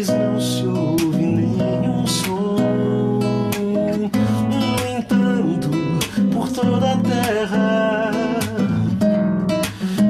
deles 0.00 0.08
não 0.08 0.40
se 0.40 0.64
ouve 0.66 1.26
nenhum 1.26 2.06
som. 2.06 2.56
No 4.48 4.98
entanto, 4.98 5.70
por 6.32 6.48
toda 6.50 6.92
a 6.92 6.96
terra 6.96 8.10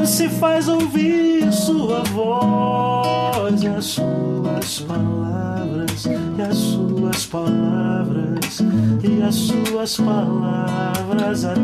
se 0.04 0.28
faz 0.28 0.68
ouvir 0.68 1.52
sua 1.52 2.02
voz 2.04 3.62
e 3.62 3.68
as 3.68 3.84
suas 3.84 4.80
palavras, 4.80 6.06
e 6.06 6.42
as 6.42 6.56
suas 6.56 7.26
palavras, 7.26 8.60
e 9.02 9.22
as 9.22 9.34
suas 9.34 9.96
palavras 9.96 11.44
até 11.44 11.60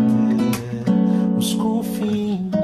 os 1.36 1.54
confins 1.54 2.55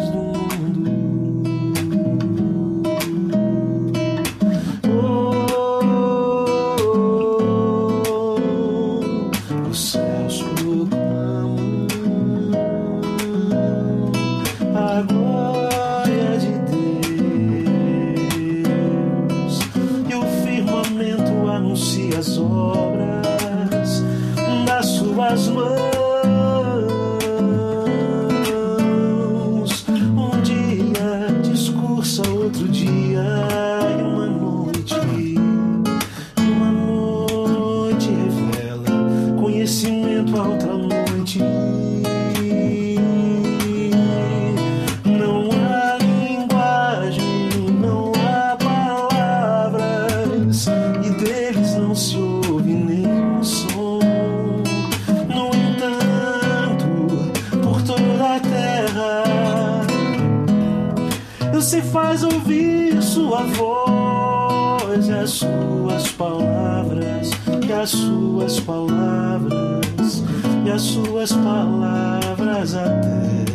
palavras 72.73 72.75
até 72.75 73.53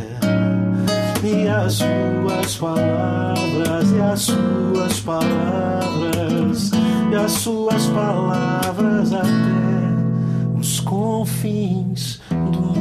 e 1.27 1.47
as 1.47 1.73
suas 1.73 2.55
palavras, 2.57 3.91
e 3.91 4.01
as 4.01 4.21
suas 4.21 4.99
palavras, 5.01 6.71
e 7.11 7.15
as 7.15 7.31
suas 7.31 7.87
palavras 7.87 9.13
até 9.13 10.57
os 10.57 10.79
confins 10.79 12.21
do 12.29 12.61
mundo. 12.61 12.76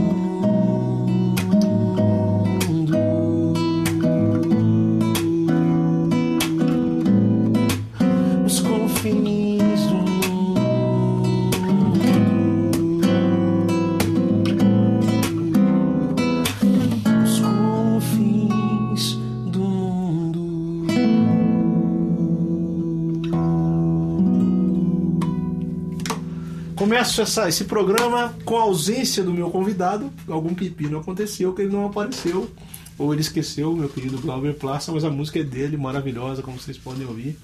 Começo 27.17 27.41
essa- 27.41 27.49
esse 27.49 27.65
programa 27.65 28.35
com 28.45 28.59
a 28.59 28.63
ausência 28.63 29.23
do 29.23 29.33
meu 29.33 29.49
convidado. 29.49 30.13
Algum 30.29 30.55
pepino 30.55 30.99
aconteceu 30.99 31.55
que 31.55 31.63
ele 31.63 31.73
não 31.73 31.87
apareceu. 31.87 32.51
Ou 32.99 33.11
ele 33.11 33.23
esqueceu, 33.23 33.75
meu 33.75 33.89
querido 33.89 34.19
Glauber 34.19 34.53
Plassa, 34.53 34.93
mas 34.93 35.03
a 35.03 35.09
música 35.09 35.39
é 35.39 35.43
dele, 35.43 35.79
maravilhosa, 35.79 36.43
como 36.43 36.61
vocês 36.61 36.77
podem 36.77 37.07
ouvir. 37.07 37.39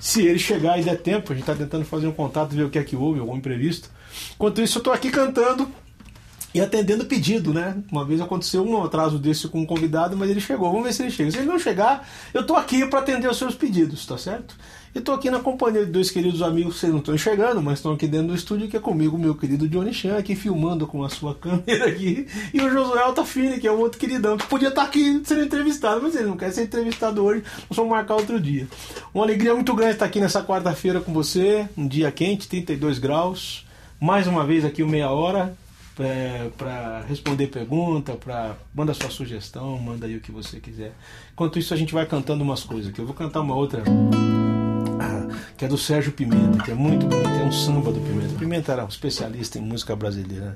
Se 0.00 0.24
ele 0.24 0.38
chegar 0.38 0.80
e 0.80 0.82
der 0.82 0.96
tempo, 0.96 1.30
a 1.30 1.34
gente 1.34 1.42
está 1.42 1.54
tentando 1.54 1.84
fazer 1.84 2.06
um 2.06 2.12
contato, 2.12 2.54
ver 2.56 2.64
o 2.64 2.70
que 2.70 2.78
é 2.78 2.84
que 2.84 2.96
houve, 2.96 3.20
algum 3.20 3.36
imprevisto. 3.36 3.90
Enquanto 4.34 4.62
isso, 4.62 4.78
eu 4.78 4.80
estou 4.80 4.94
aqui 4.94 5.10
cantando 5.10 5.68
e 6.54 6.60
atendendo 6.62 7.04
pedido, 7.04 7.52
né? 7.52 7.82
Uma 7.90 8.06
vez 8.06 8.18
aconteceu 8.18 8.66
um 8.66 8.82
atraso 8.82 9.18
desse 9.18 9.46
com 9.46 9.60
um 9.60 9.66
convidado, 9.66 10.16
mas 10.16 10.30
ele 10.30 10.40
chegou. 10.40 10.70
Vamos 10.70 10.86
ver 10.86 10.92
se 10.94 11.02
ele 11.02 11.10
chega. 11.10 11.30
Se 11.30 11.36
ele 11.36 11.46
não 11.46 11.58
chegar, 11.58 12.08
eu 12.32 12.46
tô 12.46 12.54
aqui 12.56 12.86
para 12.86 13.00
atender 13.00 13.28
os 13.28 13.36
seus 13.36 13.54
pedidos, 13.54 14.06
tá 14.06 14.16
certo? 14.16 14.56
E 14.94 15.00
tô 15.00 15.12
aqui 15.12 15.30
na 15.30 15.40
companhia 15.40 15.86
de 15.86 15.90
dois 15.90 16.10
queridos 16.10 16.42
amigos 16.42 16.74
que 16.74 16.80
vocês 16.80 16.92
não 16.92 16.98
estão 16.98 17.14
enxergando, 17.14 17.62
mas 17.62 17.78
estão 17.78 17.94
aqui 17.94 18.06
dentro 18.06 18.26
do 18.28 18.34
estúdio, 18.34 18.68
que 18.68 18.76
é 18.76 18.80
comigo, 18.80 19.16
meu 19.16 19.34
querido 19.34 19.66
Johnny 19.66 19.94
Chan, 19.94 20.18
aqui 20.18 20.34
filmando 20.34 20.86
com 20.86 21.02
a 21.02 21.08
sua 21.08 21.32
câmera 21.40 21.86
aqui, 21.86 22.26
e 22.52 22.60
o 22.60 22.70
Josué 22.70 23.00
Altafine, 23.00 23.58
que 23.58 23.66
é 23.66 23.72
um 23.72 23.78
outro 23.78 23.98
queridão, 23.98 24.36
que 24.36 24.46
podia 24.46 24.68
estar 24.68 24.82
aqui 24.82 25.22
sendo 25.24 25.44
entrevistado, 25.44 26.02
mas 26.02 26.14
ele 26.14 26.26
não 26.26 26.36
quer 26.36 26.52
ser 26.52 26.64
entrevistado 26.64 27.24
hoje, 27.24 27.42
nós 27.70 27.74
vamos 27.74 27.90
marcar 27.90 28.16
outro 28.16 28.38
dia. 28.38 28.68
Uma 29.14 29.24
alegria 29.24 29.54
muito 29.54 29.74
grande 29.74 29.94
estar 29.94 30.04
aqui 30.04 30.20
nessa 30.20 30.44
quarta-feira 30.44 31.00
com 31.00 31.10
você, 31.10 31.66
um 31.74 31.88
dia 31.88 32.12
quente, 32.12 32.46
32 32.46 32.98
graus, 32.98 33.66
mais 33.98 34.26
uma 34.26 34.44
vez 34.44 34.62
aqui 34.62 34.82
o 34.82 34.88
Meia 34.88 35.10
Hora, 35.10 35.56
é, 36.00 36.50
para 36.58 37.00
responder 37.08 37.46
pergunta, 37.46 38.12
para 38.12 38.56
manda 38.74 38.92
sua 38.92 39.08
sugestão, 39.08 39.78
manda 39.78 40.04
aí 40.04 40.16
o 40.16 40.20
que 40.20 40.32
você 40.32 40.60
quiser. 40.60 40.92
Enquanto 41.32 41.58
isso 41.58 41.72
a 41.72 41.76
gente 41.78 41.94
vai 41.94 42.04
cantando 42.04 42.42
umas 42.42 42.62
coisas 42.62 42.90
aqui. 42.90 43.00
Eu 43.00 43.06
vou 43.06 43.14
cantar 43.14 43.40
uma 43.40 43.54
outra 43.54 43.82
que 45.56 45.64
é 45.64 45.68
do 45.68 45.78
Sérgio 45.78 46.12
Pimenta, 46.12 46.62
que 46.64 46.70
é 46.70 46.74
muito 46.74 47.06
bonito, 47.06 47.28
é 47.28 47.44
um 47.44 47.52
samba 47.52 47.92
do 47.92 48.00
Pimenta. 48.00 48.38
Pimenta 48.38 48.72
era 48.72 48.84
um 48.84 48.88
especialista 48.88 49.58
em 49.58 49.62
música 49.62 49.94
brasileira. 49.94 50.54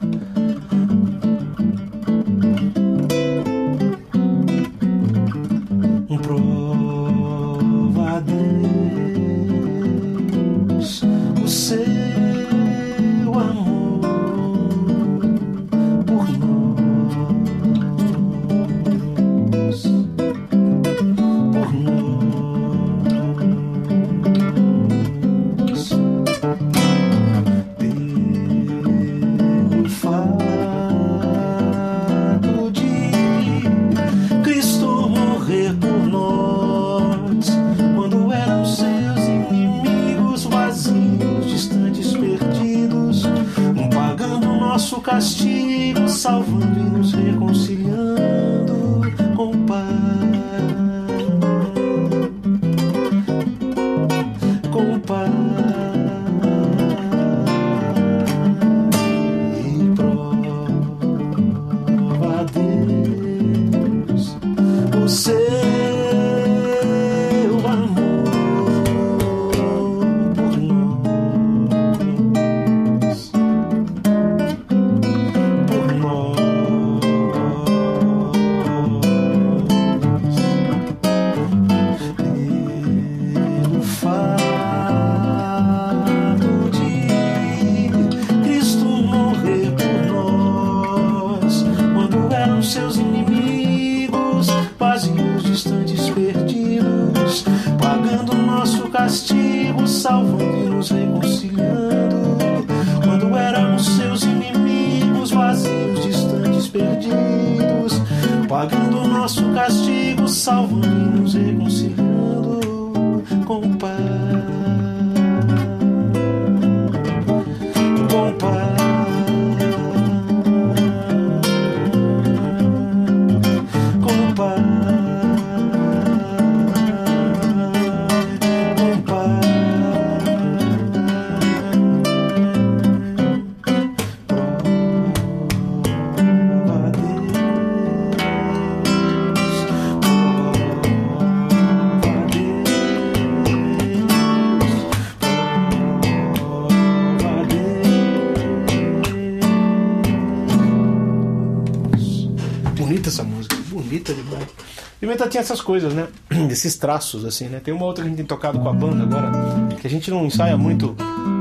Tinha 155.36 155.42
essas 155.42 155.60
coisas, 155.60 155.92
né? 155.92 156.08
Esses 156.50 156.76
traços, 156.76 157.24
assim, 157.24 157.46
né? 157.46 157.60
Tem 157.62 157.74
uma 157.74 157.84
outra 157.84 158.02
que 158.02 158.06
a 158.06 158.10
gente 158.10 158.16
tem 158.16 158.26
tocado 158.26 158.58
com 158.58 158.68
a 158.68 158.72
banda 158.72 159.02
agora, 159.02 159.30
que 159.78 159.86
a 159.86 159.90
gente 159.90 160.10
não 160.10 160.24
ensaia 160.24 160.56
muito 160.56 160.96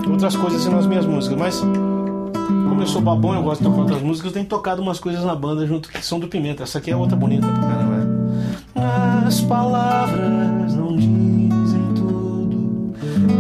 outras 0.09 0.35
coisas 0.35 0.61
assim 0.61 0.69
nas 0.69 0.85
minhas 0.85 1.05
músicas, 1.05 1.37
mas 1.37 1.59
como 1.59 2.81
eu 2.81 2.87
sou 2.87 3.01
babão, 3.01 3.33
eu 3.33 3.41
gosto 3.41 3.63
de 3.63 3.69
tocar 3.69 3.81
outras 3.81 4.01
músicas, 4.01 4.33
tenho 4.33 4.45
tocado 4.45 4.81
umas 4.81 4.99
coisas 4.99 5.23
na 5.23 5.33
banda 5.33 5.65
junto 5.65 5.89
que 5.89 6.05
são 6.05 6.19
do 6.19 6.27
Pimenta. 6.27 6.63
Essa 6.63 6.79
aqui 6.79 6.91
é 6.91 6.95
outra 6.95 7.15
bonita 7.15 7.47
pra 7.47 7.61
caramba, 7.61 7.95
né? 7.95 9.25
As 9.25 9.39
palavras 9.41 10.75
não 10.75 10.95
dizem 10.95 11.93
tudo, 11.95 12.93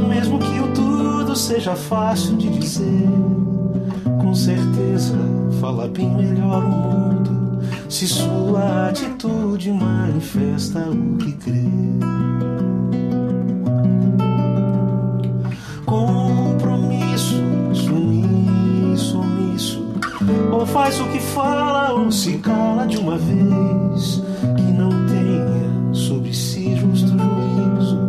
mesmo 0.07 0.39
que 0.39 0.59
o 0.59 0.73
tudo 0.73 1.35
seja 1.35 1.75
fácil 1.75 2.37
de 2.37 2.49
dizer. 2.49 3.09
Com 4.21 4.33
certeza 4.33 5.17
fala 5.59 5.87
bem 5.87 6.09
melhor 6.09 6.63
o 6.63 6.69
mundo 6.69 7.24
se 7.89 8.07
sua 8.07 8.89
atitude 8.89 9.71
manifesta 9.71 10.79
o 10.89 11.17
que 11.17 11.31
crê. 11.33 11.65
Compromisso, 15.85 17.41
sumiço, 17.73 19.19
omisso, 19.19 19.85
ou 20.51 20.65
faz 20.65 20.99
o 20.99 21.05
que 21.05 21.19
fala 21.19 21.93
ou 21.93 22.11
se 22.11 22.37
cala 22.39 22.85
de 22.87 22.97
uma 22.97 23.17
vez, 23.17 24.21
que 24.55 24.71
não 24.73 24.89
tenha 25.07 25.93
sobre 25.93 26.33
si 26.33 26.75
justo 26.75 27.07
juízo, 27.07 27.99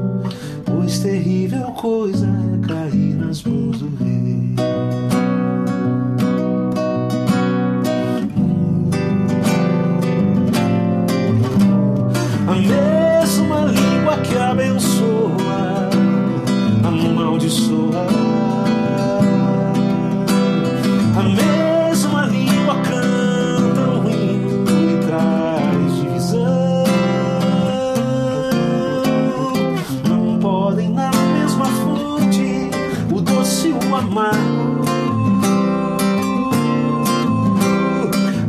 pois 0.64 0.98
terrível 1.00 1.66
coisa 1.72 2.26
é 2.26 2.66
cair 2.66 3.14
nas 3.14 3.42
mãos 3.42 3.78
do 3.78 3.88
rei. 3.96 4.25
Amaldiçoa. 17.46 18.06
A 21.16 21.22
mesma 21.22 22.26
língua 22.26 22.74
canta 22.82 23.80
um 23.90 24.10
hino 24.10 24.64
e 24.68 25.06
traz 25.06 25.96
divisão. 25.96 26.84
Não 30.08 30.38
podem 30.38 30.90
na 30.90 31.10
mesma 31.10 31.66
fonte 31.66 32.70
o 33.12 33.20
doce 33.20 33.68
e 33.68 33.72
o 33.72 33.94
amargo. 33.94 34.86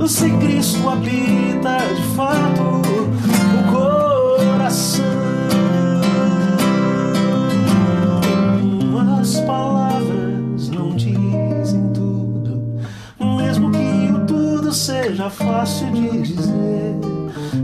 Se 0.07 0.31
Cristo 0.37 0.89
habita 0.89 1.79
de 1.93 2.01
fato 2.15 2.46
seja 15.27 15.29
fácil 15.29 15.91
de 15.91 16.21
dizer. 16.21 16.95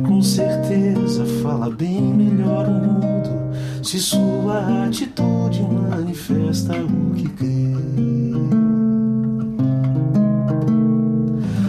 Com 0.08 0.22
certeza 0.22 1.25
fala 1.41 1.70
bem 1.70 2.01
melhor 2.01 2.67
o 2.67 2.72
mundo 2.72 3.84
se 3.84 4.00
sua 4.00 4.86
atitude 4.86 5.62
manifesta 5.62 6.74
o 6.75 7.13
que 7.13 7.29
crê. 7.29 7.74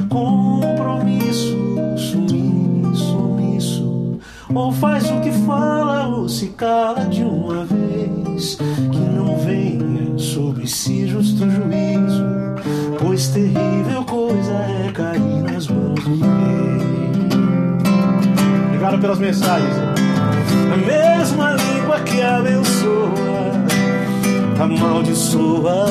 compromisso, 0.08 1.56
sumiço, 1.96 3.18
omisso, 3.18 4.18
ou 4.54 4.70
faz 4.70 5.10
o 5.10 5.20
que 5.20 5.32
fala 5.44 6.06
ou 6.06 6.28
se 6.28 6.48
cala 6.50 7.04
de 7.06 7.24
uma 7.24 7.64
vez, 7.64 7.83
pelas 19.04 19.18
mensagens. 19.18 19.76
A 20.73 20.76
mesma 20.78 21.52
língua 21.52 22.00
que 22.00 22.23
abençoa, 22.23 23.52
amaldiçoa. 24.58 25.84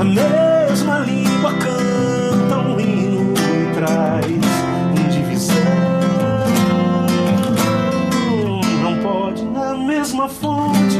A 0.00 0.04
mesma 0.04 0.98
língua 0.98 1.52
canta 1.52 2.58
um 2.58 2.80
hino 2.80 3.34
e 3.38 3.72
traz 3.72 4.26
divisão. 5.14 5.54
Não 8.82 8.96
pode 9.00 9.44
na 9.44 9.76
mesma 9.76 10.28
fonte 10.28 10.98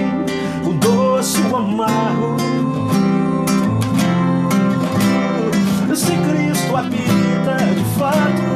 o 0.64 0.72
doce 0.74 1.40
o 1.50 1.56
amargo. 1.56 2.36
Se 5.96 6.12
Cristo 6.12 6.76
habita 6.76 7.56
de 7.74 7.84
fato 7.98 8.49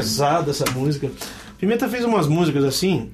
Pesada 0.00 0.50
essa 0.50 0.64
música. 0.70 1.10
Pimenta 1.58 1.88
fez 1.88 2.04
umas 2.04 2.26
músicas 2.26 2.64
assim, 2.64 3.10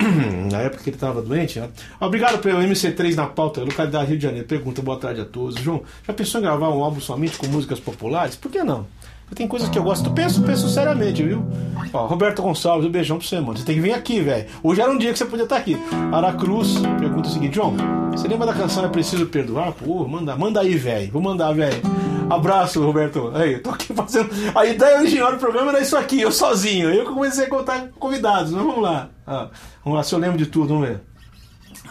na 0.50 0.58
época 0.58 0.82
que 0.82 0.90
ele 0.90 0.96
estava 0.96 1.20
doente. 1.20 1.60
Né? 1.60 1.68
Obrigado 2.00 2.38
pelo 2.38 2.60
MC3 2.60 3.14
na 3.14 3.26
pauta, 3.26 3.60
localidade 3.60 4.08
Rio 4.08 4.16
de 4.16 4.22
Janeiro. 4.22 4.46
Pergunta, 4.46 4.80
boa 4.80 4.98
tarde 4.98 5.20
a 5.20 5.24
todos. 5.24 5.56
João, 5.56 5.82
já 6.06 6.12
pensou 6.12 6.40
em 6.40 6.44
gravar 6.44 6.70
um 6.70 6.82
álbum 6.82 7.00
somente 7.00 7.36
com 7.36 7.46
músicas 7.46 7.78
populares? 7.78 8.36
Por 8.36 8.50
que 8.50 8.62
não? 8.62 8.86
Tem 9.34 9.46
coisas 9.46 9.68
que 9.68 9.78
eu 9.78 9.82
gosto. 9.82 10.10
Penso, 10.10 10.42
penso 10.42 10.68
seriamente, 10.68 11.22
viu? 11.22 11.44
Ó, 11.92 12.06
Roberto 12.06 12.42
Gonçalves, 12.42 12.86
um 12.86 12.90
beijão 12.90 13.18
pra 13.18 13.26
você, 13.26 13.38
mano. 13.38 13.56
Você 13.56 13.64
tem 13.64 13.76
que 13.76 13.80
vir 13.80 13.92
aqui, 13.92 14.20
velho. 14.20 14.46
Hoje 14.62 14.80
era 14.80 14.90
um 14.90 14.98
dia 14.98 15.12
que 15.12 15.18
você 15.18 15.24
podia 15.24 15.44
estar 15.44 15.56
aqui. 15.56 15.76
Aracruz 16.12 16.78
pergunta 16.98 17.28
o 17.28 17.32
seguinte, 17.32 17.54
João, 17.54 17.76
você 18.10 18.26
lembra 18.26 18.46
da 18.46 18.54
canção 18.54 18.84
É 18.84 18.88
Preciso 18.88 19.26
Perdoar? 19.26 19.72
Pô, 19.72 20.06
manda, 20.08 20.34
manda 20.36 20.60
aí, 20.60 20.74
velho. 20.76 21.12
Vou 21.12 21.22
mandar, 21.22 21.52
velho. 21.52 21.80
Abraço, 22.30 22.80
Roberto. 22.84 23.32
Aí, 23.34 23.54
eu 23.54 23.62
tô 23.62 23.70
aqui 23.70 23.92
fazendo. 23.92 24.30
A 24.54 24.64
ideia 24.64 24.98
original 24.98 25.32
do 25.32 25.38
programa 25.38 25.70
era 25.72 25.80
isso 25.80 25.96
aqui, 25.96 26.20
eu 26.20 26.30
sozinho. 26.30 26.88
Eu 26.88 27.04
comecei 27.04 27.46
a 27.46 27.48
contar 27.48 27.88
convidados, 27.98 28.52
mas 28.52 28.62
vamos 28.62 28.80
lá. 28.80 29.08
Ah, 29.26 29.48
vamos 29.84 29.96
lá, 29.96 30.04
se 30.04 30.14
eu 30.14 30.18
lembro 30.18 30.38
de 30.38 30.46
tudo, 30.46 30.68
vamos 30.68 30.88
ver. 30.88 31.00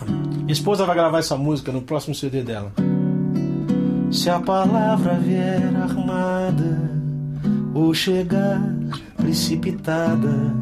Minha 0.08 0.54
esposa 0.54 0.86
vai 0.86 0.96
gravar 0.96 1.20
essa 1.20 1.36
música 1.36 1.72
no 1.72 1.82
próximo 1.82 2.16
CD 2.16 2.42
dela. 2.42 2.72
Se 4.12 4.30
a 4.30 4.40
palavra 4.40 5.16
vier 5.16 5.76
armada 5.76 6.90
ou 7.74 7.94
chegar 7.94 8.62
precipitada, 9.18 10.54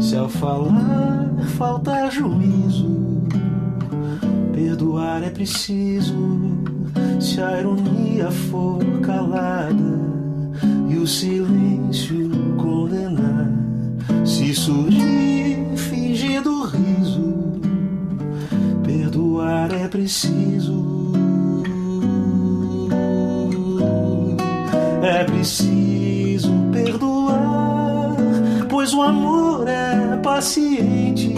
se 0.00 0.16
ao 0.16 0.28
falar 0.28 1.28
faltar 1.56 2.10
juízo, 2.10 3.22
perdoar 4.52 5.22
é 5.22 5.30
preciso. 5.30 6.16
Se 7.20 7.40
a 7.40 7.58
ironia 7.58 8.30
for 8.30 8.78
calada 9.02 9.98
e 10.88 10.96
o 10.96 11.06
silêncio 11.06 12.30
condenar, 12.56 13.50
se 14.24 14.54
surgir 14.54 15.66
fingindo 15.76 16.64
riso, 16.64 17.60
perdoar 18.84 19.72
é 19.72 19.88
preciso. 19.88 21.12
É 25.02 25.24
preciso 25.24 26.52
perdoar, 26.72 28.16
pois 28.68 28.92
o 28.92 29.02
amor 29.02 29.66
é 29.68 30.16
paciente. 30.22 31.34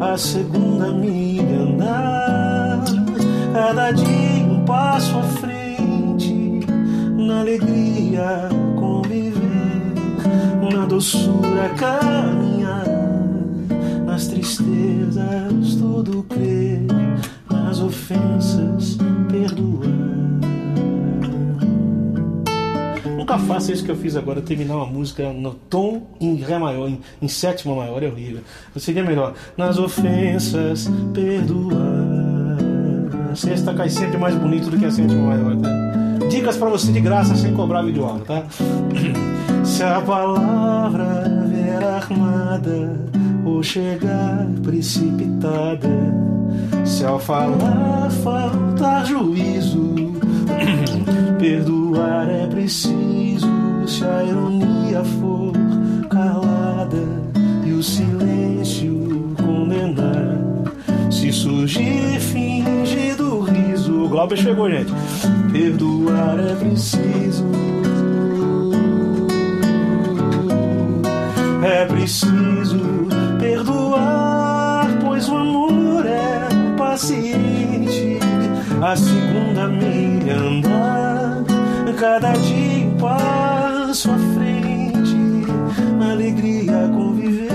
A 0.00 0.16
segunda 0.16 0.92
milha 0.92 1.60
andar, 1.60 2.84
cada 3.52 3.90
dia 3.92 4.06
um 4.06 4.27
passo 4.78 5.18
à 5.18 5.22
frente. 5.22 6.60
Na 7.16 7.40
alegria 7.40 8.48
conviver, 8.76 9.94
na 10.72 10.86
doçura 10.86 11.68
caminhar, 11.70 12.86
nas 14.06 14.28
tristezas 14.28 15.74
todo 15.80 16.22
crer, 16.22 16.86
nas 17.50 17.80
ofensas 17.80 18.96
perdoar. 19.28 19.88
Nunca 23.16 23.36
faça 23.36 23.72
isso 23.72 23.84
que 23.84 23.90
eu 23.90 23.96
fiz 23.96 24.14
agora, 24.14 24.40
terminar 24.40 24.76
uma 24.76 24.86
música 24.86 25.32
no 25.32 25.54
tom 25.54 26.06
em 26.20 26.36
Ré 26.36 26.56
maior, 26.56 26.88
em, 26.88 27.00
em 27.20 27.28
sétima 27.28 27.74
maior, 27.74 28.00
é 28.00 28.06
horrível. 28.06 28.42
Seria 28.76 29.02
melhor. 29.02 29.34
Nas 29.56 29.76
ofensas, 29.76 30.88
perdoar. 31.12 32.27
Sexta 33.34 33.74
cai 33.74 33.88
sempre 33.88 34.18
mais 34.18 34.34
bonito 34.34 34.70
do 34.70 34.78
que 34.78 34.84
a 34.84 34.90
sétima 34.90 35.28
maior, 35.28 35.56
tá? 35.56 35.68
Dicas 36.28 36.56
pra 36.56 36.68
você 36.68 36.92
de 36.92 37.00
graça 37.00 37.34
sem 37.36 37.54
cobrar 37.54 37.82
vídeo 37.82 38.04
aula, 38.04 38.24
tá? 38.24 38.42
Se 39.64 39.82
a 39.82 40.00
palavra 40.00 41.24
vier 41.46 41.82
armada 41.82 42.96
ou 43.44 43.62
chegar 43.62 44.46
precipitada, 44.62 45.88
se 46.84 47.04
ao 47.04 47.18
falar 47.18 48.10
faltar 48.22 49.06
juízo, 49.06 49.94
perdoar 51.38 52.28
é 52.28 52.46
preciso. 52.46 53.46
Se 53.86 54.04
a 54.04 54.24
ironia 54.24 55.04
for 55.04 55.52
calada 56.08 57.04
e 57.64 57.72
o 57.72 57.82
silêncio 57.82 59.34
condenar, 59.36 60.38
se 61.10 61.32
surgir 61.32 62.18
riso, 62.18 62.77
o 64.08 64.10
Glauber 64.10 64.38
chegou, 64.38 64.70
gente. 64.70 64.90
Perdoar 65.52 66.40
é 66.40 66.54
preciso. 66.54 67.44
É 71.62 71.84
preciso 71.84 72.80
perdoar, 73.38 74.88
pois 75.04 75.28
o 75.28 75.36
amor 75.36 76.06
é 76.06 76.48
paciente. 76.78 78.18
A 78.80 78.96
segunda 78.96 79.68
milha 79.68 80.36
andar, 80.36 81.44
cada 81.98 82.32
dia 82.32 82.86
um 82.86 82.96
passo 82.96 84.10
à 84.10 84.18
frente. 84.34 85.16
Alegria 86.10 86.88
conviver, 86.94 87.52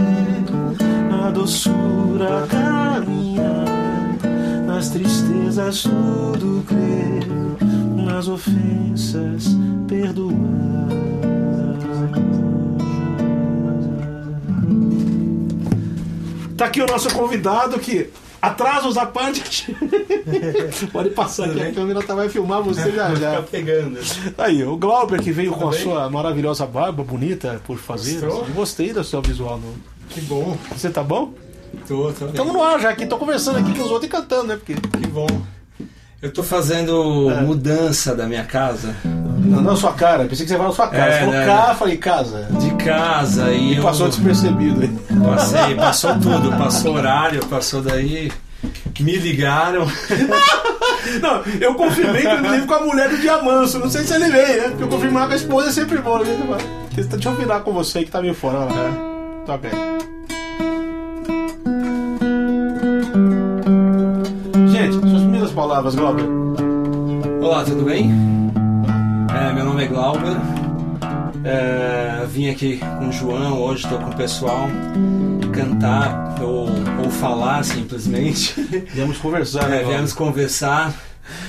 na 1.09 1.31
doçura 1.31 2.45
caminhar, 2.47 3.22
nas 4.83 4.89
tristezas 4.89 5.83
tudo 5.83 6.61
crer, 6.67 7.25
nas 8.05 8.27
ofensas 8.27 9.45
perdoar. 9.87 10.33
Tá 16.57 16.65
aqui 16.65 16.81
o 16.81 16.85
nosso 16.85 17.13
convidado 17.13 17.79
que 17.79 18.09
atrasos 18.41 18.97
à 18.97 19.05
parte. 19.05 19.73
Pode 20.91 21.11
passar 21.11 21.45
aqui, 21.45 21.61
a 21.61 21.71
câmera 21.71 22.03
tá, 22.03 22.13
vai 22.13 22.27
filmar 22.27 22.61
você 22.61 22.91
já 22.91 23.15
já. 23.15 23.41
Pegando. 23.41 23.99
Aí, 24.37 24.65
o 24.65 24.75
Glauber 24.75 25.21
que 25.21 25.31
veio 25.31 25.53
com 25.53 25.69
a 25.69 25.71
bem? 25.71 25.81
sua 25.81 26.09
maravilhosa 26.09 26.65
barba 26.65 27.05
bonita 27.05 27.61
por 27.65 27.77
fazer. 27.77 28.19
Gostou? 28.19 28.45
Gostei 28.53 28.91
do 28.91 29.01
seu 29.01 29.21
visual. 29.21 29.57
No... 29.59 29.73
Que 30.09 30.19
bom. 30.21 30.57
Você 30.75 30.89
tá 30.89 31.01
bom? 31.01 31.33
Tô, 31.87 32.11
tô 32.13 32.25
bem. 32.25 32.29
Estamos 32.29 32.53
no 32.53 32.63
ar 32.63 32.79
já 32.79 32.89
aqui, 32.89 33.05
tô 33.05 33.17
conversando 33.17 33.59
aqui 33.59 33.73
com 33.77 33.83
os 33.83 33.91
outros 33.91 34.05
e 34.05 34.11
cantando, 34.11 34.43
né? 34.47 34.55
Porque. 34.55 34.73
Que 34.75 35.07
bom. 35.07 35.27
Eu 36.21 36.31
tô 36.31 36.41
fazendo 36.41 37.29
É. 37.31 37.41
mudança 37.41 38.15
da 38.15 38.25
minha 38.25 38.45
casa. 38.45 38.95
Não, 39.03 39.61
não 39.61 39.75
sua 39.75 39.91
cara, 39.91 40.23
pensei 40.23 40.45
que 40.45 40.51
você 40.51 40.55
falava 40.57 40.73
sua 40.73 40.87
casa. 40.87 41.03
É, 41.03 41.11
você 41.11 41.19
falou 41.25 41.33
né? 41.33 41.45
cá, 41.45 41.75
falei 41.75 41.97
casa. 41.97 42.47
De 42.51 42.71
casa 42.75 43.51
e, 43.51 43.73
E 43.73 43.75
eu 43.77 43.83
passou 43.83 44.07
despercebido. 44.07 44.87
passei, 45.23 45.75
passou 45.75 46.13
tudo, 46.13 46.51
passou 46.57 46.95
horário, 46.95 47.45
passou 47.47 47.81
daí. 47.81 48.31
Me 48.99 49.17
ligaram. 49.17 49.85
Não, 51.21 51.41
eu 51.59 51.75
confirmei 51.75 52.21
que 52.21 52.27
eu 52.27 52.41
me 52.41 52.47
lembro 52.47 52.67
com 52.67 52.73
a 52.75 52.79
mulher 52.79 53.09
do 53.09 53.17
Diamanso. 53.17 53.77
Não 53.79 53.89
sei 53.89 54.03
se 54.03 54.13
ele 54.13 54.29
veio, 54.29 54.61
né? 54.61 54.69
Porque 54.69 54.83
eu 54.83 54.87
confirmar 54.87 55.27
com 55.27 55.33
a 55.33 55.35
esposa 55.35 55.67
é 55.67 55.71
sempre 55.73 55.97
bom, 55.97 56.19
né? 56.19 56.25
Deixa 56.95 57.27
eu 57.29 57.35
virar 57.35 57.59
com 57.59 57.73
você 57.73 58.05
que 58.05 58.11
tá 58.11 58.21
meio 58.21 58.33
fora. 58.33 58.59
Olha 58.59 58.73
lá. 58.73 58.91
Toca 59.45 59.67
aí. 59.67 60.12
Palavras, 65.63 65.95
Glauber. 65.95 66.25
Olá, 67.41 67.63
tudo 67.63 67.85
bem? 67.85 68.11
É, 69.33 69.53
meu 69.53 69.63
nome 69.63 69.85
é 69.85 69.87
Glauber. 69.87 70.35
É, 71.45 72.25
vim 72.27 72.49
aqui 72.49 72.81
com 72.99 73.07
o 73.07 73.11
João, 73.13 73.61
hoje 73.61 73.85
estou 73.85 73.97
com 73.97 74.09
o 74.09 74.15
pessoal 74.15 74.67
cantar 75.53 76.35
ou, 76.41 76.67
ou 77.01 77.09
falar 77.09 77.63
simplesmente. 77.63 78.59
Viemos 78.93 79.17
conversar, 79.19 79.69
né? 79.69 79.83
É, 79.83 79.85
viemos 79.85 80.11
conversar. 80.11 80.93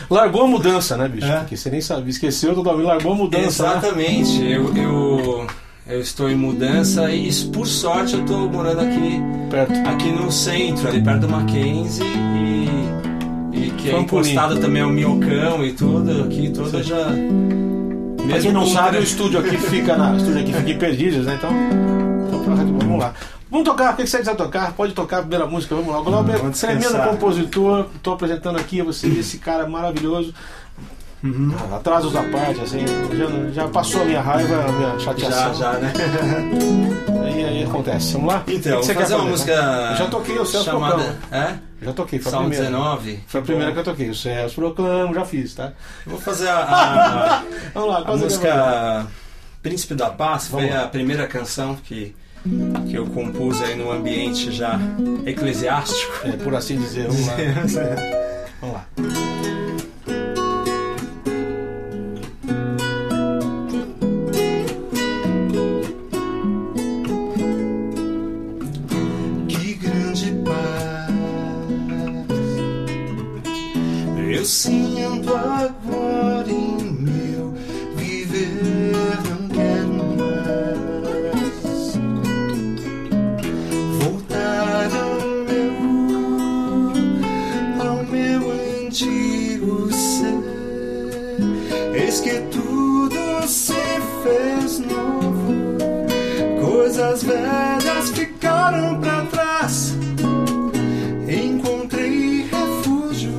Largou 0.08 0.42
a 0.42 0.46
mudança, 0.46 0.96
né, 0.96 1.08
bicho? 1.08 1.26
É. 1.26 1.38
Porque 1.38 1.56
você 1.56 1.68
nem 1.68 1.80
sabia, 1.80 2.10
esqueceu 2.10 2.54
totalmente, 2.54 2.86
largou 2.86 3.14
a 3.14 3.16
mudança. 3.16 3.64
né? 3.64 3.78
Exatamente. 3.78 4.44
Eu, 4.44 4.76
eu, 4.76 5.46
eu 5.88 6.00
estou 6.00 6.30
em 6.30 6.36
mudança 6.36 7.10
e 7.10 7.32
por 7.52 7.66
sorte 7.66 8.14
eu 8.14 8.20
estou 8.20 8.48
morando 8.48 8.80
aqui 8.80 9.20
Perto. 9.50 9.72
aqui 9.88 10.12
no 10.12 10.30
centro, 10.30 10.86
ali 10.86 11.02
perto 11.02 11.22
do 11.22 11.28
Mackenzie 11.28 12.04
que 13.76 13.90
é 13.90 13.98
encostado 13.98 14.58
também 14.58 14.82
ao 14.82 14.90
Minhocão 14.90 15.64
e 15.64 15.72
tudo, 15.72 16.24
aqui 16.24 16.50
toda 16.50 16.82
já. 16.82 17.06
Pra 18.26 18.38
quem 18.40 18.52
não 18.52 18.66
sabe, 18.66 18.98
o 18.98 19.02
estúdio 19.02 19.38
aqui 19.40 19.56
fica 19.58 19.96
na, 19.96 20.12
o 20.12 20.16
estúdio 20.16 20.40
aqui 20.40 20.52
fica 20.52 20.70
em 20.70 20.78
Perdizes, 20.78 21.26
né? 21.26 21.34
Então, 21.38 21.50
então 22.28 22.78
vamos 22.78 22.98
lá. 22.98 23.12
Vamos 23.50 23.68
tocar, 23.68 23.92
o 23.92 23.96
que 23.96 24.06
você 24.06 24.18
quiser 24.18 24.34
tocar? 24.34 24.72
Pode 24.72 24.92
tocar 24.94 25.18
a 25.18 25.20
primeira 25.20 25.46
música, 25.46 25.74
vamos 25.76 25.94
lá. 25.94 26.00
Glauber, 26.00 26.38
Vamos 26.38 26.58
tremendo 26.58 26.80
descansar. 26.82 27.08
compositor, 27.08 27.86
tô 28.02 28.12
apresentando 28.14 28.58
aqui 28.58 28.80
a 28.80 28.84
você, 28.84 29.06
esse 29.06 29.38
cara 29.38 29.68
maravilhoso. 29.68 30.34
Ah, 31.24 31.76
Atrasos 31.76 32.14
à 32.16 32.22
parte, 32.24 32.60
assim, 32.60 32.80
já, 33.16 33.50
já 33.62 33.68
passou 33.68 34.02
a 34.02 34.04
minha 34.04 34.20
raiva, 34.20 34.56
a 34.68 34.72
minha 34.72 34.90
Já, 34.90 34.98
chateação. 34.98 35.54
já, 35.54 35.72
né? 35.74 35.92
E 37.36 37.44
aí 37.44 37.64
acontece. 37.64 38.12
Vamos 38.14 38.32
lá? 38.34 38.42
Então, 38.46 38.76
O 38.76 38.80
que 38.80 38.86
você 38.86 38.94
quer 38.94 39.00
fazer 39.02 39.14
uma 39.14 39.20
fazer? 39.22 39.30
música. 39.32 39.52
Eu 39.92 39.96
já 39.96 40.06
toquei 40.06 40.38
o 40.38 40.44
Celso 40.46 40.64
chamada. 40.66 41.16
É? 41.32 41.54
Já 41.84 41.92
toquei, 41.92 42.18
foi 42.18 42.28
a 42.28 42.32
Salmo 42.32 42.48
primeira. 42.48 42.70
19. 42.72 43.20
Foi 43.26 43.40
a 43.40 43.44
primeira 43.44 43.72
que 43.72 43.78
eu 43.78 43.84
toquei. 43.84 44.10
O 44.10 44.14
Celso 44.14 44.54
Proclamo, 44.54 45.14
já 45.14 45.24
fiz, 45.24 45.54
tá? 45.54 45.72
Eu 46.06 46.12
vou 46.12 46.20
fazer 46.20 46.48
a, 46.48 46.58
a, 46.64 47.44
Vamos 47.74 47.90
lá, 47.90 47.98
a 48.06 48.16
música 48.16 49.06
Príncipe 49.62 49.94
da 49.94 50.10
Paz. 50.10 50.48
Foi 50.48 50.62
Vamos 50.62 50.76
lá. 50.76 50.84
a 50.84 50.88
primeira 50.88 51.26
canção 51.26 51.76
que, 51.76 52.14
que 52.88 52.94
eu 52.94 53.06
compus 53.06 53.60
aí 53.62 53.76
no 53.76 53.90
ambiente 53.90 54.50
já 54.52 54.78
eclesiástico. 55.26 56.26
É, 56.26 56.32
por 56.32 56.54
assim 56.54 56.78
dizer, 56.78 57.06
vamos 57.08 57.26
lá. 57.26 57.36
Vamos 58.60 58.74
lá. 58.76 59.23
Eis 91.94 92.20
que 92.20 92.40
tudo 92.50 93.46
se 93.46 93.74
fez 94.22 94.78
novo, 94.80 95.76
coisas 96.60 97.22
velhas 97.22 98.10
ficaram 98.10 99.00
para 99.00 99.26
trás. 99.26 99.94
Encontrei 101.28 102.48
refúgio, 102.50 103.32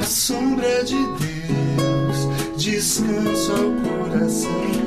a 0.00 0.04
sombra 0.04 0.84
de 0.84 0.96
Deus, 0.96 2.56
descanso 2.56 3.52
ao 3.52 3.72
coração. 3.82 4.83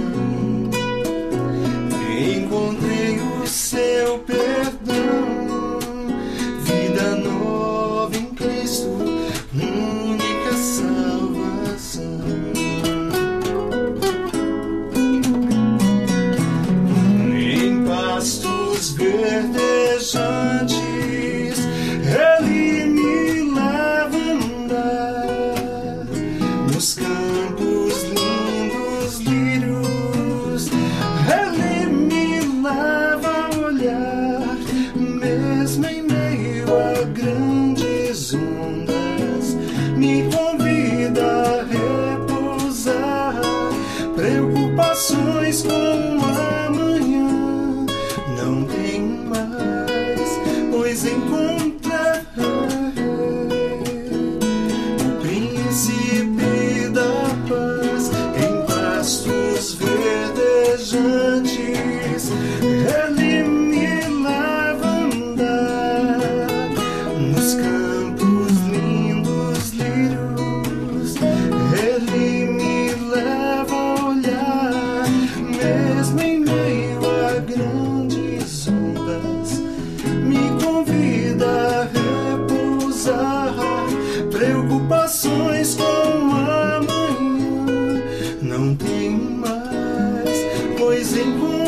Pois 91.17 91.66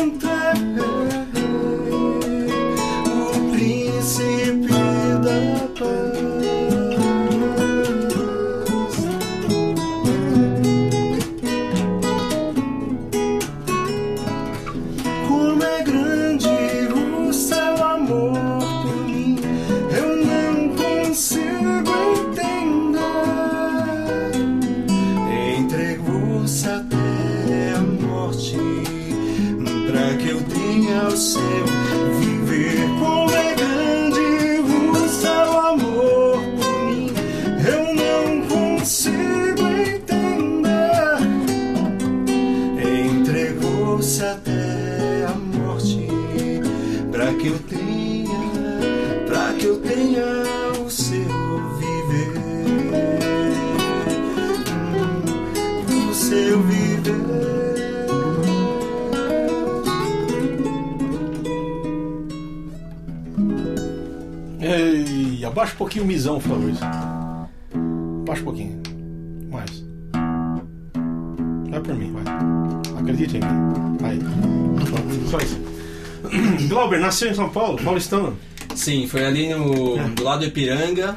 nasceu 77.20 77.30
em 77.30 77.34
São 77.34 77.48
Paulo, 77.50 77.78
paulistano. 77.82 78.38
Sim, 78.74 79.06
foi 79.06 79.24
ali 79.24 79.48
no, 79.52 79.96
do 80.14 80.24
lado 80.24 80.40
do 80.40 80.46
Ipiranga. 80.46 81.16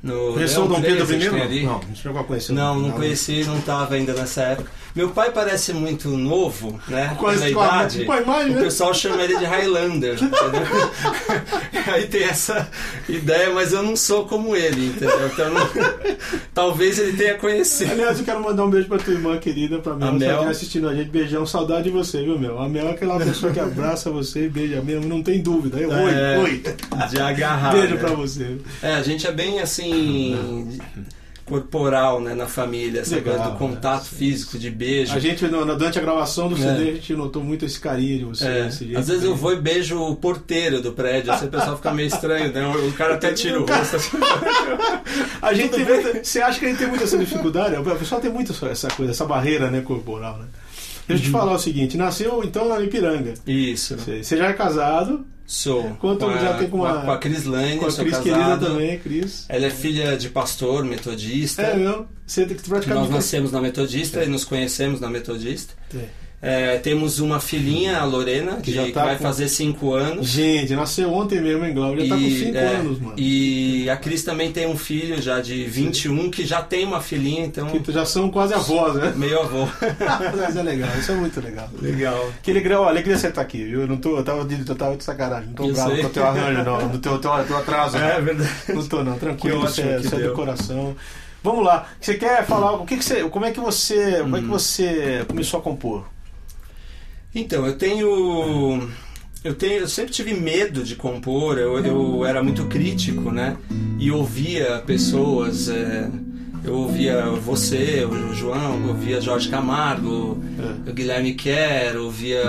No 0.00 0.34
Conheceu 0.34 0.64
o 0.64 0.68
Dom 0.68 0.80
Pedro 0.80 1.04
13, 1.06 1.26
acho 1.26 1.30
que 1.48 1.54
I? 1.54 1.58
é. 1.58 1.66
Não, 1.66 1.80
não 1.80 1.94
chegou 1.94 2.20
a 2.20 2.24
conhecer. 2.24 2.52
Não, 2.52 2.78
não 2.78 2.90
conheci, 2.92 3.42
não 3.44 3.58
estava 3.58 3.94
ainda 3.96 4.12
nessa 4.12 4.42
época. 4.42 4.70
Meu 4.94 5.10
pai 5.10 5.32
parece 5.32 5.72
muito 5.72 6.08
novo, 6.10 6.80
né? 6.88 7.16
Quase 7.18 7.48
Pela 7.48 7.54
com 7.54 7.60
a- 7.60 7.66
idade. 7.66 8.04
com 8.04 8.12
a 8.12 8.20
imagem, 8.20 8.52
o 8.52 8.54
né? 8.56 8.62
pessoal 8.62 8.94
chama 8.94 9.22
ele 9.22 9.36
de 9.38 9.44
Highlander? 9.44 10.16
Aí 11.92 12.06
tem 12.06 12.24
essa 12.24 12.68
ideia, 13.08 13.50
mas 13.52 13.72
eu 13.72 13.82
não 13.82 13.96
sou 13.96 14.24
como 14.26 14.54
ele, 14.54 14.86
entendeu? 14.88 15.26
Então, 15.32 15.50
não- 15.52 15.68
talvez 16.54 16.98
ele 16.98 17.16
tenha 17.16 17.34
conhecido. 17.36 17.90
Aliás, 17.92 18.18
eu 18.18 18.24
quero 18.24 18.42
mandar 18.42 18.64
um 18.64 18.70
beijo 18.70 18.88
pra 18.88 18.98
tua 18.98 19.14
irmã 19.14 19.38
querida, 19.38 19.78
pra 19.78 19.94
Mel. 19.94 20.08
A 20.08 20.12
Mel. 20.12 20.30
estiver 20.34 20.50
assistindo 20.50 20.88
a 20.88 20.94
gente, 20.94 21.10
beijão, 21.10 21.46
saudade 21.46 21.84
de 21.84 21.90
você, 21.90 22.22
viu, 22.22 22.38
Mel? 22.38 22.58
A 22.58 22.68
Mel 22.68 22.88
é 22.88 22.90
aquela 22.90 23.18
pessoa 23.18 23.52
que 23.52 23.60
abraça 23.60 24.10
você 24.10 24.44
e 24.44 24.48
beija 24.48 24.80
mesmo, 24.82 25.06
não 25.08 25.22
tem 25.22 25.40
dúvida. 25.40 25.76
Oi, 25.78 25.84
É, 26.14 26.38
oi. 26.38 26.62
De 27.10 27.20
agarrar. 27.20 27.72
Beijo 27.72 27.94
né? 27.94 28.00
pra 28.00 28.10
você. 28.12 28.56
É, 28.82 28.94
a 28.94 29.02
gente 29.02 29.26
é 29.26 29.32
bem 29.32 29.60
assim. 29.60 30.78
Corporal, 31.48 32.20
né, 32.20 32.34
na 32.34 32.46
família, 32.46 33.00
essa 33.00 33.14
Legal, 33.16 33.34
coisa 33.36 33.50
do 33.50 33.56
contato 33.56 34.02
né? 34.04 34.08
físico, 34.18 34.58
de 34.58 34.70
beijo. 34.70 35.14
A 35.14 35.18
gente, 35.18 35.46
durante 35.46 35.98
a 35.98 36.02
gravação 36.02 36.48
do 36.48 36.56
CD, 36.56 36.68
É. 36.68 36.90
a 36.90 36.94
gente 36.94 37.14
notou 37.14 37.42
muito 37.42 37.64
esse 37.64 37.80
carinho 37.80 38.18
de 38.18 38.24
você. 38.24 38.44
É, 38.46 38.66
às 38.96 39.08
vezes 39.08 39.24
eu 39.24 39.34
vou 39.34 39.52
e 39.52 39.56
beijo 39.60 39.98
o 40.00 40.14
porteiro 40.16 40.80
do 40.82 40.92
prédio, 40.92 41.32
assim 41.32 41.46
o 41.46 41.50
pessoal 41.50 41.76
fica 41.76 41.92
meio 41.92 42.08
estranho, 42.08 42.52
né? 42.52 42.66
O 42.68 42.92
cara 42.92 43.14
até 43.14 43.32
tira 43.32 43.60
o 43.60 43.66
rosto. 43.66 43.96
assim. 43.96 44.16
A 45.40 45.54
gente 45.54 45.70
tem 45.70 45.84
muita, 45.84 46.22
você 46.24 46.40
acha 46.40 46.58
que 46.58 46.66
a 46.66 46.68
gente 46.68 46.78
tem 46.78 46.88
muita 46.88 47.04
essa 47.04 47.16
dificuldade? 47.16 47.76
O 47.76 47.96
pessoal 47.96 48.20
tem 48.20 48.30
muito 48.30 48.52
essa 48.66 48.88
coisa, 48.88 49.12
essa 49.12 49.24
barreira 49.24 49.70
né, 49.70 49.80
corporal, 49.80 50.38
né? 50.38 50.46
Deixa 51.06 51.22
eu 51.22 51.26
te 51.26 51.30
falar 51.32 51.52
o 51.54 51.58
seguinte, 51.58 51.96
nasceu 51.96 52.42
então 52.44 52.80
em 52.80 52.84
Ipiranga. 52.84 53.34
Isso, 53.46 53.96
Você 53.96 54.22
você 54.22 54.36
já 54.36 54.48
é 54.48 54.52
casado, 54.52 55.24
sou. 55.48 55.82
Quanto 55.98 56.24
com 56.26 56.30
a, 56.30 56.38
já 56.38 56.54
tem 56.58 56.68
com 56.68 56.84
a, 56.84 56.92
uma- 56.92 57.02
com 57.06 57.10
a 57.10 57.18
Cris 57.18 57.44
Lane, 57.44 57.78
com 57.78 57.86
a 57.86 57.92
Cris 57.92 58.18
querida 58.18 58.58
também, 58.58 58.98
Cris. 58.98 59.46
Ela 59.48 59.66
é 59.66 59.70
filha 59.70 60.16
de 60.16 60.28
pastor 60.28 60.84
metodista. 60.84 61.62
É, 61.62 61.74
meu. 61.74 62.06
Você 62.26 62.44
tem 62.44 62.54
que 62.56 62.68
praticamente. 62.68 63.06
Nós 63.06 63.10
nascemos 63.14 63.50
na 63.50 63.60
Metodista 63.60 64.22
e 64.22 64.28
nos 64.28 64.44
conhecemos 64.44 65.00
na 65.00 65.08
Metodista. 65.08 65.72
É. 65.96 66.04
É, 66.40 66.76
temos 66.78 67.18
uma 67.18 67.40
filhinha, 67.40 67.98
a 67.98 68.04
Lorena, 68.04 68.56
Que 68.58 68.70
de- 68.70 68.74
já 68.76 68.84
que 68.84 68.92
tá 68.92 69.04
vai 69.04 69.16
com- 69.16 69.24
fazer 69.24 69.48
5 69.48 69.92
anos. 69.92 70.24
Gente, 70.28 70.72
nasceu 70.76 71.12
ontem 71.12 71.40
mesmo, 71.40 71.64
hein, 71.64 71.74
Glaucio? 71.74 72.00
Já 72.06 72.14
tá 72.14 72.20
com 72.22 72.30
5 72.30 72.56
é, 72.56 72.66
anos, 72.76 73.00
mano. 73.00 73.14
E 73.16 73.90
a 73.90 73.96
Cris 73.96 74.22
também 74.22 74.52
tem 74.52 74.64
um 74.68 74.76
filho 74.76 75.20
já 75.20 75.40
de 75.40 75.64
21 75.64 76.30
que 76.30 76.46
já 76.46 76.62
tem 76.62 76.84
uma 76.84 77.00
filhinha, 77.00 77.44
então 77.44 77.66
Que 77.66 77.90
já 77.90 78.04
são 78.06 78.30
quase 78.30 78.54
avós, 78.54 78.94
né? 78.94 79.12
meio 79.16 79.40
avô. 79.40 79.66
Mas 80.40 80.56
é 80.56 80.62
legal, 80.62 80.88
isso 80.96 81.10
é 81.10 81.16
muito 81.16 81.40
legal. 81.40 81.68
Legal. 81.82 82.30
Que 82.40 82.52
alegria, 82.52 82.80
ó, 82.80 82.88
alegria 82.88 83.18
você 83.18 83.26
estar 83.26 83.40
aqui, 83.42 83.64
viu? 83.64 83.80
Eu 83.80 83.86
não 83.88 83.96
tô, 83.96 84.16
eu 84.16 84.22
tava 84.22 84.44
de, 84.44 84.62
eu 84.68 84.76
tava 84.76 84.96
de 84.96 85.02
sacanagem, 85.02 85.48
não 85.48 85.54
tô 85.54 85.64
Eu 85.66 85.74
bravo 85.74 85.90
sei. 85.90 86.00
com 86.02 86.06
o 86.06 86.10
teu 86.10 86.24
arranjo, 86.24 86.62
não, 86.62 86.88
do 86.88 86.98
teu, 87.00 87.18
teu, 87.18 87.30
teu 87.46 87.56
atraso. 87.56 87.96
É 87.98 88.14
não. 88.18 88.24
verdade. 88.24 88.50
Não 88.68 88.86
tô, 88.86 89.02
não, 89.02 89.18
tranquilo, 89.18 89.60
Que 89.62 89.72
você, 89.72 89.98
você 89.98 90.14
é 90.14 90.18
do 90.20 90.32
coração. 90.34 90.94
Vamos 91.42 91.64
lá. 91.64 91.86
Você 92.00 92.14
quer 92.14 92.44
falar 92.46 92.72
o 92.74 92.86
que, 92.86 92.96
que 92.96 93.04
você, 93.04 93.22
como 93.28 93.44
é 93.44 93.50
que 93.50 93.58
você, 93.58 94.18
como 94.20 94.36
é 94.36 94.40
que 94.40 94.46
você 94.46 95.24
começou 95.26 95.58
a 95.58 95.62
compor? 95.64 96.04
Então, 97.34 97.66
eu 97.66 97.76
tenho. 97.76 98.88
Eu, 99.44 99.54
tenho, 99.54 99.80
eu 99.82 99.88
sempre 99.88 100.12
tive 100.12 100.34
medo 100.34 100.82
de 100.82 100.96
compor, 100.96 101.58
eu, 101.58 101.78
eu 101.84 102.24
era 102.24 102.42
muito 102.42 102.66
crítico, 102.66 103.30
né? 103.30 103.56
E 103.98 104.10
ouvia 104.10 104.82
pessoas. 104.84 105.68
é, 105.68 106.10
eu 106.64 106.74
ouvia 106.74 107.24
você, 107.30 108.04
o 108.04 108.34
João, 108.34 108.80
eu 108.82 108.88
ouvia 108.88 109.20
Jorge 109.20 109.48
Camargo, 109.48 110.42
o 110.86 110.92
Guilherme 110.92 111.34
Kerr, 111.34 111.94
eu 111.94 112.04
ouvia 112.06 112.42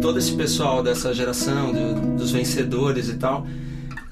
todo 0.00 0.18
esse 0.18 0.32
pessoal 0.32 0.82
dessa 0.82 1.12
geração, 1.12 1.72
do- 1.72 2.16
dos 2.18 2.30
vencedores 2.30 3.08
e 3.08 3.14
tal. 3.14 3.46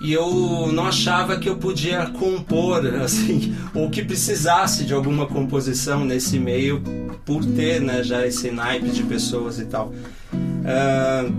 E 0.01 0.15
eu 0.15 0.71
não 0.73 0.87
achava 0.87 1.37
que 1.39 1.49
eu 1.49 1.57
podia 1.57 2.07
compor, 2.07 2.87
assim, 3.03 3.55
ou 3.75 3.91
que 3.91 4.03
precisasse 4.03 4.85
de 4.85 4.95
alguma 4.95 5.27
composição 5.27 6.05
nesse 6.05 6.39
meio, 6.39 6.83
por 7.25 7.45
ter 7.45 7.81
né, 7.83 8.03
já 8.03 8.27
esse 8.27 8.51
naipe 8.51 8.89
de 8.89 9.03
pessoas 9.03 9.59
e 9.59 9.67
tal. 9.67 9.93
Ah, 10.65 11.31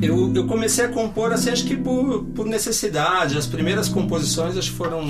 eu, 0.00 0.30
eu 0.34 0.46
comecei 0.46 0.84
a 0.84 0.88
compor, 0.88 1.32
assim, 1.32 1.48
acho 1.48 1.64
que 1.64 1.76
por, 1.76 2.24
por 2.34 2.44
necessidade. 2.44 3.38
As 3.38 3.46
primeiras 3.46 3.88
composições 3.88 4.56
acho 4.56 4.70
que 4.70 4.76
foram 4.76 5.02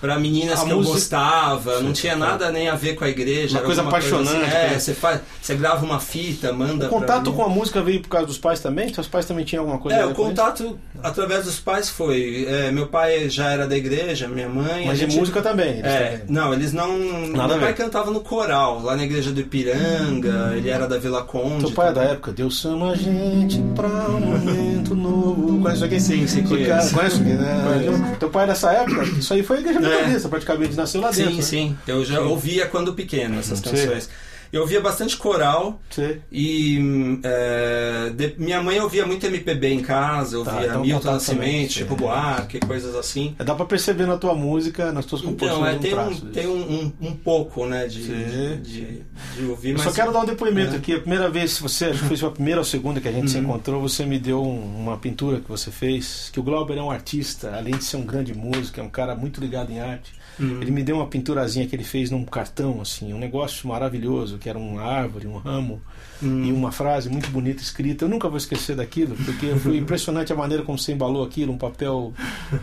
para 0.00 0.18
meninas 0.18 0.60
A 0.60 0.64
que 0.64 0.70
eu 0.70 0.76
música- 0.76 0.94
gostava, 0.94 1.80
não 1.80 1.88
Sim, 1.88 1.92
tinha 1.92 2.12
sim. 2.14 2.18
nada 2.20 2.50
nem 2.52 2.68
a 2.68 2.74
ver 2.74 2.94
com 2.94 3.04
a 3.04 3.08
igreja. 3.08 3.58
Uma 3.58 3.64
coisa 3.64 3.82
apaixonante, 3.82 4.36
assim, 4.36 4.54
é, 4.56 4.70
né? 4.70 4.78
você, 4.78 4.94
faz, 4.94 5.20
você 5.40 5.54
grava 5.54 5.84
uma 5.84 5.98
fita, 6.00 6.52
manda 6.52 6.86
O 6.86 6.88
contato 6.90 7.32
com 7.32 7.42
a 7.44 7.48
música 7.48 7.82
veio 7.82 8.00
por 8.02 8.08
causa 8.08 8.26
dos 8.26 8.38
pais 8.38 8.60
também? 8.60 8.92
Seus 8.92 9.06
pais 9.08 9.24
também 9.26 9.44
tinham 9.44 9.62
alguma 9.62 9.78
coisa 9.80 9.96
É, 9.98 10.02
a 10.02 10.06
ver 10.06 10.12
o 10.12 10.14
com 10.14 10.22
isso? 10.22 10.30
contato 10.30 10.78
através 11.02 11.44
dos 11.44 11.58
pais 11.58 11.88
foi. 11.88 12.46
é, 12.48 12.70
meu 12.70 12.86
pai 12.88 13.28
já 13.30 13.50
era 13.50 13.66
da 13.66 13.76
igreja, 13.76 14.28
minha 14.28 14.48
mãe. 14.48 14.86
Mas 14.86 14.98
de 14.98 15.04
gente- 15.06 15.16
música 15.18 15.40
também. 15.42 15.80
É, 15.82 16.04
também. 16.18 16.20
não, 16.28 16.52
eles 16.52 16.72
não. 16.72 16.98
Nada 17.28 17.54
meu 17.54 17.60
pai 17.62 17.74
cantava 17.74 18.10
no 18.10 18.20
coral, 18.20 18.82
lá 18.82 18.96
na 18.96 19.04
igreja 19.04 19.30
do 19.32 19.40
Ipiranga, 19.40 20.52
ele 20.56 20.68
era 20.68 20.86
da 20.86 20.98
Vila 20.98 21.22
Conde. 21.22 21.64
Teu 21.64 21.70
pai 21.72 21.88
é 21.88 21.92
da 21.92 22.02
época, 22.02 22.32
Deus 22.32 22.60
chama 22.60 22.92
a 22.92 22.96
gente 22.96 23.60
pra 23.74 23.86
um 23.88 24.20
momento 24.20 24.94
novo. 24.94 25.60
Conhece 25.62 25.84
aqui? 25.84 26.00
Sim, 26.00 26.26
sim, 26.26 26.42
Conhece 26.44 26.94
aqui, 26.96 27.22
né? 27.22 28.16
Teu 28.20 28.30
pai 28.30 28.44
é 28.44 28.46
dessa 28.48 28.70
época? 28.72 29.02
Isso 29.04 29.32
aí 29.34 29.42
foi 29.42 29.58
a 29.58 29.60
igreja 29.60 29.80
É. 29.92 29.96
metodista, 30.02 30.28
praticamente, 30.28 30.74
nasceu 30.74 31.00
lá 31.00 31.10
dentro. 31.10 31.30
Sim, 31.30 31.36
né? 31.36 31.42
sim. 31.42 31.78
Eu 31.86 32.04
já 32.04 32.20
ouvia 32.20 32.66
quando 32.66 32.94
pequeno 32.94 33.38
essas 33.38 33.60
canções. 33.60 34.08
Eu 34.52 34.62
ouvia 34.62 34.80
bastante 34.80 35.16
coral 35.16 35.80
Sim. 35.90 36.16
e 36.30 36.78
hum, 36.80 37.20
é, 37.22 38.10
de- 38.14 38.34
minha 38.38 38.62
mãe 38.62 38.80
ouvia 38.80 39.04
muito 39.06 39.26
MPB 39.26 39.68
em 39.72 39.80
casa, 39.82 40.42
Tá, 40.44 40.52
ouvia 40.52 40.66
então 40.68 40.80
Milton 40.82 41.02
contato 41.10 41.26
também, 41.26 41.46
Nascimento. 41.62 41.72
Chico 41.72 41.96
Buarque, 41.96 42.60
coisas 42.60 42.94
assim. 42.94 43.34
É, 43.38 43.44
Dá 43.44 43.54
pra 43.54 43.64
perceber 43.66 44.06
na 44.06 44.16
tua 44.16 44.34
música, 44.34 44.92
nas 44.92 45.04
tuas 45.06 45.20
Então, 45.22 45.32
composições, 45.32 45.74
é, 45.74 45.76
um 45.76 45.80
tem, 45.80 45.90
traço 45.90 46.24
um, 46.26 46.30
tem 46.30 46.46
um, 46.46 46.72
um, 47.00 47.08
um 47.08 47.12
pouco, 47.16 47.66
né, 47.66 47.86
de, 47.86 48.02
Sim. 48.04 48.60
de, 48.62 49.02
de 49.36 49.46
ouvir, 49.48 49.70
Eu 49.70 49.74
mas... 49.78 49.82
só 49.84 49.92
quero 49.92 50.12
dar 50.12 50.20
um 50.20 50.24
depoimento 50.26 50.74
É. 50.74 50.76
aqui. 50.78 50.94
A 50.94 51.00
primeira 51.00 51.28
vez, 51.28 51.58
você, 51.58 51.86
acho 51.86 52.08
que 52.08 52.16
foi 52.16 52.28
a 52.28 52.32
primeira 52.32 52.60
ou 52.60 52.64
segunda 52.64 53.00
que 53.00 53.08
a 53.08 53.12
gente 53.12 53.30
se 53.30 53.36
Uhum. 53.38 53.44
encontrou, 53.44 53.80
você 53.80 54.04
me 54.06 54.18
deu 54.18 54.42
um- 54.42 54.76
uma 54.82 54.96
pintura 54.96 55.40
que 55.40 55.48
você 55.48 55.70
fez, 55.70 56.30
que 56.32 56.40
o 56.40 56.42
Glauber 56.42 56.78
é 56.78 56.82
um 56.82 56.90
artista, 56.90 57.54
além 57.56 57.76
de 57.76 57.84
ser 57.84 57.96
um 57.96 58.04
grande 58.06 58.34
músico, 58.34 58.80
é 58.80 58.82
um 58.82 58.88
cara 58.88 59.14
muito 59.14 59.40
ligado 59.40 59.70
em 59.72 59.80
arte. 59.80 60.12
Uhum. 60.38 60.60
Ele 60.60 60.70
me 60.70 60.82
deu 60.82 60.96
uma 60.96 61.06
pinturazinha 61.06 61.66
que 61.66 61.74
ele 61.74 61.84
fez 61.84 62.10
num 62.10 62.24
cartão, 62.24 62.80
assim, 62.80 63.12
um 63.14 63.18
negócio 63.18 63.66
maravilhoso, 63.68 64.38
que 64.38 64.48
era 64.48 64.58
uma 64.58 64.82
árvore, 64.82 65.26
um 65.26 65.36
ramo 65.38 65.80
Uhum. 66.22 66.44
e 66.44 66.50
uma 66.52 66.72
frase 66.72 67.10
muito 67.10 67.28
bonita 67.30 67.60
escrita. 67.60 68.06
Eu 68.06 68.08
nunca 68.08 68.26
vou 68.26 68.38
esquecer 68.38 68.74
daquilo, 68.74 69.14
porque 69.16 69.54
foi 69.56 69.76
impressionante 69.76 70.32
a 70.32 70.36
maneira 70.36 70.62
como 70.62 70.78
você 70.78 70.92
embalou 70.92 71.22
aquilo, 71.22 71.52
um 71.52 71.58
papel 71.58 72.14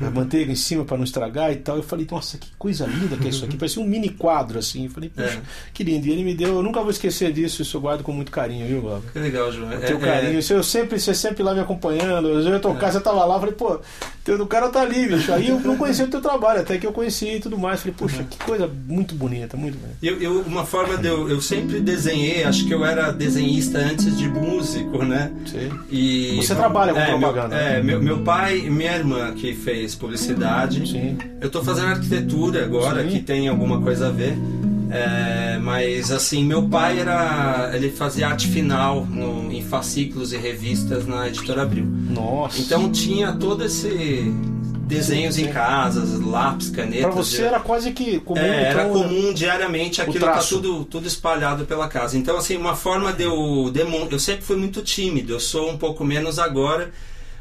a 0.01 0.09
manteiga 0.09 0.51
em 0.51 0.55
cima 0.55 0.83
para 0.83 0.97
não 0.97 1.03
estragar 1.03 1.51
e 1.51 1.57
tal. 1.57 1.77
Eu 1.77 1.83
falei, 1.83 2.07
nossa, 2.09 2.37
que 2.39 2.47
coisa 2.57 2.85
linda 2.87 3.15
que 3.15 3.27
é 3.27 3.29
isso 3.29 3.45
aqui. 3.45 3.55
Parecia 3.55 3.79
um 3.81 3.85
mini 3.85 4.09
quadro, 4.09 4.57
assim. 4.57 4.85
Eu 4.85 4.89
falei, 4.91 5.09
puxa, 5.09 5.27
É. 5.37 5.41
que 5.71 5.83
lindo. 5.83 6.07
E 6.07 6.11
ele 6.11 6.23
me 6.23 6.33
deu, 6.33 6.55
eu 6.55 6.63
nunca 6.63 6.81
vou 6.81 6.89
esquecer 6.89 7.31
disso, 7.31 7.61
isso 7.61 7.77
eu 7.77 7.81
guardo 7.81 8.01
com 8.01 8.11
muito 8.11 8.31
carinho, 8.31 8.65
viu, 8.67 8.81
Glauber? 8.81 9.11
Que 9.11 9.19
legal, 9.19 9.51
João. 9.51 9.69
O 9.69 9.73
É- 9.73 9.77
teu 9.77 9.97
é- 9.97 9.99
carinho, 9.99 10.39
isso 10.39 10.51
eu 10.53 10.63
sempre, 10.63 10.99
você 10.99 11.13
sempre 11.13 11.43
lá 11.43 11.53
me 11.53 11.59
acompanhando. 11.59 12.29
Eu 12.29 12.41
ia 12.41 12.59
tocar, 12.59 12.91
você 12.91 12.99
tava 12.99 13.23
lá, 13.23 13.35
eu 13.35 13.39
falei, 13.39 13.55
pô, 13.55 13.79
teu, 14.23 14.41
o 14.41 14.47
cara 14.47 14.69
tá 14.69 14.81
ali, 14.81 15.07
bicho. 15.07 15.31
Aí 15.31 15.49
eu 15.49 15.59
não 15.59 15.77
conhecia 15.77 16.05
o 16.05 16.09
teu 16.09 16.21
trabalho, 16.21 16.61
até 16.61 16.79
que 16.79 16.87
eu 16.87 16.91
conheci 16.91 17.35
e 17.35 17.39
tudo 17.39 17.55
mais. 17.55 17.62
Falei, 17.63 17.93
puxa, 17.97 18.23
que 18.23 18.37
coisa 18.37 18.69
muito 18.87 19.15
bonita, 19.15 19.55
muito 19.57 19.77
bonita. 19.77 19.97
Eu, 20.01 20.19
eu- 20.21 20.41
uma 20.41 20.65
forma 20.65 20.97
de 20.97 21.07
eu, 21.07 21.29
eu 21.29 21.41
sempre 21.41 21.79
desenhei, 21.79 22.43
acho 22.43 22.65
que 22.67 22.73
eu 22.73 22.83
era 22.85 23.11
desenhista 23.11 23.77
antes 23.79 24.17
de 24.17 24.27
músico, 24.27 25.03
né? 25.03 25.31
Sei. 25.45 25.71
E 25.89 26.35
Você 26.37 26.53
trabalha 26.55 26.93
com 26.93 26.99
é, 26.99 27.05
propaganda, 27.07 27.55
Meu, 27.55 27.57
é, 27.57 27.83
meu, 27.83 28.01
meu 28.01 28.19
pai 28.19 28.59
e 28.59 28.69
minha 28.69 28.95
irmã 28.95 29.31
que 29.33 29.53
fez 29.53 29.95
publicidade. 29.95 30.87
Sim. 30.89 31.17
Eu 31.41 31.49
tô 31.49 31.63
fazendo 31.63 31.87
arquitetura 31.87 32.63
agora, 32.63 33.03
Sim. 33.03 33.09
que 33.09 33.19
tem 33.21 33.47
alguma 33.47 33.81
coisa 33.81 34.07
a 34.07 34.11
ver. 34.11 34.37
É, 34.91 35.57
mas 35.59 36.11
assim, 36.11 36.45
meu 36.45 36.69
pai 36.69 36.99
era. 36.99 37.71
ele 37.73 37.89
fazia 37.89 38.27
arte 38.27 38.47
final 38.47 39.03
no- 39.05 39.51
em 39.51 39.63
fascículos 39.63 40.31
e 40.33 40.37
revistas 40.37 41.07
na 41.07 41.27
editora 41.27 41.63
Abril. 41.63 41.85
Nossa. 41.85 42.61
Então 42.61 42.91
tinha 42.91 43.31
todo 43.33 43.65
esse 43.65 44.31
desenhos 44.95 45.35
Sim, 45.35 45.43
em 45.43 45.45
sim. 45.47 45.51
casas, 45.51 46.19
lápis, 46.19 46.69
canetas. 46.69 47.01
pra 47.01 47.11
você 47.11 47.41
era 47.43 47.59
quase 47.59 47.91
que 47.91 48.19
comum, 48.19 48.39
é, 48.41 48.63
era 48.69 48.83
então, 48.83 48.93
comum 48.93 49.33
diariamente 49.33 50.01
aquilo 50.01 50.25
tá 50.25 50.37
tudo, 50.39 50.85
tudo 50.85 51.07
espalhado 51.07 51.65
pela 51.65 51.87
casa. 51.87 52.17
Então, 52.17 52.37
assim, 52.37 52.55
uma 52.57 52.75
forma 52.75 53.11
de 53.11 53.23
eu 53.23 53.69
demon... 53.73 54.07
Eu 54.09 54.19
sempre 54.19 54.43
fui 54.43 54.55
muito 54.55 54.81
tímido, 54.81 55.33
eu 55.33 55.39
sou 55.39 55.69
um 55.71 55.77
pouco 55.77 56.03
menos 56.05 56.39
agora, 56.39 56.91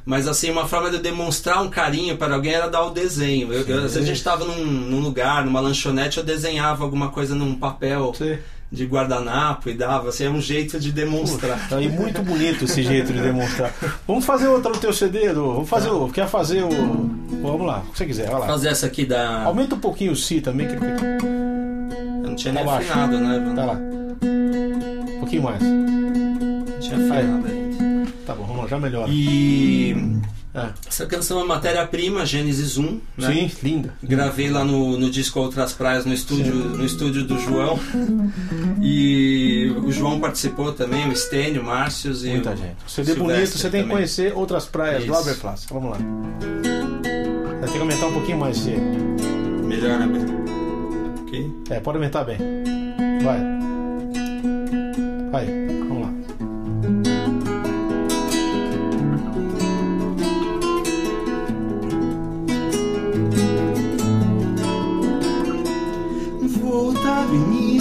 mas 0.04 0.26
assim, 0.26 0.50
uma 0.50 0.66
forma 0.66 0.90
de 0.90 0.96
eu 0.96 1.02
demonstrar 1.02 1.62
um 1.62 1.68
carinho 1.68 2.16
para 2.16 2.34
alguém 2.34 2.54
era 2.54 2.68
dar 2.68 2.84
o 2.84 2.90
desenho. 2.90 3.52
Eu, 3.52 3.62
eu- 3.66 3.84
a 3.84 3.88
gente 3.88 4.12
estava 4.12 4.44
num, 4.44 4.64
num 4.64 5.00
lugar, 5.00 5.44
numa 5.44 5.60
lanchonete, 5.60 6.18
eu 6.18 6.24
desenhava 6.24 6.82
alguma 6.82 7.10
coisa 7.10 7.34
num 7.34 7.54
papel 7.54 8.12
Você... 8.12 8.40
de 8.72 8.86
guardanapo 8.86 9.68
e 9.68 9.74
dava, 9.74 10.08
assim, 10.08 10.24
é 10.24 10.30
um 10.30 10.40
jeito 10.40 10.80
de 10.80 10.90
demonstrar. 10.92 11.68
Aí 11.70 11.88
muito 11.90 12.22
bonito 12.22 12.64
esse 12.64 12.82
jeito 12.82 13.12
de 13.12 13.20
demonstrar. 13.20 13.70
Vamos 14.08 14.24
fazer 14.24 14.48
outra 14.48 14.72
no 14.72 14.78
teu 14.78 14.92
CD, 14.94 15.26
Edu? 15.26 15.52
Vamos 15.52 15.68
fazer 15.68 15.90
o. 15.90 16.08
Quer 16.08 16.26
fazer 16.26 16.62
o. 16.64 16.70
Vamos 17.42 17.66
lá, 17.66 17.80
o 17.86 17.90
que 17.92 17.98
você 17.98 18.06
quiser, 18.06 18.30
vai 18.30 18.40
lá. 18.40 18.46
Fazer 18.46 18.68
essa 18.68 18.86
aqui 18.86 19.04
da. 19.04 19.42
Aumenta 19.42 19.74
um 19.74 19.78
pouquinho 19.78 20.12
o 20.12 20.16
Si 20.16 20.40
também, 20.40 20.66
que 20.68 20.74
Eu 20.74 22.28
não 22.30 22.34
tinha 22.34 22.54
Tá 22.54 22.60
nem 22.60 22.66
baixo. 22.66 22.90
afinado, 22.90 23.18
né? 23.20 23.38
Bruno? 23.38 23.54
Tá 23.54 23.64
lá. 23.66 23.74
Um 23.74 25.18
pouquinho 25.20 25.42
mais. 25.42 25.62
Não 25.62 26.80
tinha 26.80 26.96
afinado 26.96 27.46
ainda. 27.46 28.10
Tá 28.26 28.34
bom, 28.34 28.44
vamos 28.44 28.62
lá, 28.62 28.68
já 28.68 28.78
melhora. 28.78 29.10
E 29.10 29.94
É. 30.54 30.68
essa 30.86 31.06
canção 31.06 31.40
é 31.40 31.44
matéria-prima, 31.44 32.26
Gênesis 32.26 32.76
1, 32.76 33.00
né? 33.16 33.32
Sim, 33.32 33.50
linda. 33.62 33.94
Gravei 34.02 34.50
lá 34.50 34.62
no, 34.62 34.98
no 34.98 35.10
disco 35.10 35.40
Outras 35.40 35.72
Praias, 35.72 36.04
no 36.04 36.12
estúdio, 36.12 36.54
no 36.54 36.84
estúdio 36.84 37.24
do 37.24 37.38
João. 37.38 37.78
E 38.80 39.72
o 39.82 39.90
João 39.90 40.20
participou 40.20 40.72
também, 40.72 41.08
o 41.08 41.12
Estênio, 41.12 41.62
o 41.62 41.64
Márcios 41.64 42.24
e 42.24 42.30
Muita 42.30 42.50
o 42.50 42.56
gente. 42.56 42.76
CD 42.86 43.12
Silvestre 43.14 43.22
bonito, 43.22 43.58
você 43.58 43.70
tem 43.70 43.84
que 43.84 43.88
conhecer 43.90 44.32
outras 44.34 44.66
praias 44.66 45.04
do 45.04 45.12
Isso. 45.12 45.40
Plaza. 45.40 45.66
Vamos 45.70 45.92
lá. 45.92 45.98
Vai 47.60 47.68
ter 47.68 47.72
que 47.72 47.78
aumentar 47.78 48.06
um 48.08 48.12
pouquinho 48.12 48.38
mais, 48.38 48.56
Cia. 48.58 48.76
Melhor, 48.76 50.00
né? 50.00 50.08
Ok. 51.22 51.50
É, 51.70 51.80
pode 51.80 51.96
aumentar 51.96 52.24
bem. 52.24 52.36
Vai. 53.22 53.40
Vai, 55.30 55.46
vamos 55.88 56.01
lá. 56.01 56.01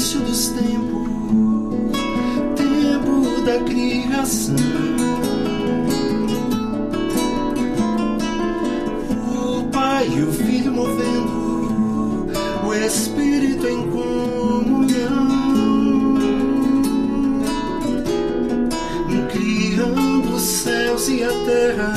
Início 0.02 0.20
dos 0.22 0.48
tempos, 0.50 1.08
tempo 2.56 3.42
da 3.46 3.60
criação. 3.60 4.56
O 9.36 9.64
Pai 9.72 10.10
e 10.10 10.24
o 10.24 10.34
Filho 10.34 10.72
movendo, 10.72 12.32
o 12.66 12.74
Espírito 12.74 13.68
em 13.68 13.92
comunhão, 13.92 15.28
criando 19.32 20.34
os 20.34 20.42
céus 20.42 21.10
e 21.10 21.24
a 21.24 21.30
terra, 21.46 21.94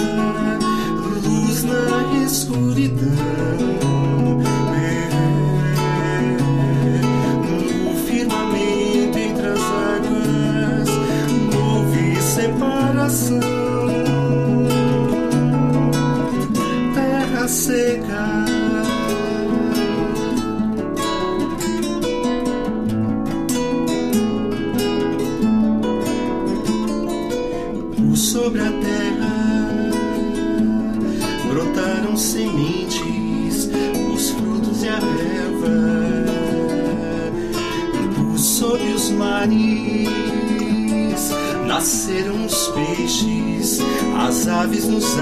nos 44.94 45.18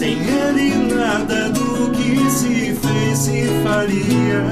Sem 0.00 0.16
ele 0.16 0.94
nada 0.94 1.50
do 1.50 1.90
que 1.90 2.30
se 2.30 2.74
fez 2.74 3.18
se 3.18 3.44
faria. 3.62 4.42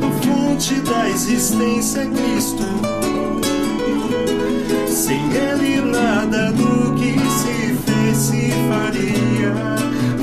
A 0.00 0.10
fonte 0.22 0.76
da 0.80 1.10
existência 1.10 2.00
é 2.00 2.06
Cristo. 2.06 2.64
Sem 4.88 5.20
ele 5.34 5.82
nada 5.82 6.52
do 6.52 6.94
que 6.94 7.12
se 7.18 7.74
fez 7.84 8.16
se 8.16 8.50
faria. 8.70 9.52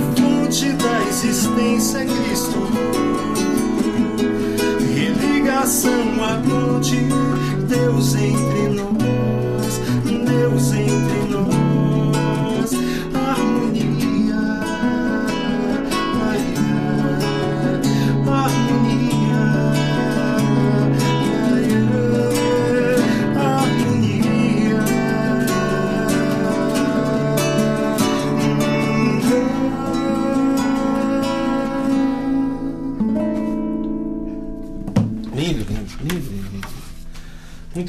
A 0.02 0.20
fonte 0.20 0.72
da 0.72 1.10
existência 1.10 2.00
é 2.00 2.06
Cristo. 2.06 2.68
Religação 4.96 6.24
a 6.24 6.42
ponte, 6.42 7.08
Deus 7.68 8.16
entre 8.16 8.70
nós, 8.70 9.80
Deus 10.26 10.74
entre 10.74 11.20
nós, 11.20 11.25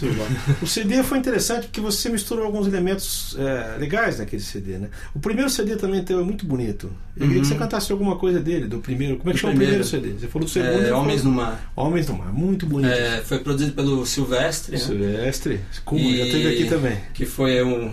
Muito 0.05 0.07
legal. 0.07 0.27
O 0.63 0.67
CD 0.67 1.03
foi 1.03 1.19
interessante 1.19 1.65
porque 1.67 1.81
você 1.81 2.09
misturou 2.09 2.45
alguns 2.45 2.67
elementos 2.67 3.37
é, 3.39 3.79
legais 3.79 4.19
naquele 4.19 4.43
CD, 4.43 4.79
né? 4.79 4.89
O 5.15 5.19
primeiro 5.19 5.49
CD 5.51 5.77
também 5.77 6.03
teu 6.03 6.21
é 6.21 6.23
muito 6.23 6.45
bonito. 6.47 6.91
Eu 7.17 7.27
queria 7.27 7.43
que 7.43 7.49
você 7.49 7.55
cantasse 7.55 7.91
alguma 7.93 8.17
coisa 8.17 8.39
dele, 8.41 8.67
do 8.67 8.79
primeiro. 8.79 9.17
Como 9.17 9.31
é 9.31 9.33
que 9.33 9.39
Do 9.39 9.41
chama 9.41 9.55
o 9.55 9.57
primeiro. 9.57 9.85
CD? 9.85 10.11
Você 10.13 10.27
falou 10.29 10.47
do 10.47 10.51
segundo. 10.53 10.71
É, 10.87 10.93
Homens 10.93 11.23
falou- 11.23 11.35
no 11.37 11.43
Mar. 11.43 11.73
Homens 11.75 12.09
no 12.09 12.15
Mar, 12.19 12.33
muito 12.33 12.67
bonito. 12.67 12.93
É, 12.93 13.23
foi 13.23 13.39
produzido 13.39 13.73
pelo 13.73 14.05
Silvestre, 14.05 14.73
né? 14.73 14.79
Silvestre, 14.79 15.61
como 15.85 16.01
E- 16.01 16.19
já 16.19 16.25
teve 16.25 16.49
aqui 16.49 16.65
também. 16.69 16.99
que 17.15 17.25
foi 17.25 17.63
um, 17.63 17.93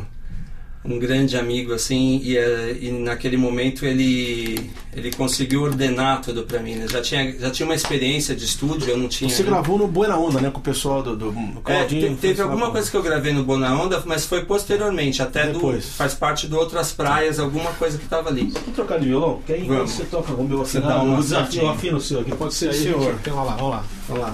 um 0.86 1.00
grande 1.00 1.38
amigo 1.38 1.74
assim 1.74 2.19
e, 2.24 2.38
eh, 2.38 2.78
e 2.82 2.91
naquele 2.91 3.38
momento 3.38 3.86
ele 3.86 4.69
ele 4.93 5.12
conseguiu 5.12 5.63
ordenar 5.63 6.22
tudo 6.22 6.43
pra 6.43 6.60
mim 6.60 6.76
né? 6.76 6.86
já 6.91 7.02
tinha 7.02 7.39
já 7.39 7.50
tinha 7.50 7.65
uma 7.65 7.74
experiência 7.74 8.36
de 8.36 8.43
estúdio 8.43 8.89
eu 8.89 8.98
não 8.98 9.08
tinha 9.08 9.30
Você 9.30 9.43
né? 9.43 9.50
gravou 9.50 9.78
no 9.78 9.88
Buena 9.88 10.17
Onda, 10.17 10.41
né? 10.41 10.50
Com 10.52 10.60
o 10.60 10.62
pessoal 10.62 11.02
do, 11.02 11.15
do 11.15 11.30
É, 11.30 11.62
Claudinho. 11.63 12.10
te- 12.15 12.15
teve 12.22 12.41
alguma 12.41 12.69
coisa 12.69 12.91
que 12.91 12.98
eu 12.98 13.02
gravei 13.02 13.32
no 13.32 13.43
Bona 13.46 13.74
Onda, 13.74 14.04
mas 14.06 14.26
foi 14.26 14.43
posteriormente, 14.46 15.22
até 15.22 15.48
do, 15.48 15.54
Depois. 15.54 15.86
faz 15.96 16.13
parte 16.13 16.48
de 16.48 16.54
outras 16.56 16.91
praias, 16.91 17.39
alguma 17.39 17.72
coisa 17.72 17.98
que 17.98 18.06
tava 18.06 18.30
ali. 18.30 18.52
Vamos 18.54 18.76
trocar 18.76 19.00
de 19.00 19.08
violão? 19.08 19.39
Que 19.46 19.54
aí 19.54 19.63
Vamos. 19.65 19.89
você 19.91 20.04
toca 20.04 20.34
com 20.34 20.41
o 20.43 20.48
meu 20.48 20.58
Você 20.60 20.80
dá 20.82 21.02
uma 21.02 21.15
eu 21.15 21.22
desafio, 21.22 21.69
afino 21.69 21.98
o 21.98 22.02
seu 22.02 22.19
aqui, 22.19 22.36
pode 22.36 22.54
ser 22.54 22.69
aí. 22.69 22.76
senhor. 22.76 23.15
Então, 23.22 23.34
vamos 23.36 23.50
lá, 23.50 23.56
vamos 23.56 23.72
lá. 23.72 23.86
Vamos 24.10 24.22
lá. 24.24 24.34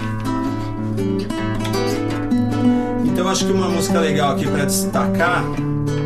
Então 3.05 3.27
acho 3.29 3.45
que 3.45 3.51
uma 3.51 3.69
música 3.69 3.99
legal 3.99 4.33
aqui 4.33 4.45
pra 4.47 4.65
destacar 4.65 5.43
é 5.43 5.98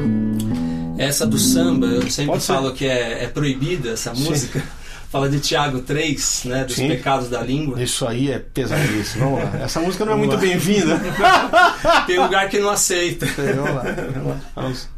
essa 0.98 1.26
do 1.26 1.38
samba. 1.38 1.88
Eu 1.88 2.10
sempre 2.10 2.40
falo 2.40 2.72
que 2.74 2.86
é, 2.86 3.24
é 3.24 3.28
proibida 3.28 3.92
essa 3.92 4.14
Sim. 4.16 4.24
música. 4.24 4.64
Fala 5.14 5.30
de 5.30 5.40
Tiago 5.40 5.80
3, 5.82 6.42
né? 6.46 6.64
Dos 6.64 6.76
Sim. 6.76 6.88
pecados 6.88 7.30
da 7.30 7.40
língua. 7.40 7.80
Isso 7.80 8.08
aí 8.08 8.32
é 8.32 8.40
pesadíssimo. 8.40 9.26
Vamos 9.36 9.44
lá. 9.44 9.60
Essa 9.64 9.80
música 9.80 10.06
não 10.06 10.14
é 10.14 10.16
Vamos 10.16 10.28
muito 10.34 10.42
bem-vinda. 10.42 11.00
Tem 12.08 12.18
lugar 12.20 12.50
que 12.50 12.58
não 12.58 12.72
aceita. 12.72 13.28
vamos 13.28 13.76
lá. 13.76 13.84
Vamos 14.12 14.28
lá. 14.28 14.40
Vamos. 14.56 14.90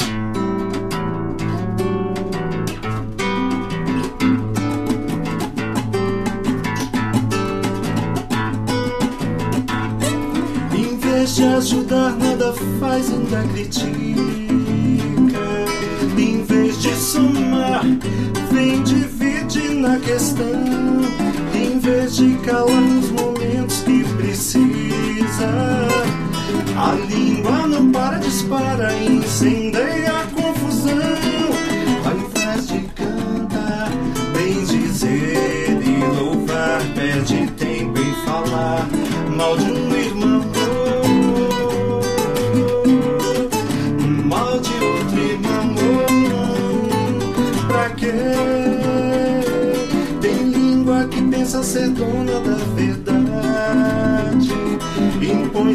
Em 10.78 10.98
vez 10.98 11.36
de 11.36 11.44
ajudar, 11.44 12.12
nada 12.18 12.54
faz, 12.80 13.12
ainda 13.12 13.44
critica. 13.54 14.45
Somar, 17.06 17.84
vem 18.52 18.82
divide 18.82 19.76
na 19.76 20.00
questão. 20.00 21.04
Em 21.54 21.78
vez 21.78 22.16
de 22.16 22.36
calar 22.38 22.82
nos 22.82 23.12
momentos 23.12 23.82
que 23.82 24.04
precisa, 24.16 25.48
a 26.76 26.94
língua 27.08 27.68
não 27.68 27.92
para, 27.92 28.18
dispara, 28.18 28.92
incendeia 29.04 30.14
a 30.20 30.26
confusão. 30.34 31.35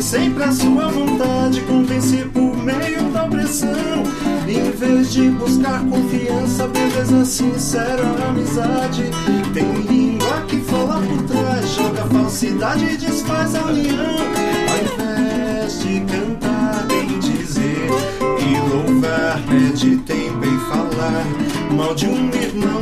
Impõe 0.01 0.03
sempre 0.03 0.45
a 0.45 0.53
sua 0.53 0.89
vontade, 0.89 1.61
convence 1.63 2.17
por 2.33 2.57
meio 2.57 3.11
da 3.13 3.25
opressão. 3.25 4.03
Em 4.49 4.71
vez 4.71 5.13
de 5.13 5.29
buscar 5.31 5.85
confiança, 5.85 6.67
beleza 6.69 7.25
sincera, 7.27 8.03
amizade. 8.27 9.05
Tem 9.53 9.71
língua 9.83 10.41
que 10.49 10.57
fala 10.63 11.03
por 11.03 11.23
trás, 11.25 11.69
joga 11.75 12.05
falsidade 12.07 12.85
e 12.87 12.97
desfaz 12.97 13.55
a 13.55 13.65
união. 13.65 14.17
Ao 14.71 15.05
invés 15.05 15.81
de 15.81 16.01
cantar, 16.01 16.87
bem 16.87 17.19
dizer 17.19 17.91
e 18.41 18.71
louvar, 18.71 19.39
perde 19.51 19.99
tempo 19.99 20.47
em 20.47 20.59
falar 20.61 21.27
mal 21.77 21.95
de 21.95 22.07
um 22.07 22.31
irmão. 22.31 22.81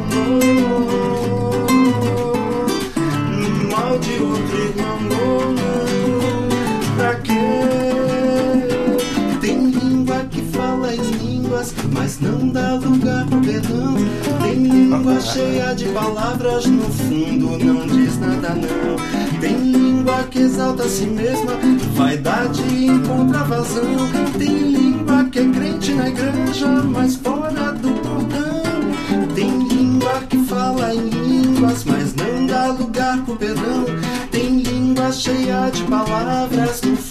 Tem 14.40 14.54
língua 14.54 15.20
cheia 15.20 15.74
de 15.74 15.84
palavras, 15.90 16.64
no 16.64 16.84
fundo 16.84 17.58
não 17.62 17.86
diz 17.86 18.18
nada 18.18 18.54
não. 18.54 19.40
Tem 19.40 19.56
língua 19.58 20.22
que 20.30 20.38
exalta 20.38 20.84
a 20.84 20.88
si 20.88 21.04
mesma, 21.06 21.52
vaidade 21.94 22.62
encontra 22.62 23.44
vazão. 23.44 24.08
Tem 24.38 24.48
língua 24.48 25.24
que 25.24 25.38
é 25.38 25.50
crente 25.50 25.92
na 25.92 26.08
igreja, 26.08 26.68
mas 26.84 27.16
fora 27.16 27.72
do 27.72 27.92
portão. 28.00 29.34
Tem 29.34 29.68
língua 29.68 30.22
que 30.28 30.38
fala 30.44 30.94
em 30.94 31.08
línguas, 31.10 31.84
mas 31.84 32.14
não 32.14 32.46
dá 32.46 32.68
lugar 32.68 33.22
pro 33.24 33.36
perdão. 33.36 33.84
Tem 34.30 34.60
língua 34.60 35.12
cheia 35.12 35.68
de 35.70 35.82
palavras, 35.84 36.80
no 36.80 36.96
fundo 36.96 37.07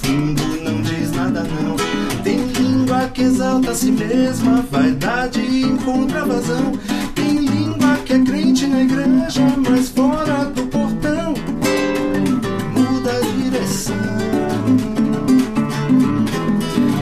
que 3.17 3.23
exalta 3.23 3.71
a 3.71 3.73
si 3.73 3.91
mesma, 3.91 4.63
vaidade 4.69 5.41
encontra 5.41 6.23
vazão. 6.23 6.71
Tem 7.15 7.39
língua 7.39 7.97
que 8.05 8.13
é 8.13 8.19
crente 8.19 8.67
na 8.67 8.81
igreja, 8.83 9.41
mas 9.67 9.89
fora 9.89 10.45
do 10.45 10.61
portão 10.67 11.33
muda 12.75 13.11
a 13.11 13.21
direção. 13.41 13.95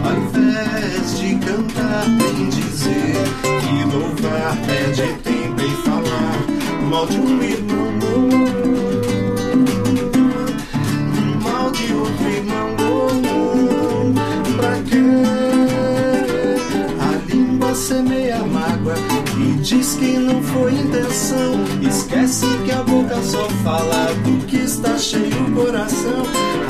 Ao 0.06 0.16
invés 0.16 1.20
de 1.20 1.36
cantar, 1.36 2.06
tem 2.18 2.48
dizer 2.48 3.16
que 3.60 3.84
louvar 3.94 4.56
pede 4.66 5.14
tempo 5.22 5.62
em 5.62 5.76
falar 5.84 6.46
mal 6.90 7.06
de 7.08 7.18
um 7.18 7.44
irmão. 7.44 7.86
Semeia 17.86 18.40
mágoa 18.40 18.96
e 19.38 19.62
diz 19.62 19.94
que 19.94 20.18
não 20.18 20.42
foi 20.42 20.74
intenção. 20.74 21.54
Esquece 21.88 22.48
que 22.66 22.72
a 22.72 22.82
boca 22.82 23.22
só 23.22 23.48
fala 23.64 24.12
do 24.24 24.44
que 24.48 24.58
está 24.58 24.98
cheio 24.98 25.44
o 25.44 25.52
coração. 25.52 26.24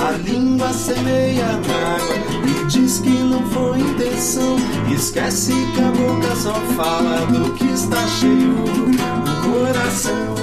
A 0.06 0.12
língua 0.18 0.74
semeia 0.74 1.46
mágoa 1.46 2.42
e 2.46 2.66
diz 2.66 3.00
que 3.00 3.10
não 3.10 3.42
foi 3.48 3.80
intenção. 3.80 4.58
Esquece 4.94 5.54
que 5.74 5.82
a 5.82 5.92
boca 5.92 6.36
só 6.36 6.54
fala 6.76 7.26
do 7.28 7.54
que 7.54 7.66
está 7.66 8.06
cheio 8.08 8.52
o 8.52 9.54
coração. 9.54 10.35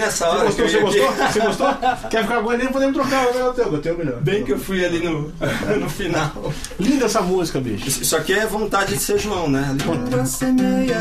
Nessa 0.00 0.28
hora. 0.28 0.50
Você 0.50 0.62
que 0.64 0.78
gostou? 0.80 1.12
Você 1.12 1.12
gostou? 1.12 1.28
Você 1.30 1.40
gostou? 1.46 2.08
Quer 2.10 2.22
ficar 2.22 2.42
com 2.42 2.52
ele? 2.52 2.62
Nem 2.64 2.72
podemos 2.72 2.94
trocar. 2.96 3.24
Eu 3.34 3.52
tenho, 3.52 3.68
eu 3.74 3.78
tenho 3.80 3.94
o 3.94 3.98
melhor. 3.98 4.20
Bem 4.20 4.44
que 4.44 4.52
eu 4.52 4.58
fui 4.58 4.84
ali 4.84 4.98
no, 5.00 5.32
no 5.80 5.88
final. 5.90 6.52
Linda 6.78 7.06
essa 7.06 7.20
música, 7.20 7.60
bicho. 7.60 7.88
Isso 7.88 8.16
aqui 8.16 8.32
é 8.32 8.46
vontade 8.46 8.94
de 8.94 9.00
ser 9.00 9.18
João, 9.18 9.48
né? 9.48 9.64
A 9.68 9.72
língua 9.72 10.26
semeia 10.26 10.98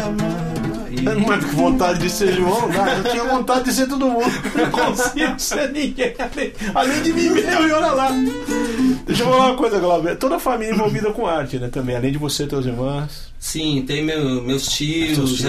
não 1.01 1.33
é 1.33 1.37
com 1.37 1.47
vontade 1.55 1.99
de 1.99 2.09
ser 2.09 2.33
João, 2.33 2.67
não. 2.67 2.87
Eu 2.87 3.03
tinha 3.05 3.23
vontade 3.23 3.65
de 3.65 3.73
ser 3.73 3.87
todo 3.87 4.05
mundo. 4.07 4.25
Não 4.55 4.69
consigo 4.71 5.39
ser 5.39 5.71
ninguém. 5.71 6.13
além- 6.19 6.53
Além 6.75 7.01
de 7.01 7.13
mim 7.13 7.29
mesmo, 7.29 7.67
e 7.67 7.71
olha 7.71 7.91
lá. 7.91 8.09
Deixa 9.05 9.23
eu 9.23 9.29
falar 9.29 9.47
uma 9.49 9.55
coisa, 9.57 9.79
Glauber. 9.79 10.15
Toda 10.17 10.35
a 10.35 10.39
família 10.39 10.73
envolvida 10.73 11.11
com 11.11 11.25
arte, 11.25 11.57
né? 11.57 11.67
Também. 11.69 11.95
Além 11.95 12.11
de 12.11 12.17
você 12.17 12.43
e 12.43 12.47
teus 12.47 12.65
irmãos. 12.65 13.29
Sim, 13.39 13.83
tem 13.87 14.03
meu- 14.03 14.43
meus 14.43 14.67
tios, 14.67 15.15
Seus 15.15 15.33
tios, 15.37 15.45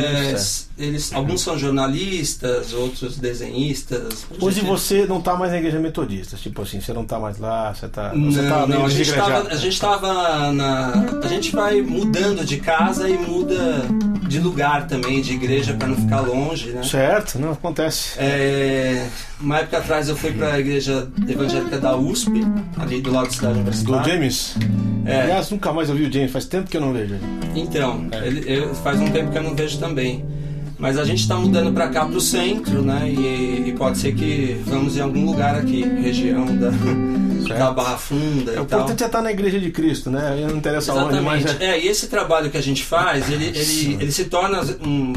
é, 0.79 0.83
é. 0.83 0.87
eles, 0.87 1.13
alguns 1.13 1.41
são 1.41 1.59
jornalistas, 1.59 2.73
outros 2.73 3.19
desenhistas. 3.19 4.27
Hoje 4.41 4.61
Gente, 4.61 4.69
você 4.69 5.07
não 5.07 5.21
tá 5.21 5.35
mais 5.35 5.51
na 5.51 5.59
igreja 5.59 5.81
metodista. 5.81 6.37
Tipo 6.37 6.63
assim, 6.63 6.81
você 6.81 6.93
não 6.93 7.05
tá 7.05 7.19
mais 7.19 7.39
lá, 7.39 7.75
você 7.75 7.89
tá. 7.89 8.13
Não, 8.15 8.31
você 8.31 8.43
tá 8.43 8.65
não, 8.67 8.85
a 8.87 8.89
gente, 8.89 8.99
desigrejado. 8.99 9.31
tava, 9.33 9.49
a 9.49 9.57
gente 9.57 9.81
tava 9.81 10.53
na. 10.53 10.93
A 11.25 11.27
gente 11.27 11.51
vai 11.51 11.83
mudando 11.83 12.45
de 12.45 12.59
casa 12.59 13.09
e 13.09 13.19
muda 13.19 13.83
de 14.29 14.39
lugar 14.39 14.87
também, 14.87 15.21
de 15.21 15.33
igreja, 15.33 15.75
para 15.75 15.89
não 15.89 15.97
ficar 15.97 16.21
longe, 16.21 16.71
né? 16.71 16.85
Certo, 16.85 17.41
não 17.41 17.51
acontece. 17.51 18.11
É, 18.19 19.09
uma 19.41 19.59
época 19.59 19.79
atrás 19.79 20.09
eu 20.09 20.15
fui 20.17 20.31
para 20.31 20.53
a 20.55 20.61
igreja 20.61 21.09
evangélica 21.29 21.77
da 21.81 21.97
USP, 21.97 22.31
ali 22.79 23.01
do 23.01 23.11
lado 23.13 23.27
da 23.27 23.33
cidade 23.33 23.55
Do 23.55 23.61
universitária. 23.63 24.13
James? 24.15 24.55
É. 25.07 25.23
Aliás, 25.23 25.51
nunca 25.51 25.73
mais 25.73 25.89
ouvi 25.91 26.05
o 26.05 26.13
James, 26.13 26.31
faz 26.31 26.45
tempo 26.47 26.69
que 26.71 26.77
eu 26.77 26.81
não 26.81 26.93
vejo 26.93 27.15
ele. 27.15 27.25
Então, 27.55 28.07
É. 28.13 28.27
ele, 28.27 28.45
eu- 28.53 28.75
faz 28.75 29.01
um 29.01 29.11
tempo 29.11 29.31
que 29.31 29.39
eu 29.39 29.43
não 29.43 29.55
vejo 29.55 29.79
também. 29.79 30.25
Mas 30.79 30.97
a 30.97 31.05
gente 31.05 31.21
está 31.21 31.37
mudando 31.37 31.73
para 31.75 31.89
cá, 31.91 32.07
para 32.07 32.17
o 32.17 32.21
centro, 32.23 32.81
né? 32.83 33.07
E, 33.07 33.69
e 33.69 33.75
pode 33.77 33.99
ser 33.99 34.15
que 34.15 34.59
vamos 34.65 34.97
em 34.97 35.01
algum 35.01 35.27
lugar 35.27 35.55
aqui, 35.55 35.83
região 35.83 36.47
da, 36.57 36.71
da 37.55 37.71
Barra 37.71 37.99
Funda 37.99 38.53
É, 38.53 38.61
o 38.61 38.63
importante 38.63 39.03
é 39.03 39.07
estar 39.07 39.21
na 39.21 39.31
igreja 39.31 39.61
de 39.61 39.71
Cristo, 39.71 40.11
né? 40.11 40.43
Não 40.49 40.57
interessa 40.57 40.95
onde, 40.95 41.21
mas 41.21 41.45
Exatamente. 41.45 41.71
é. 41.71 41.77
É, 41.79 41.85
e 41.85 41.89
esse 41.89 42.07
trabalho 42.07 42.49
que 42.51 42.57
a 42.57 42.63
gente 42.63 42.83
faz, 42.83 43.31
ele, 43.31 43.45
ele, 43.49 43.99
ele 44.01 44.11
se 44.13 44.25
torna 44.25 44.63
um, 44.83 45.13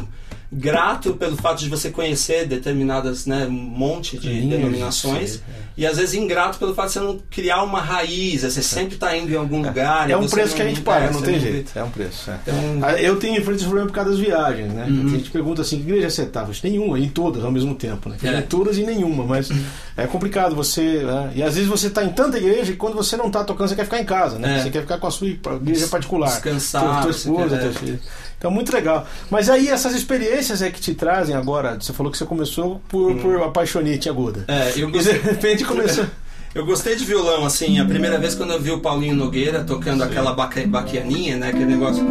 grato 0.54 1.14
pelo 1.16 1.36
fato 1.38 1.60
de 1.60 1.70
você 1.70 1.90
conhecer 1.90 2.46
determinadas, 2.48 3.26
né, 3.26 3.46
um 3.48 3.52
monte 3.52 4.18
de 4.18 4.28
Linhas, 4.30 4.60
denominações. 4.60 5.36
é. 5.60 5.64
E 5.76 5.88
às 5.88 5.98
vezes 5.98 6.14
ingrato 6.14 6.60
pelo 6.60 6.76
fato 6.76 6.88
de 6.90 6.94
você 6.94 7.00
não 7.00 7.20
criar 7.32 7.64
uma 7.64 7.82
raiz, 7.82 8.44
você 8.44 8.62
sempre 8.62 8.94
está 8.94 9.18
indo 9.18 9.32
em 9.34 9.36
algum 9.36 9.58
lugar. 9.64 10.08
É 10.08 10.14
e 10.14 10.16
um 10.16 10.28
preço 10.28 10.56
que 10.56 10.62
a 10.62 10.66
gente 10.68 10.82
é, 10.82 10.84
paga, 10.84 11.10
não 11.12 11.20
tem 11.22 11.40
jeito. 11.40 11.72
É 11.76 11.84
um 11.84 11.90
preço. 11.90 12.30
é. 12.30 12.38
Então- 12.44 12.80
Ah, 12.84 12.94
Eu 13.02 13.16
tenho 13.18 13.34
enfrentado 13.34 13.56
esse 13.56 13.64
problema 13.66 13.88
por 13.88 13.94
causa 13.96 14.12
das 14.12 14.20
viagens, 14.20 14.72
né? 14.72 14.86
Uhum. 14.88 15.08
A 15.08 15.10
gente 15.10 15.32
pergunta 15.32 15.64
assim, 15.64 15.78
que 15.78 15.84
igreja 15.90 16.12
você 16.12 16.26
tá? 16.28 16.42
Falo, 16.42 16.54
Nenhuma, 16.64 17.00
em 17.00 17.10
todas 17.10 17.44
ao 17.44 17.52
mesmo 17.52 17.74
tempo, 17.74 18.08
né? 18.08 18.18
É. 18.24 18.38
Em 18.38 18.42
todas 18.44 18.78
e 18.78 18.84
nenhuma, 18.84 19.24
mas 19.24 19.50
é 19.98 20.06
complicado 20.06 20.56
você. 20.56 21.02
né? 21.04 21.32
E 21.36 21.42
às 21.42 21.56
vezes 21.56 21.68
você 21.68 21.90
tá 21.90 22.04
em 22.04 22.10
tanta 22.10 22.38
igreja 22.38 22.72
que 22.74 22.78
quando 22.78 22.94
você 22.96 23.18
não 23.18 23.32
tá 23.32 23.44
tocando, 23.44 23.68
você 23.70 23.76
quer 23.76 23.86
ficar 23.86 24.00
em 24.00 24.06
casa, 24.06 24.38
né? 24.38 24.60
É. 24.60 24.62
Você 24.62 24.70
quer 24.70 24.82
ficar 24.82 25.00
com 25.00 25.08
a 25.08 25.12
sua 25.12 25.28
igreja 25.28 25.88
particular. 25.88 26.28
Descansar, 26.30 26.84
Tua, 26.84 27.02
tua 27.02 27.12
esposa, 27.12 27.58
teus 27.58 27.78
filhos. 27.78 28.00
Então, 28.44 28.52
muito 28.52 28.74
legal. 28.74 29.08
Mas 29.32 29.50
aí, 29.50 29.70
essas 29.70 29.96
experiências 29.96 30.62
é 30.62 30.70
que 30.70 30.82
te 30.82 30.94
trazem 30.94 31.34
agora. 31.34 31.76
Você 31.80 31.94
falou 31.94 32.12
que 32.12 32.18
você 32.18 32.26
começou 32.26 32.82
por, 32.90 33.16
por 33.16 33.42
apaixonite 33.42 34.10
aguda. 34.10 34.42
Hum. 34.42 34.44
É, 34.50 34.74
eu 34.76 34.90
E 34.90 34.92
de 34.92 34.98
gostei, 34.98 35.18
repente 35.18 35.64
começou. 35.64 36.06
eu 36.54 36.66
gostei 36.66 36.98
de 36.98 37.06
violão, 37.06 37.46
assim, 37.46 37.80
a 37.80 37.86
primeira 37.86 38.18
vez 38.18 38.36
quando 38.36 38.52
eu 38.52 38.60
vi 38.60 38.70
o 38.72 38.82
Paulinho 38.82 39.16
Nogueira 39.16 39.64
tocando 39.64 40.04
aquela 40.04 40.34
baque, 40.34 40.66
baquianinha, 40.68 41.38
né, 41.38 41.48
aquele 41.48 41.68
negócio. 41.68 42.06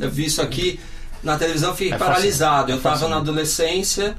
Eu 0.00 0.08
vi 0.08 0.26
isso 0.26 0.40
aqui 0.40 0.78
na 1.20 1.36
televisão, 1.36 1.72
fiquei 1.72 1.88
É 1.92 1.98
fácil. 1.98 2.06
paralisado. 2.14 2.70
Eu 2.70 2.76
É 2.76 2.80
tava 2.80 2.94
fácil. 2.94 3.08
na 3.08 3.16
adolescência, 3.16 4.16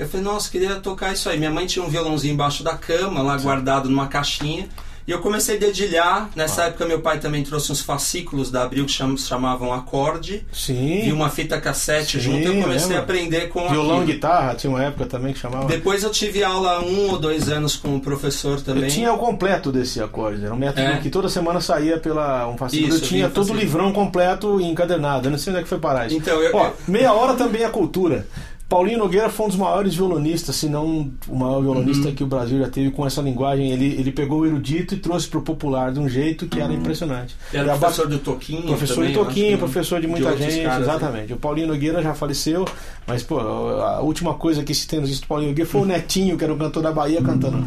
eu 0.00 0.08
falei, 0.08 0.26
nossa, 0.26 0.50
queria 0.50 0.74
tocar 0.80 1.12
isso 1.12 1.28
aí. 1.28 1.38
Minha 1.38 1.52
mãe 1.52 1.66
tinha 1.66 1.84
um 1.84 1.88
violãozinho 1.88 2.34
embaixo 2.34 2.64
da 2.64 2.74
cama, 2.76 3.22
lá 3.22 3.36
guardado 3.38 3.88
numa 3.88 4.08
caixinha. 4.08 4.68
E 5.06 5.10
eu 5.12 5.20
comecei 5.20 5.56
a 5.56 5.60
dedilhar. 5.60 6.30
Nessa 6.34 6.62
Ah. 6.62 6.66
época, 6.66 6.84
meu 6.84 7.00
pai 7.00 7.20
também 7.20 7.44
trouxe 7.44 7.70
uns 7.70 7.80
fascículos 7.80 8.50
da 8.50 8.64
Abril 8.64 8.84
que 8.86 8.90
cham- 8.92 9.16
chamavam 9.16 9.72
acorde. 9.72 10.44
Sim. 10.52 11.02
Vi 11.04 11.12
uma 11.12 11.30
fita 11.30 11.60
cassete 11.60 12.18
Sim, 12.18 12.24
junto 12.24 12.48
eu 12.48 12.62
comecei 12.62 12.88
lembro. 12.88 12.96
a 12.96 13.00
aprender 13.04 13.48
com 13.48 13.68
Violão 13.68 14.02
e 14.02 14.06
guitarra, 14.06 14.54
tinha 14.56 14.68
uma 14.70 14.82
época 14.82 15.06
também 15.06 15.32
que 15.32 15.38
chamava. 15.38 15.66
Depois 15.68 16.02
eu 16.02 16.10
tive 16.10 16.42
aula 16.42 16.80
um 16.84 17.10
ou 17.10 17.18
dois 17.18 17.48
anos 17.48 17.76
com 17.76 17.94
o 17.94 18.00
professor 18.00 18.60
também. 18.60 18.84
Eu 18.84 18.88
tinha 18.90 19.12
o 19.12 19.18
completo 19.18 19.70
desse 19.70 20.02
acorde. 20.02 20.44
Era 20.44 20.52
um 20.52 20.58
método 20.58 20.80
É. 20.88 20.96
que 20.98 21.08
toda 21.08 21.28
semana 21.28 21.60
saía 21.60 21.98
pela 21.98 22.48
um 22.48 22.56
fascículo. 22.56 22.88
Isso, 22.94 23.04
Eu 23.04 23.08
tinha 23.08 23.28
todo 23.30 23.52
o 23.52 23.56
livrão 23.56 23.92
completo 23.92 24.60
e 24.60 24.64
encadernado. 24.64 25.28
Eu 25.28 25.30
não 25.30 25.38
sei 25.38 25.52
onde 25.52 25.60
é 25.60 25.62
que 25.62 25.68
foi 25.68 25.78
parar 25.78 26.06
isso. 26.08 26.16
Então, 26.16 26.40
eu- 26.42 26.54
Ó, 26.56 26.66
eu- 26.66 26.72
meia 26.88 27.12
hora 27.12 27.34
também 27.34 27.62
é 27.62 27.68
cultura. 27.68 28.26
Paulinho 28.68 28.98
Nogueira 28.98 29.28
foi 29.30 29.46
um 29.46 29.48
dos 29.48 29.58
maiores 29.58 29.94
violonistas, 29.94 30.56
se 30.56 30.68
não 30.68 31.08
o 31.28 31.36
maior 31.36 31.60
violonista 31.60 32.08
Uhum. 32.08 32.14
que 32.16 32.24
o 32.24 32.26
Brasil 32.26 32.58
já 32.58 32.68
teve 32.68 32.90
com 32.90 33.06
essa 33.06 33.22
linguagem. 33.22 33.70
Ele, 33.70 33.86
ele 33.98 34.10
pegou 34.10 34.40
o 34.40 34.46
erudito 34.46 34.94
e 34.94 34.96
trouxe 34.98 35.28
pro 35.28 35.40
popular 35.40 35.92
de 35.92 36.00
um 36.00 36.08
jeito 36.08 36.46
que 36.48 36.60
era 36.60 36.72
impressionante. 36.72 37.36
Era 37.52 37.68
E 37.68 37.70
a 37.70 37.76
professor 37.76 38.08
do 38.08 38.18
Toquinho. 38.18 38.62
Professor 38.62 38.94
também, 38.96 39.12
de 39.12 39.18
acho 39.18 39.28
Toquinho, 39.28 39.58
professor 39.58 40.00
de 40.00 40.08
muita 40.08 40.28
outros 40.30 40.44
gente, 40.52 40.64
caras, 40.64 40.86
né? 40.86 40.94
exatamente. 40.94 41.32
O 41.32 41.36
Paulinho 41.36 41.68
Nogueira 41.68 42.02
já 42.02 42.12
faleceu, 42.12 42.64
mas 43.06 43.22
pô, 43.22 43.38
a 43.38 44.00
última 44.00 44.34
coisa 44.34 44.64
que 44.64 44.74
se 44.74 44.88
tem 44.88 45.00
discos 45.00 45.20
do 45.20 45.26
Paulinho 45.28 45.50
Nogueira 45.50 45.70
foi 45.70 45.82
o 45.82 45.84
Netinho, 45.86 46.36
que 46.36 46.42
era 46.42 46.52
o 46.52 46.56
cantor 46.58 46.82
da 46.82 46.90
Bahia, 46.90 47.22
cantando. 47.22 47.64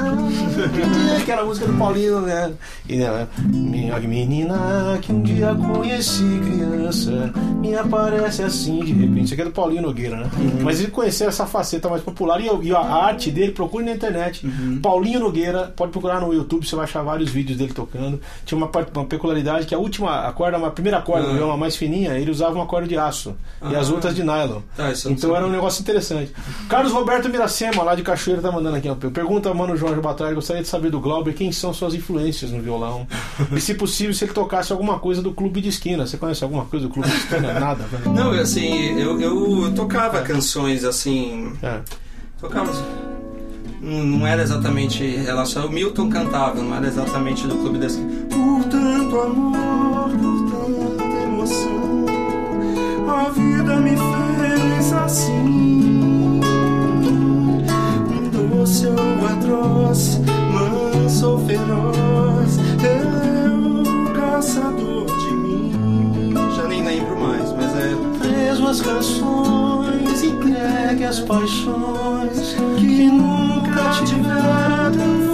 Menina, 0.00 1.16
aquela 1.20 1.44
música 1.44 1.66
do 1.66 1.72
Paulinho, 1.76 2.20
né? 2.20 2.52
E, 2.88 2.96
né, 2.96 3.26
minha 3.44 3.98
menina 4.00 4.98
que 5.02 5.12
um 5.12 5.22
dia 5.22 5.54
conheci 5.54 6.40
criança, 6.44 7.32
me 7.60 7.74
aparece 7.74 8.42
assim 8.42 8.80
de 8.80 8.92
repente. 8.92 9.24
Isso 9.24 9.34
aqui 9.34 9.42
é 9.42 9.44
do 9.46 9.50
Paulinho 9.50 9.82
Nogueira, 9.82 10.16
né? 10.16 10.30
Mas 10.62 10.80
ele 10.80 10.90
conheceu 10.90 11.28
essa 11.28 11.46
faceta 11.46 11.88
mais 11.88 12.02
popular 12.02 12.40
e, 12.40 12.46
e 12.62 12.74
a 12.74 12.80
arte 12.80 13.30
dele, 13.30 13.52
procure 13.52 13.84
na 13.84 13.92
internet. 13.92 14.46
Paulinho 14.82 15.20
Nogueira, 15.20 15.72
pode 15.76 15.92
procurar 15.92 16.20
no 16.20 16.32
YouTube, 16.32 16.66
você 16.66 16.76
vai 16.76 16.84
achar 16.84 17.02
vários 17.02 17.30
vídeos 17.30 17.58
dele 17.58 17.72
tocando. 17.72 18.20
Tinha 18.44 18.56
uma, 18.58 18.70
uma 18.94 19.04
peculiaridade 19.04 19.66
que 19.66 19.74
a 19.74 19.78
última 19.78 20.26
a 20.26 20.32
corda, 20.32 20.56
a 20.58 20.70
primeira 20.70 21.00
corda, 21.00 21.26
Ah. 21.26 21.30
do 21.30 21.34
violão, 21.34 21.54
a 21.54 21.56
mais 21.56 21.76
fininha, 21.76 22.12
ele 22.14 22.30
usava 22.30 22.54
uma 22.54 22.66
corda 22.66 22.86
de 22.88 22.96
aço 22.96 23.34
e 23.70 23.74
as 23.76 23.88
Ah. 23.90 23.92
outras 23.94 24.14
de 24.14 24.22
nylon. 24.22 24.60
Não 24.78 25.12
Então 25.12 25.36
era 25.36 25.46
um 25.46 25.50
negócio 25.50 25.80
interessante. 25.82 26.32
Carlos 26.68 26.92
Roberto 26.92 27.28
Miracema, 27.28 27.82
lá 27.82 27.94
de 27.94 28.02
Cachoeira, 28.02 28.40
tá 28.42 28.50
mandando 28.52 28.76
aqui. 28.76 28.88
ó. 28.88 28.94
Pergunta, 28.94 29.52
mano 29.54 29.76
Jorge 29.80 30.00
Batalha, 30.00 30.34
gostaria 30.34 30.62
de 30.62 30.68
saber 30.68 30.90
do 30.90 31.00
Glauber 31.00 31.32
quem 31.32 31.50
são 31.50 31.72
suas 31.72 31.94
influências 31.94 32.50
no 32.50 32.60
violão. 32.60 33.06
e 33.56 33.60
se 33.60 33.74
possível, 33.74 34.12
se 34.12 34.24
ele 34.24 34.32
tocasse 34.34 34.70
alguma 34.70 34.98
coisa 34.98 35.22
do 35.22 35.32
Clube 35.32 35.62
de 35.62 35.70
Esquina. 35.70 36.06
Você 36.06 36.18
conhece 36.18 36.44
alguma 36.44 36.66
coisa 36.66 36.86
do 36.86 36.92
Clube 36.92 37.08
de 37.08 37.16
Esquina? 37.16 37.54
Nada, 37.58 37.84
né? 37.90 38.00
Não, 38.14 38.30
assim, 38.32 38.98
eu, 39.00 39.18
eu 39.20 39.72
tocava 39.74 40.20
canções 40.20 40.84
assim. 40.84 41.52
É. 41.62 41.80
Tocava. 42.38 42.70
não 43.80 44.04
não 44.04 44.26
era 44.26 44.42
exatamente 44.42 45.02
relacionado. 45.02 45.70
O 45.70 45.72
Milton 45.72 46.10
cantava, 46.10 46.62
não 46.62 46.74
era 46.76 46.86
exatamente 46.86 47.46
do 47.46 47.56
Clube 47.56 47.78
da 47.78 47.86
Esquina. 47.86 48.10
Por 48.28 48.64
tanto 48.64 49.18
amor, 49.18 50.10
por 50.10 50.50
tanta 50.50 51.22
emoção, 51.22 52.06
a 53.08 53.30
vida 53.30 53.76
me 53.76 53.96
fez 53.96 54.92
assim. 54.92 55.99
Feroz, 61.70 62.58
eu 62.82 64.12
caçador 64.12 65.06
de 65.06 65.32
mim. 65.34 66.32
Já 66.56 66.66
nem 66.66 66.84
lembro 66.84 67.18
mais, 67.20 67.52
mas 67.52 67.72
é. 67.76 67.94
Mesmo 68.28 68.68
as 68.68 68.80
canções, 68.80 70.22
entregue 70.22 71.04
as 71.04 71.20
paixões 71.20 72.56
que 72.78 73.10
nunca 73.10 73.90
tiveram 74.04 75.29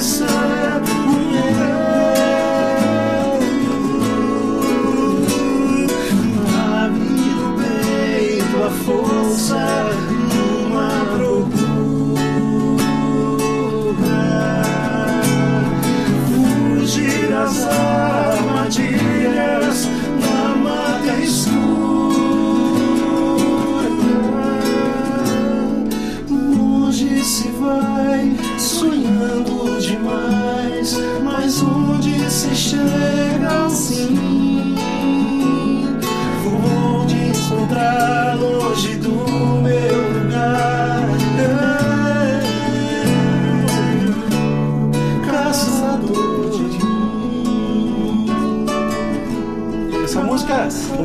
esquecer 0.00 0.49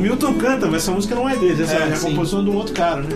Milton 0.06 0.34
canta, 0.34 0.66
mas 0.66 0.82
essa 0.82 0.92
música 0.92 1.14
não 1.14 1.28
é 1.28 1.36
dele, 1.36 1.62
essa 1.62 1.74
É, 1.74 1.88
é, 1.90 1.92
a 1.94 1.98
composição 1.98 2.44
de 2.44 2.50
um 2.50 2.54
outro 2.56 2.72
cara, 2.74 3.02
né? 3.02 3.08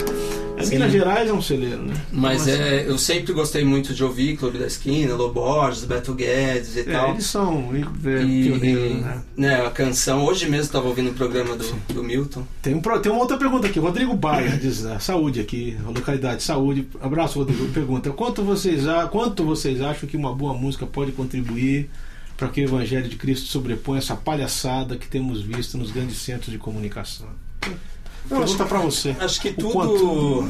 É 0.56 0.62
Sim. 0.62 0.74
Minas 0.74 0.92
Gerais 0.92 1.30
é 1.30 1.32
um 1.32 1.40
celeiro, 1.40 1.82
né? 1.82 1.94
Mas 2.12 2.40
Nossa. 2.46 2.50
é, 2.50 2.84
eu 2.86 2.98
sempre 2.98 3.32
gostei 3.32 3.64
muito 3.64 3.94
de 3.94 4.04
ouvir 4.04 4.36
Clube 4.36 4.58
da 4.58 4.66
Esquina, 4.66 5.14
Loborges, 5.14 5.84
Beto 5.84 6.12
Guedes 6.12 6.76
e 6.76 6.80
É, 6.80 6.82
tal. 6.82 7.12
eles 7.12 7.24
são 7.24 7.70
é, 7.74 8.22
E, 8.22 8.42
pioneiros, 8.44 9.00
né? 9.00 9.22
né, 9.36 9.66
a 9.66 9.70
canção, 9.70 10.22
hoje 10.24 10.44
mesmo 10.50 10.64
estava 10.66 10.86
ouvindo 10.86 11.10
o 11.12 11.14
programa 11.14 11.56
do, 11.56 11.64
do 11.94 12.04
Milton. 12.04 12.42
Tem, 12.60 12.74
um, 12.74 12.80
tem 12.80 13.10
uma 13.10 13.22
outra 13.22 13.38
pergunta 13.38 13.68
aqui. 13.68 13.78
Rodrigo 13.78 14.14
Baia 14.14 14.50
diz 14.50 14.82
né, 14.82 14.98
saúde 15.00 15.40
aqui, 15.40 15.78
localidade 15.86 16.42
saúde. 16.42 16.86
Abraço, 17.00 17.38
Rodrigo. 17.38 17.66
Pergunta: 17.68 18.10
quanto 18.10 18.42
vocês, 18.42 18.82
quanto 19.10 19.42
vocês 19.44 19.80
acham 19.80 20.06
que 20.06 20.16
uma 20.16 20.34
boa 20.34 20.52
música 20.52 20.84
pode 20.84 21.12
contribuir 21.12 21.88
para 22.40 22.48
que 22.48 22.62
o 22.62 22.64
Evangelho 22.64 23.06
de 23.06 23.16
Cristo 23.16 23.48
sobreponha 23.48 23.98
essa 23.98 24.16
palhaçada 24.16 24.96
que 24.96 25.06
temos 25.06 25.42
visto 25.42 25.76
nos 25.76 25.90
grandes 25.90 26.16
centros 26.16 26.50
de 26.50 26.56
comunicação? 26.56 27.26
Pergunta 28.26 28.64
para 28.64 28.78
você. 28.78 29.14
Acho 29.20 29.42
que 29.42 29.52
tudo, 29.52 29.72
quanto? 29.72 30.48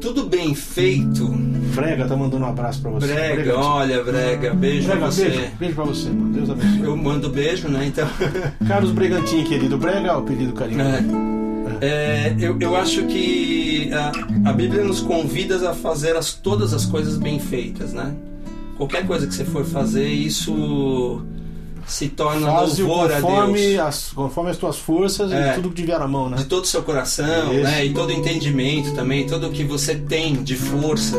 tudo 0.00 0.26
bem 0.26 0.52
feito. 0.52 1.28
Brega 1.76 2.08
tá 2.08 2.16
mandando 2.16 2.44
um 2.44 2.48
abraço 2.48 2.82
para 2.82 2.90
você. 2.90 3.06
Brega, 3.06 3.56
olha, 3.56 4.02
Brega, 4.02 4.52
beijo 4.52 4.88
Brega, 4.88 5.00
pra 5.00 5.10
você. 5.12 5.28
beijo, 5.28 5.52
beijo 5.60 5.74
pra 5.76 5.84
você, 5.84 6.08
mano. 6.08 6.32
Deus 6.32 6.50
abençoe. 6.50 6.80
Eu 6.80 6.96
mando 6.96 7.30
beijo, 7.30 7.68
né? 7.68 7.86
Então. 7.86 8.08
Carlos 8.66 8.90
Bregantin, 8.90 9.44
querido. 9.44 9.78
Brega 9.78 10.16
o 10.16 10.18
apelido 10.18 10.52
carinhoso. 10.54 10.90
É, 11.80 11.86
é, 11.86 12.36
eu, 12.40 12.58
eu 12.58 12.74
acho 12.74 13.06
que 13.06 13.92
a, 13.92 14.50
a 14.50 14.52
Bíblia 14.52 14.82
nos 14.82 14.98
convida 14.98 15.70
a 15.70 15.72
fazer 15.72 16.16
as, 16.16 16.32
todas 16.32 16.74
as 16.74 16.84
coisas 16.84 17.16
bem 17.16 17.38
feitas, 17.38 17.92
né? 17.92 18.12
Qualquer 18.80 19.06
coisa 19.06 19.26
que 19.26 19.34
você 19.34 19.44
for 19.44 19.62
fazer, 19.64 20.08
isso 20.08 21.20
se 21.86 22.08
torna 22.08 22.46
Faz-o 22.50 22.86
louvor 22.86 23.12
a 23.12 23.20
conforme 23.20 23.58
Deus. 23.60 23.80
as, 23.80 24.12
conforme 24.14 24.50
as 24.50 24.56
tuas 24.56 24.78
forças 24.78 25.30
É. 25.32 25.50
e 25.50 25.54
tudo 25.56 25.68
que 25.70 25.82
tiver 25.82 25.98
na 25.98 26.08
mão, 26.08 26.30
né? 26.30 26.36
De 26.38 26.44
todo 26.46 26.64
o 26.64 26.66
seu 26.66 26.82
coração, 26.82 27.52
Isso. 27.52 27.62
né? 27.64 27.84
E 27.84 27.92
todo 27.92 28.08
o 28.08 28.12
entendimento 28.12 28.92
também, 28.94 29.26
tudo 29.26 29.48
o 29.48 29.50
que 29.50 29.64
você 29.64 29.94
tem 29.96 30.42
de 30.42 30.56
força. 30.56 31.18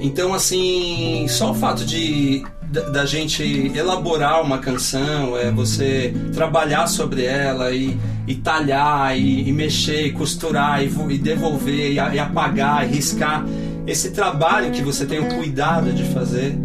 Então, 0.00 0.34
assim, 0.34 1.24
só 1.28 1.52
o 1.52 1.54
fato 1.54 1.84
de 1.84 2.44
da, 2.70 2.80
da 2.90 3.06
gente 3.06 3.42
elaborar 3.74 4.42
uma 4.42 4.58
canção, 4.58 5.36
é 5.36 5.50
você 5.52 6.12
trabalhar 6.34 6.88
sobre 6.88 7.24
ela 7.24 7.70
e, 7.70 7.96
e 8.26 8.34
talhar 8.34 9.16
e, 9.16 9.48
e 9.48 9.52
mexer, 9.52 10.06
e 10.08 10.12
costurar 10.12 10.82
e, 10.82 10.86
e 11.10 11.16
devolver 11.18 11.92
e, 11.92 11.98
a- 11.98 12.14
e 12.14 12.18
apagar 12.18 12.84
e 12.86 12.92
riscar. 12.92 13.46
Esse 13.86 14.10
trabalho 14.10 14.72
que 14.72 14.82
você 14.82 15.06
tem 15.06 15.20
o 15.20 15.28
cuidado 15.36 15.92
de 15.92 16.02
fazer, 16.12 16.58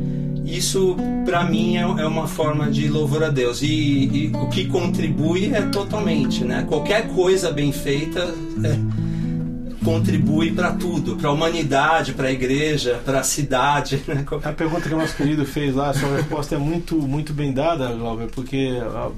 isso 0.46 0.96
para 1.26 1.44
mim 1.44 1.78
é, 1.78 1.82
é 1.82 2.06
uma 2.06 2.28
forma 2.28 2.70
de 2.70 2.88
louvor 2.88 3.24
a 3.24 3.30
Deus. 3.30 3.62
E, 3.62 3.68
e 3.68 4.32
o 4.36 4.48
que 4.50 4.66
contribui 4.66 5.54
é 5.54 5.62
totalmente, 5.62 6.44
né? 6.44 6.66
Qualquer 6.68 7.08
coisa 7.10 7.52
bem 7.52 7.72
feita 7.72 8.34
é, 8.64 9.84
contribui 9.84 10.52
para 10.52 10.72
tudo, 10.74 11.16
para 11.16 11.30
a 11.30 11.32
humanidade, 11.32 12.14
para 12.14 12.28
a 12.28 12.32
igreja, 12.32 13.02
para 13.04 13.20
a 13.20 13.24
cidade. 13.24 14.04
Né? 14.08 14.26
A 14.44 14.52
pergunta 14.52 14.88
que 14.88 14.94
o 14.94 14.98
nosso 14.98 15.16
querido 15.16 15.46
fez 15.46 15.76
lá, 15.76 15.94
sua 15.94 16.18
resposta 16.18 16.56
é 16.56 16.58
muito, 16.58 16.96
muito 16.96 17.34
bem 17.34 17.52
dada, 17.54 17.94
Glauber, 17.94 18.28
porque 18.28 18.80
ah, 18.82 19.12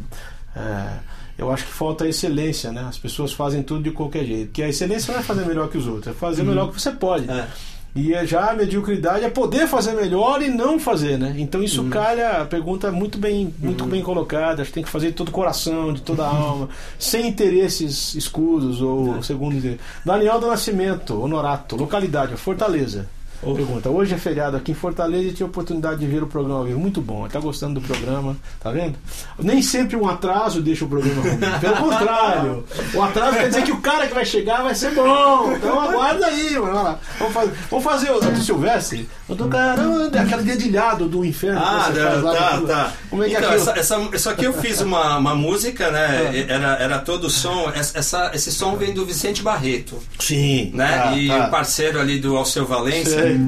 é, 0.55 0.99
eu 1.37 1.51
acho 1.51 1.65
que 1.65 1.71
falta 1.71 2.07
excelência, 2.07 2.71
né? 2.71 2.85
As 2.87 2.97
pessoas 2.97 3.33
fazem 3.33 3.63
tudo 3.63 3.83
de 3.83 3.91
qualquer 3.91 4.25
jeito. 4.25 4.51
Que 4.51 4.63
a 4.63 4.69
excelência 4.69 5.11
não 5.11 5.19
é 5.19 5.23
fazer 5.23 5.45
melhor 5.45 5.69
que 5.69 5.77
os 5.77 5.87
outros, 5.87 6.15
é 6.15 6.17
fazer 6.17 6.43
o 6.43 6.45
melhor 6.45 6.71
que 6.71 6.79
você 6.79 6.91
pode. 6.91 7.29
É. 7.29 7.47
E 7.95 8.13
é 8.13 8.25
já 8.25 8.49
a 8.49 8.55
mediocridade 8.55 9.23
é 9.23 9.29
poder 9.29 9.67
fazer 9.67 9.93
melhor 9.93 10.41
e 10.41 10.49
não 10.49 10.79
fazer, 10.79 11.17
né? 11.19 11.35
Então 11.37 11.61
isso 11.61 11.83
calha, 11.85 12.41
a 12.41 12.45
pergunta 12.45 12.87
é 12.87 12.91
muito 12.91 13.19
bem, 13.19 13.53
muito 13.59 13.85
bem 13.85 14.01
colocada, 14.01 14.65
tem 14.65 14.83
que 14.83 14.89
fazer 14.89 15.07
de 15.07 15.13
todo 15.13 15.27
o 15.27 15.31
coração, 15.31 15.93
de 15.93 16.01
toda 16.01 16.23
a 16.23 16.27
alma, 16.33 16.69
sem 16.97 17.27
interesses 17.27 18.15
escusos 18.15 18.81
ou 18.81 19.21
segundo 19.21 19.55
interesse. 19.57 19.79
Daniel 20.03 20.39
do 20.39 20.47
Nascimento, 20.47 21.21
Honorato, 21.21 21.75
localidade, 21.75 22.35
Fortaleza. 22.35 23.07
Pergunta, 23.43 23.89
hoje 23.89 24.13
é 24.13 24.17
feriado 24.17 24.57
aqui 24.57 24.71
em 24.71 24.75
Fortaleza 24.75 25.23
e 25.23 25.31
tive 25.31 25.43
a 25.43 25.47
oportunidade 25.47 25.99
de 25.99 26.07
ver 26.07 26.23
o 26.23 26.27
programa 26.27 26.59
ao 26.59 26.65
vivo. 26.65 26.79
Muito 26.79 27.01
bom, 27.01 27.27
tá 27.27 27.39
gostando 27.39 27.79
do 27.79 27.85
programa, 27.85 28.35
tá 28.59 28.71
vendo? 28.71 28.95
Nem 29.37 29.61
sempre 29.61 29.95
um 29.95 30.07
atraso 30.07 30.61
deixa 30.61 30.85
o 30.85 30.87
programa 30.87 31.21
ruim. 31.21 31.39
Pelo 31.59 31.75
contrário, 31.77 32.63
o 32.93 33.01
atraso 33.01 33.37
quer 33.37 33.47
dizer 33.49 33.63
que 33.63 33.71
o 33.71 33.81
cara 33.81 34.07
que 34.07 34.13
vai 34.13 34.25
chegar 34.25 34.63
vai 34.63 34.73
ser 34.73 34.91
bom. 34.91 35.51
Então 35.53 35.79
aguarda 35.79 36.25
aí, 36.27 36.57
mano. 36.57 36.97
Vamos 37.19 37.33
fazer, 37.33 37.51
vamos 37.69 37.83
fazer 37.85 38.11
o 38.11 38.37
Silvestre? 38.37 39.09
Eu 39.33 39.37
tô 39.37 39.47
caramba, 39.47 40.11
aquele 40.15 40.43
dedilhado 40.43 41.07
do 41.07 41.25
inferno. 41.25 41.59
Ah, 41.59 41.91
tá, 41.91 42.21
com- 42.59 42.65
tá. 42.67 42.93
Como 43.09 43.23
é 43.23 43.29
que 43.29 43.35
é 43.35 43.39
então, 43.39 43.49
aquilo? 43.49 43.69
essa, 43.71 43.79
essa, 43.79 44.09
isso 44.15 44.29
aqui 44.29 44.45
eu 44.45 44.53
fiz 44.53 44.79
uma, 44.79 45.17
uma 45.17 45.33
música, 45.33 45.89
né? 45.89 46.45
Era, 46.47 46.73
era 46.75 46.99
todo 46.99 47.25
o 47.25 47.29
som. 47.31 47.71
Essa, 47.73 48.29
esse 48.35 48.51
som 48.51 48.75
vem 48.75 48.93
do 48.93 49.03
Vicente 49.07 49.41
Barreto, 49.41 49.97
Sim, 50.19 50.69
né? 50.75 50.99
tá, 50.99 51.17
e 51.17 51.27
tá. 51.27 51.47
o 51.47 51.49
parceiro 51.49 51.99
ali 51.99 52.19
do 52.19 52.37
Alceu 52.37 52.63
Valença. 52.63 53.09
Sei. 53.09 53.39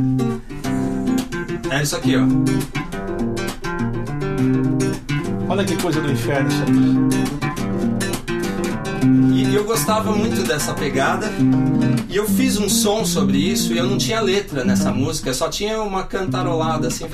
É 1.69 1.83
isso 1.83 1.95
aqui, 1.95 2.15
ó. 2.17 2.23
Olha 5.47 5.63
que 5.63 5.75
coisa 5.79 6.01
do 6.01 6.11
inferno 6.11 6.49
isso 6.49 6.63
aí. 6.63 7.44
E 9.33 9.53
eu 9.55 9.63
gostava 9.63 10.11
muito 10.11 10.43
dessa 10.43 10.73
pegada. 10.73 11.29
E 12.09 12.15
eu 12.15 12.27
fiz 12.27 12.57
um 12.57 12.69
som 12.69 13.03
sobre 13.05 13.37
isso 13.37 13.73
e 13.73 13.77
eu 13.77 13.85
não 13.85 13.97
tinha 13.97 14.21
letra 14.21 14.63
nessa 14.63 14.91
música, 14.91 15.33
só 15.33 15.49
tinha 15.49 15.81
uma 15.81 16.03
cantarolada 16.03 16.87
assim. 16.87 17.05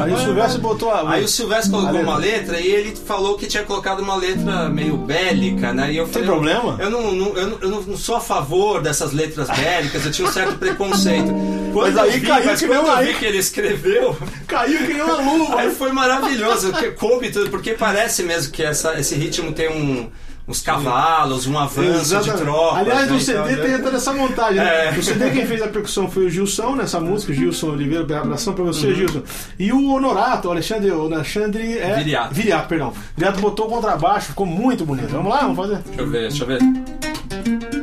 Aí 0.00 0.12
o 0.12 0.18
Silvestre 0.18 0.60
botou 0.60 0.90
a. 0.90 1.10
Aí 1.10 1.24
o 1.24 1.28
Silvestre 1.28 1.70
colocou 1.70 1.92
letra. 1.94 2.08
uma 2.10 2.18
letra 2.18 2.60
e 2.60 2.66
ele 2.66 2.94
falou 2.96 3.36
que 3.36 3.46
tinha 3.46 3.62
colocado 3.64 4.00
uma 4.00 4.16
letra 4.16 4.68
meio 4.68 4.96
bélica, 4.96 5.72
né? 5.72 5.92
E 5.92 5.96
eu 5.96 6.04
Tem 6.04 6.12
falei, 6.24 6.28
problema? 6.28 6.76
Eu 6.78 6.90
não, 6.90 7.12
não- 7.12 7.36
eu, 7.36 7.46
não, 7.48 7.58
eu 7.60 7.70
não 7.86 7.96
sou 7.96 8.16
a 8.16 8.20
favor 8.20 8.82
dessas 8.82 9.12
letras 9.12 9.48
bélicas, 9.48 10.04
eu 10.04 10.12
tinha 10.12 10.28
um 10.28 10.32
certo 10.32 10.58
preconceito. 10.58 11.28
Quando 11.72 11.94
Mas 11.94 11.98
aí 11.98 12.18
vi, 12.20 12.26
caiu 12.26 12.46
mas 12.46 12.60
que 12.60 12.66
quando 12.66 12.82
nem 12.82 12.90
uma- 12.90 13.02
eu 13.02 13.06
vi 13.06 13.14
que 13.18 13.24
ele 13.24 13.38
escreveu, 13.38 14.16
Caiu 14.46 14.78
que 14.86 14.92
nem 14.94 15.02
uma 15.02 15.20
luva. 15.20 15.60
Aí 15.60 15.70
foi 15.74 15.92
maravilhoso, 15.92 16.72
que 16.72 16.90
coube 16.92 17.30
tudo, 17.30 17.50
porque 17.50 17.72
parece 17.74 18.22
mesmo 18.22 18.50
que 18.52 18.62
essa, 18.62 18.92
esse 19.08 19.14
ritmo 19.14 19.52
tem 19.52 19.68
um, 19.70 20.08
uns 20.46 20.60
cavalos, 20.60 21.46
um 21.46 21.58
avanço 21.58 21.90
de 22.08 22.14
Exatamente. 22.14 22.42
tropas. 22.44 22.78
Aliás, 22.78 23.06
né? 23.06 23.12
no 23.12 23.20
CD 23.20 23.52
Então, 23.52 23.64
tem 23.66 23.82
toda 23.82 23.96
essa 23.96 24.12
montagem. 24.12 24.56
né? 24.56 24.88
É. 24.88 24.92
No 24.92 25.02
CD 25.02 25.30
quem 25.30 25.46
fez 25.46 25.62
a 25.62 25.68
percussão 25.68 26.10
foi 26.10 26.26
o 26.26 26.30
Gilson 26.30 26.74
nessa 26.76 27.00
música, 27.00 27.32
Gilson 27.32 27.70
Oliveira, 27.70 28.18
abração 28.20 28.52
pra 28.52 28.64
Uhum. 28.64 28.72
você, 28.72 28.94
Gilson. 28.94 29.22
E 29.58 29.72
o 29.72 29.90
Honorato, 29.92 30.48
o 30.48 30.50
Alexandre, 30.50 30.90
o 30.90 31.02
Alexandre 31.12 31.78
é... 31.78 31.94
Viriato. 31.96 32.34
Viriato, 32.34 32.68
perdão. 32.68 32.92
Viriato 33.16 33.40
botou 33.40 33.66
o 33.66 33.70
contrabaixo, 33.70 34.28
ficou 34.28 34.46
muito 34.46 34.84
bonito. 34.84 35.08
Vamos 35.08 35.30
lá, 35.32 35.40
vamos 35.40 35.56
fazer. 35.56 35.78
Deixa 35.86 36.00
eu 36.02 36.08
ver, 36.10 36.20
deixa 36.28 36.44
eu 36.44 36.46
ver. 36.46 37.77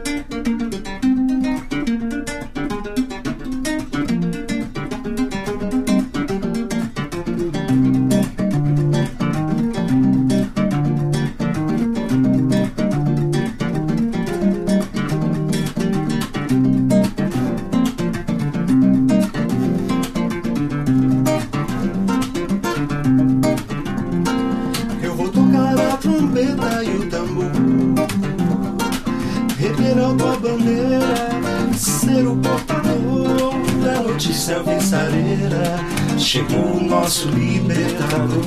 Nosso 37.05 37.29
libertador 37.29 38.43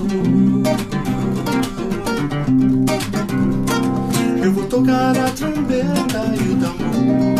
Eu 4.42 4.52
vou 4.52 4.66
tocar 4.66 5.16
a 5.16 5.30
trombeta 5.30 6.34
e 6.34 6.48
o 6.48 6.56
tambor. 6.56 7.38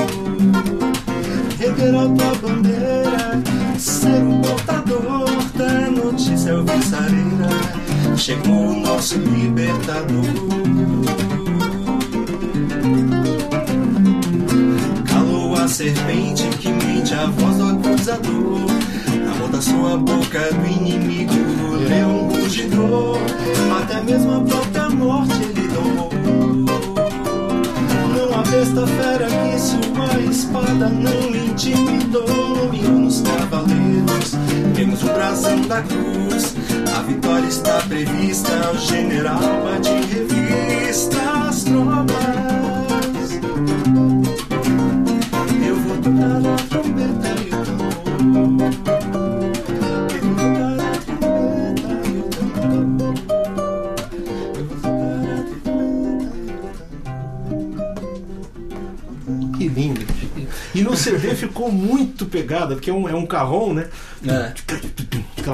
Revelar 1.58 2.08
tua 2.14 2.34
bandeira 2.36 3.42
Ser 3.76 4.22
o 4.22 4.40
portador 4.40 5.28
da 5.56 5.90
notícia 5.90 6.52
alvissareira 6.52 7.48
Chegou 8.16 8.70
o 8.70 8.80
nosso 8.80 9.18
libertador 9.18 10.47
Até 23.80 24.00
mesmo 24.02 24.36
a 24.36 24.40
própria 24.40 24.88
morte 24.90 25.42
ele 25.42 25.68
domou. 25.68 26.10
Não 28.14 28.38
há 28.38 28.42
besta 28.42 28.86
fera 28.86 29.26
que 29.26 29.58
sua 29.60 30.30
espada 30.30 30.88
não 30.88 31.34
intimidou 31.34 32.70
E 32.72 32.82
nos 32.82 33.20
cavaleiros 33.20 34.34
temos 34.74 35.02
o 35.02 35.06
brasão 35.06 35.60
da 35.62 35.82
cruz. 35.82 36.54
A 36.96 37.02
vitória 37.02 37.46
está 37.46 37.78
prevista 37.88 38.50
O 38.72 38.78
general 38.78 39.40
bate 39.64 39.88
em 39.90 40.02
revista 40.06 41.18
as 41.48 41.64
tropas 41.64 42.37
ficou 61.38 61.70
muito 61.70 62.26
pegada, 62.26 62.74
porque 62.74 62.90
é 62.90 62.92
um, 62.92 63.08
é 63.08 63.14
um 63.14 63.26
carrom, 63.26 63.72
né? 63.72 63.88
É, 64.26 64.52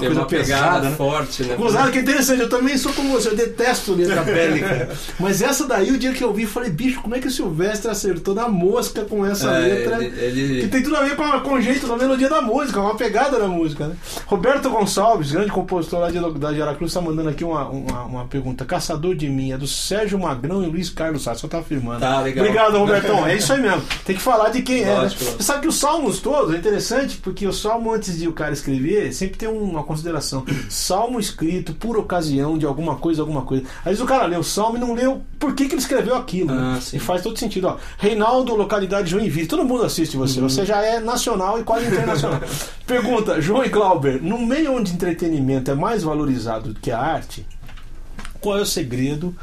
tem 0.09 0.15
coisa 0.17 0.21
uma 0.23 0.27
pesada, 0.27 0.65
pegada 0.67 0.91
né? 0.91 0.97
forte, 0.97 1.43
né? 1.45 1.55
Gozado, 1.57 1.91
que 1.91 1.99
interessante, 1.99 2.41
eu 2.41 2.49
também 2.49 2.77
sou 2.79 2.93
como 2.93 3.11
você, 3.13 3.29
eu 3.29 3.37
detesto 3.37 3.95
letra 3.95 4.23
bélica. 4.23 4.91
Mas 5.19 5.43
essa 5.43 5.67
daí, 5.67 5.91
o 5.91 5.99
dia 5.99 6.13
que 6.13 6.23
eu 6.23 6.33
vi, 6.33 6.47
falei, 6.47 6.71
bicho, 6.71 7.01
como 7.01 7.15
é 7.15 7.19
que 7.21 7.29
o 7.29 7.31
Silvestre 7.31 7.91
acertou 7.91 8.35
na 8.35 8.49
mosca 8.49 9.05
com 9.05 9.25
essa 9.27 9.51
É, 9.51 9.59
letra? 9.61 10.05
ele- 10.05 10.21
ele- 10.41 10.61
Que 10.63 10.69
tem 10.69 10.83
tudo 10.83 10.97
a 10.97 11.03
ver 11.05 11.17
com, 11.17 11.25
com 11.41 11.55
o 11.55 11.61
jeito 11.61 11.87
da 11.87 11.97
melodia 11.97 12.29
da 12.29 12.41
música, 12.43 12.81
uma 12.81 12.95
pegada 12.97 13.39
da 13.39 13.47
música, 13.49 13.89
né? 13.89 13.97
Roberto 14.27 14.71
Gonçalves, 14.71 15.33
grande 15.33 15.51
compositor 15.51 16.01
lá 16.01 16.11
de, 16.11 16.19
da 16.39 16.53
de 16.53 16.63
Aracruz, 16.63 16.91
está 16.91 17.01
mandando 17.01 17.29
aqui 17.29 17.45
uma, 17.45 17.69
uma, 17.69 18.03
uma 18.05 18.25
pergunta. 18.27 18.65
Caçador 18.65 19.15
de 19.15 19.29
mim, 19.29 19.53
é 19.53 19.59
do 19.59 19.67
Sérgio 19.67 20.19
Magrão 20.19 20.63
e 20.63 20.67
Luiz 20.67 20.91
Carlos 20.91 21.23
Sá, 21.23 21.35
só 21.35 21.47
tá 21.49 21.59
afirmando. 21.59 22.01
Tá, 22.01 22.21
legal. 22.21 22.45
Obrigado, 22.45 22.79
Robertão. 22.79 23.25
É 23.27 23.37
isso 23.37 23.53
aí 23.53 23.61
mesmo. 23.61 23.83
Tem 24.05 24.15
que 24.17 24.21
falar 24.23 24.51
de 24.51 24.61
quem 24.63 24.83
é, 24.83 24.87
né? 24.87 24.95
Lógico. 25.03 25.25
Você 25.25 25.43
sabe 25.43 25.61
que 25.63 25.69
os 25.69 25.77
salmos 25.77 26.19
todos 26.21 26.55
é 26.55 26.59
interessante, 26.59 27.17
porque 27.19 27.47
o 27.47 27.53
salmo, 27.53 27.93
antes 27.93 28.19
de 28.19 28.29
o 28.29 28.33
cara 28.33 28.53
escrever, 28.53 29.13
sempre 29.13 29.37
tem 29.39 29.49
uma 29.49 29.83
consideração. 29.95 30.45
Salmo 30.69 31.19
escrito 31.19 31.73
por 31.75 31.97
ocasião 31.97 32.59
de 32.59 32.67
alguma 32.67 32.97
coisa, 32.97 33.23
alguma 33.23 33.43
coisa. 33.43 33.65
Às 33.79 33.85
vezes 33.85 34.01
o 34.01 34.07
cara 34.07 34.27
lê 34.27 34.37
o 34.37 34.43
salmo 34.43 34.77
e 34.77 34.81
não 34.81 34.93
leu 34.93 35.23
por 35.39 35.55
que, 35.55 35.67
que 35.67 35.75
ele 35.75 35.81
escreveu 35.81 36.17
aquilo. 36.17 36.53
né? 36.55 36.75
Ah, 36.77 36.81
sim. 36.81 36.97
E 36.97 37.01
faz 37.01 37.23
todo 37.23 37.39
sentido. 37.39 37.69
Ó, 37.69 37.77
Reinaldo, 37.99 38.55
localidade 38.55 39.11
Joinville. 39.11 39.47
Todo 39.47 39.65
mundo 39.65 39.85
assiste 39.85 40.17
você. 40.17 40.41
Uhum. 40.41 40.49
Você 40.49 40.67
já 40.67 40.83
é 40.83 41.01
nacional 41.01 41.59
e 41.59 41.65
quase 41.65 41.87
internacional. 41.87 42.41
Pergunta, 42.87 43.41
João 43.41 43.65
e 43.65 43.71
Clauber, 43.71 44.23
no 44.23 44.39
meio 44.39 44.75
onde 44.75 44.93
entretenimento 44.93 45.71
é 45.71 45.75
mais 45.75 46.03
valorizado 46.03 46.73
do 46.73 46.81
que 46.81 46.91
a 46.91 46.99
arte, 46.99 47.47
qual 48.41 48.59
é 48.59 48.63
o 48.63 48.67
segredo 48.67 49.35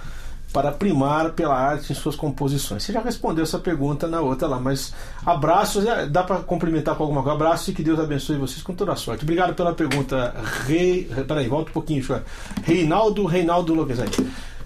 para 0.52 0.72
primar 0.72 1.32
pela 1.32 1.56
arte 1.56 1.92
em 1.92 1.96
suas 1.96 2.16
composições? 2.16 2.84
Você 2.84 2.92
já 2.94 3.02
respondeu 3.02 3.44
essa 3.44 3.58
pergunta 3.60 4.08
na 4.08 4.20
outra 4.22 4.48
lá, 4.48 4.60
mas 4.60 4.94
abraços, 5.26 5.86
é, 5.86 6.06
dá 6.06 6.24
para 6.24 6.38
complementar 6.38 6.96
com 6.96 7.04
alguma 7.04 7.22
coisa? 7.24 7.36
Abraços 7.36 7.68
e 7.70 7.74
que 7.74 7.82
Deus 7.84 8.00
abençoe 8.00 8.38
vocês 8.38 8.62
com 8.62 8.74
toda 8.74 8.92
a 8.92 8.96
sorte. 8.96 9.24
Obrigado 9.24 9.54
pela 9.54 9.74
pergunta, 9.74 10.34
Rei. 10.68 11.10
Peraí, 11.28 11.48
volta 11.48 11.70
um 11.70 11.74
pouquinho, 11.74 12.02
João. 12.04 12.22
Reinaldo, 12.64 13.26
Reinaldo 13.26 13.74
Localizante. 13.74 14.26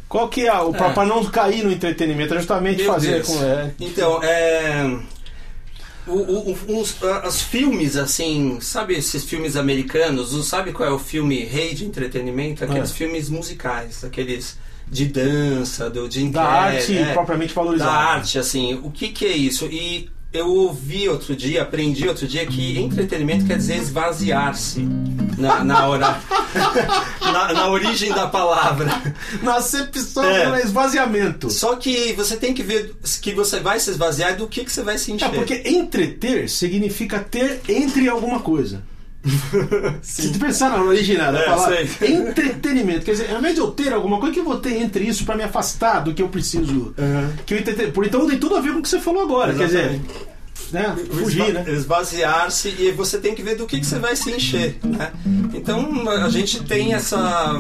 Qual 0.10 0.28
que 0.30 0.48
é 0.48 0.54
o. 0.62 0.74
É. 0.76 0.94
Para 0.94 1.06
não 1.06 1.24
cair 1.26 1.64
no 1.64 1.72
entretenimento, 1.72 2.34
é 2.34 2.38
justamente 2.38 2.84
Meu 2.84 2.94
fazer 2.94 3.14
Deus. 3.24 3.28
com. 3.28 3.44
É, 3.44 3.72
Então, 3.80 4.24
é. 4.24 5.00
O, 6.08 6.12
o, 6.14 6.80
os, 6.82 6.96
os 7.28 7.42
filmes, 7.42 7.96
assim, 7.98 8.60
sabe 8.62 8.94
esses 8.96 9.24
filmes 9.24 9.56
americanos? 9.56 10.30
Sabe 10.48 10.72
qual 10.72 10.88
é 10.88 10.92
o 10.92 11.00
filme 11.00 11.44
rei 11.44 11.74
de 11.74 11.84
entretenimento? 11.84 12.64
Aqueles 12.64 12.92
É. 12.92 12.94
filmes 12.94 13.28
musicais, 13.28 14.04
aqueles 14.04 14.56
de 14.88 15.06
dança, 15.06 15.90
do 15.90 16.10
Jim 16.10 16.32
da 16.32 16.44
Carrey, 16.44 16.78
arte 16.78 16.98
é, 16.98 17.14
propriamente 17.14 17.54
valorizada. 17.54 17.92
Da 17.92 17.98
arte, 17.98 18.40
assim. 18.40 18.80
O 18.84 18.92
que, 18.92 19.10
que 19.10 19.26
é 19.26 19.36
isso? 19.36 19.66
E 19.66 20.10
eu 20.32 20.48
ouvi 20.50 21.08
outro 21.08 21.36
dia, 21.36 21.62
aprendi 21.64 22.08
outro 22.08 22.28
dia 22.28 22.46
que 22.46 22.78
entretenimento 22.80 23.46
quer 23.46 23.58
dizer 23.58 23.78
esvaziar-se. 23.78 24.82
Na, 25.38 25.66
na, 25.66 25.86
hora, 25.88 26.18
na, 27.22 27.54
na 27.54 27.68
origem 27.68 28.10
da 28.14 28.26
palavra. 28.28 28.90
Na 29.42 29.56
acepção 29.58 30.24
É. 30.24 30.50
do 30.50 30.56
esvaziamento. 30.58 31.50
Só 31.50 31.76
que 31.76 32.14
você 32.14 32.38
tem 32.38 32.54
que 32.54 32.64
ver 32.64 32.96
que 33.22 33.34
você 33.34 33.60
vai 33.60 33.78
se 33.80 33.90
esvaziar 33.90 34.32
e 34.32 34.36
do 34.38 34.48
que, 34.48 34.64
que 34.64 34.72
você 34.72 34.82
vai 34.82 34.98
se 34.98 35.12
encher. 35.12 35.26
É 35.26 35.30
porque 35.30 35.62
entreter 35.66 36.50
significa 36.50 37.20
ter 37.20 37.62
entre 37.68 38.08
alguma 38.08 38.40
coisa. 38.40 38.82
Se 40.02 40.32
tu 40.32 40.40
pensar 40.40 40.70
na 40.70 40.84
original 40.84 41.36
É, 41.36 41.86
sei. 41.88 42.16
entretenimento, 42.16 43.06
quer 43.06 43.12
dizer, 43.14 43.32
ao 43.32 43.40
invés 43.40 43.56
de 43.56 43.62
eu 43.62 43.72
ter 43.72 43.92
alguma 43.94 44.20
coisa, 44.20 44.34
que 44.34 44.40
eu 44.40 44.44
vou 44.46 44.58
ter 44.58 44.82
entre 44.82 45.04
isso 45.06 45.26
para 45.26 45.36
me 45.36 45.44
afastar 45.44 46.00
do 46.02 46.14
que 46.14 46.22
eu 46.22 46.30
preciso? 46.30 46.94
Que 47.46 47.54
eu 47.54 47.58
entreter. 47.60 47.92
Por 47.92 48.06
então 48.06 48.28
tem 48.28 48.38
tudo 48.38 48.56
a 48.56 48.62
ver 48.62 48.74
com 48.74 48.80
o 48.80 48.82
que 48.82 48.90
você 48.90 49.00
falou 49.00 49.24
agora, 49.24 49.54
quer 49.54 49.66
dizer, 49.66 50.02
né? 50.72 50.96
Fugir, 51.12 51.54
né? 51.54 51.64
Esvaziar-se 51.68 52.70
e 52.80 52.92
você 52.92 53.18
tem 53.18 53.34
que 53.36 53.42
ver 53.42 53.56
do 53.56 53.66
que, 53.66 53.80
que 53.80 53.86
você 53.86 54.00
vai 54.00 54.16
se 54.16 54.32
encher. 54.32 54.78
Né? 54.84 55.12
Então 55.54 56.08
a 56.10 56.30
gente 56.30 56.64
tem 56.64 56.94
essa 56.94 57.56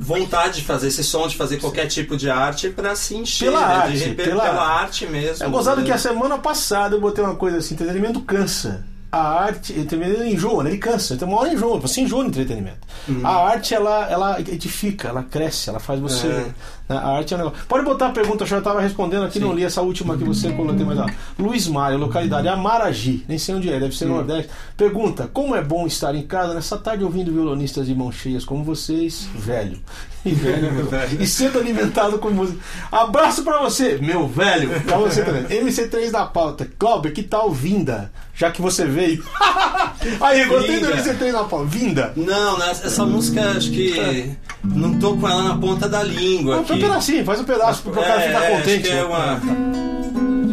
vontade 0.00 0.60
de 0.60 0.64
fazer 0.64 0.88
esse 0.88 1.04
som, 1.04 1.26
de 1.28 1.36
fazer 1.36 1.58
qualquer 1.58 1.86
tipo 1.86 2.16
de 2.16 2.30
arte 2.30 2.70
para 2.70 2.94
se 2.94 3.14
encher. 3.14 3.46
Pela 3.50 3.60
né? 3.66 3.74
arte, 3.74 3.98
de 3.98 4.14
pela- 4.14 4.42
pela 4.42 4.66
arte 4.80 5.06
mesmo. 5.06 5.44
É 5.44 5.48
gozado 5.48 5.80
né? 5.80 5.86
que 5.86 5.92
a 5.92 5.98
semana 5.98 6.38
passada 6.38 6.96
eu 6.96 7.00
botei 7.00 7.22
uma 7.22 7.34
coisa 7.34 7.58
assim, 7.58 7.74
entretenimento 7.74 8.20
cansa. 8.22 8.84
A 9.10 9.42
arte, 9.44 9.72
entretenimento 9.72 10.22
enjoa, 10.22 10.64
né? 10.64 10.70
Ele 10.70 10.78
cansa. 10.78 11.14
Então 11.14 11.28
uma 11.28 11.40
hora 11.40 11.52
enjoa, 11.52 11.78
você 11.78 12.02
enjoa 12.02 12.22
no 12.22 12.28
entretenimento. 12.28 12.86
Uhum. 13.08 13.26
A 13.26 13.48
arte, 13.50 13.74
ela, 13.74 14.06
ela 14.10 14.40
edifica, 14.40 15.08
ela 15.08 15.22
cresce, 15.22 15.70
ela 15.70 15.80
faz 15.80 15.98
você. 15.98 16.26
É. 16.26 16.50
né? 16.88 16.96
A 16.96 17.08
arte 17.16 17.34
é 17.34 17.36
um 17.36 17.40
negócio. 17.40 17.64
Pode 17.68 17.84
botar 17.84 18.06
a 18.08 18.10
pergunta, 18.10 18.44
eu 18.44 18.48
já 18.48 18.58
estava 18.58 18.80
respondendo 18.80 19.24
aqui, 19.24 19.34
Sim. 19.38 19.44
não 19.44 19.52
li 19.54 19.64
essa 19.64 19.82
última 19.82 20.16
que 20.16 20.24
você 20.24 20.50
colocou 20.52 20.86
mais 20.86 20.98
lá. 20.98 21.06
Luiz 21.38 21.66
Mário, 21.68 21.98
localidade 21.98 22.48
Amaragi, 22.48 23.24
nem 23.28 23.38
sei 23.38 23.54
onde 23.54 23.70
é, 23.72 23.78
deve 23.78 23.94
ser 23.96 24.06
Hum. 24.06 24.16
Nordeste. 24.16 24.50
Pergunta: 24.76 25.28
como 25.32 25.54
é 25.54 25.62
bom 25.62 25.86
estar 25.86 26.14
em 26.14 26.22
casa 26.22 26.54
nessa 26.54 26.78
tarde 26.78 27.04
ouvindo 27.04 27.32
violonistas 27.32 27.86
de 27.86 27.94
mãos 27.94 28.14
cheias 28.14 28.44
como 28.44 28.64
vocês, 28.64 29.28
velho. 29.34 29.78
E 30.24 30.30
velho, 30.30 30.88
e 31.20 31.26
sendo 31.26 31.58
alimentado 31.58 32.18
com 32.18 32.28
música. 32.30 32.58
Abraço 32.90 33.42
pra 33.44 33.60
você, 33.60 33.98
meu 33.98 34.26
velho. 34.26 34.80
Pra 34.82 34.98
você 34.98 35.22
também. 35.22 35.44
MC3 35.62 36.10
da 36.10 36.26
pauta. 36.26 36.68
Cláudio, 36.78 37.12
que 37.12 37.22
tal 37.22 37.50
Vinda? 37.52 38.10
Já 38.34 38.50
que 38.50 38.60
você 38.60 38.84
veio. 38.84 39.24
Aí, 40.20 40.44
gostei 40.46 40.80
do 40.80 40.86
Vinda. 40.86 41.02
MC3 41.02 41.32
da 41.32 41.44
pauta. 41.44 41.66
Vinda. 41.66 42.12
Não, 42.16 42.60
essa 42.62 43.04
música 43.04 43.50
acho 43.52 43.70
que 43.70 44.36
não 44.64 44.98
tô 44.98 45.16
com 45.16 45.28
ela 45.28 45.42
na 45.42 45.56
ponta 45.58 45.88
da 45.88 46.02
língua 46.02 46.56
Não, 46.56 46.62
aqui. 46.62 46.77
Um 46.78 46.88
pedacinho, 46.88 47.24
faz 47.24 47.40
um 47.40 47.44
pedaço 47.44 47.82
pro 47.82 47.92
cara 47.92 48.20
ficar 48.20 48.44
é, 48.44 48.56
contente. 48.56 48.88
Acho 48.88 48.90
que 48.90 48.98
é 48.98 49.04
uma, 49.04 49.40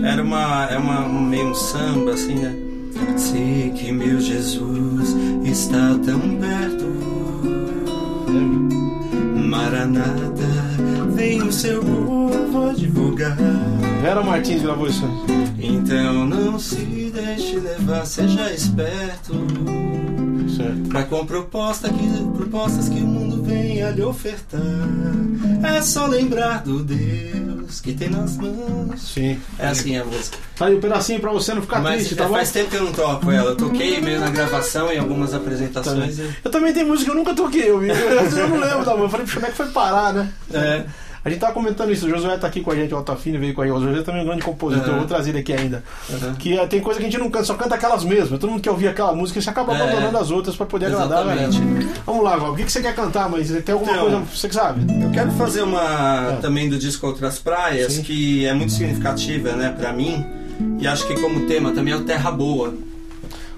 era 0.07 0.23
uma, 0.23 0.65
é 0.71 0.78
uma 0.78 1.05
um 1.05 1.21
meio 1.21 1.49
um 1.49 1.55
samba 1.55 2.13
assim, 2.13 2.36
né? 2.36 2.55
Sei 3.17 3.71
que 3.76 3.91
meu 3.91 4.19
Jesus 4.19 5.15
está 5.43 5.97
tão 6.05 6.19
perto. 6.38 6.86
Maranata, 9.36 10.43
vem 11.11 11.41
o 11.41 11.51
seu 11.51 11.82
povo 11.82 12.73
divulgar. 12.76 13.38
Vera 14.01 14.21
Martins 14.21 14.61
gravou 14.61 14.88
isso. 14.88 15.03
Então 15.59 16.26
não 16.26 16.59
se 16.59 17.11
deixe 17.13 17.57
levar, 17.57 18.05
seja 18.05 18.51
esperto. 18.51 19.34
Pra 20.89 21.03
com 21.03 21.25
proposta 21.25 21.89
que, 21.89 22.37
propostas 22.37 22.87
que 22.89 22.99
o 22.99 23.05
mundo 23.07 23.43
venha 23.43 23.89
lhe 23.91 24.01
ofertar. 24.03 24.61
É 25.63 25.81
só 25.81 26.05
lembrar 26.07 26.63
do 26.63 26.83
Deus 26.83 27.81
que 27.81 27.93
tem 27.93 28.09
nas 28.09 28.37
mãos. 28.37 29.01
Sim. 29.01 29.39
É 29.59 29.67
assim 29.67 29.97
a 29.97 30.05
música. 30.05 30.37
Tá 30.55 30.67
aí 30.67 30.75
um 30.75 30.79
pedacinho 30.79 31.19
pra 31.19 31.31
você 31.31 31.53
não 31.53 31.61
ficar 31.61 31.81
Mas 31.81 31.95
triste, 31.97 32.15
tá 32.15 32.23
é, 32.23 32.27
bom? 32.27 32.33
faz 32.35 32.51
tempo 32.51 32.69
que 32.69 32.77
eu 32.77 32.83
não 32.85 32.91
toco 32.93 33.31
ela. 33.31 33.51
Eu 33.51 33.55
toquei 33.57 33.99
meio 33.99 34.19
na 34.19 34.29
gravação 34.29 34.91
em 34.91 34.97
algumas 34.99 35.33
apresentações. 35.33 36.19
e- 36.19 36.29
Eu 36.43 36.51
também 36.51 36.73
tenho 36.73 36.87
música 36.87 37.05
que 37.05 37.11
eu 37.11 37.15
nunca 37.19 37.33
toquei, 37.33 37.69
eu, 37.69 37.83
eu, 37.83 37.95
eu 37.95 38.47
não 38.49 38.57
lembro 38.59 38.85
da 38.85 38.95
música. 38.95 39.03
Eu 39.03 39.09
falei, 39.09 39.27
como 39.33 39.45
é 39.45 39.49
que 39.49 39.57
foi 39.57 39.67
parar, 39.67 40.13
né? 40.13 40.29
É. 40.53 40.83
A 41.26 41.30
gente 41.32 41.39
tava 41.39 41.53
comentando 41.53 41.91
isso, 41.91 42.05
o 42.05 42.09
Josué 42.09 42.38
tá 42.38 42.45
aqui 42.45 42.61
com 42.61 42.69
a 42.69 42.76
gente, 42.76 42.93
o 42.93 42.97
Altafine 42.97 43.39
veio 43.39 43.51
com 43.55 43.63
a 43.63 43.65
gente. 43.65 43.76
O 43.76 43.82
Josué 43.82 44.03
também 44.03 44.21
é 44.21 44.23
um 44.23 44.28
grande 44.28 44.43
compositor, 44.43 44.89
Uhum. 44.91 44.97
vou 44.99 45.07
trazer 45.07 45.32
ele 45.32 45.39
aqui 45.39 45.53
ainda. 45.53 45.84
Uhum. 46.07 46.36
Que 46.36 46.55
eh, 46.55 46.67
tem 46.67 46.80
coisa 46.82 46.99
que 46.99 47.05
a 47.07 47.09
gente 47.09 47.19
não 47.19 47.32
canta, 47.32 47.45
só 47.45 47.55
canta 47.55 47.73
aquelas 47.73 48.03
mesmas. 48.03 48.39
Todo 48.39 48.51
mundo 48.51 48.61
quer 48.61 48.69
ouvir 48.69 48.88
aquela 48.89 49.11
música 49.11 49.39
e 49.39 49.41
você 49.41 49.49
acaba 49.49 49.76
É. 49.76 49.82
abandonando 49.82 50.17
as 50.19 50.30
outras 50.30 50.55
pra 50.55 50.67
poder 50.67 50.86
agradar 50.86 51.19
a 51.19 51.23
galera. 51.23 51.47
Exatamente. 51.47 51.89
Vamos 52.05 52.23
lá, 52.23 52.36
Val, 52.38 52.53
o 52.53 52.55
que, 52.55 52.63
que 52.63 52.71
você 52.71 52.80
quer 52.80 52.93
cantar, 52.93 53.28
mas 53.28 53.49
tem 53.49 53.73
alguma 53.73 53.91
Então, 53.91 54.03
coisa 54.03 54.21
você 54.32 54.47
que 54.47 54.53
sabe? 54.53 54.86
Eu 55.03 55.09
quero 55.09 55.32
fazer 55.32 55.63
uma 55.63 56.34
É. 56.34 56.36
também 56.41 56.69
do 56.69 56.78
disco 56.78 57.07
Outras 57.07 57.39
Praias, 57.39 57.93
Sim. 57.93 58.03
que 58.03 58.45
é 58.45 58.53
muito 58.53 58.71
significativa, 58.71 59.53
né, 59.53 59.73
pra 59.76 59.91
mim. 59.91 60.23
E 60.80 60.86
acho 60.88 61.07
que 61.07 61.19
como 61.19 61.47
tema 61.47 61.71
também 61.71 61.91
é 61.93 61.97
o 61.97 62.01
Terra 62.03 62.30
Boa. 62.30 62.71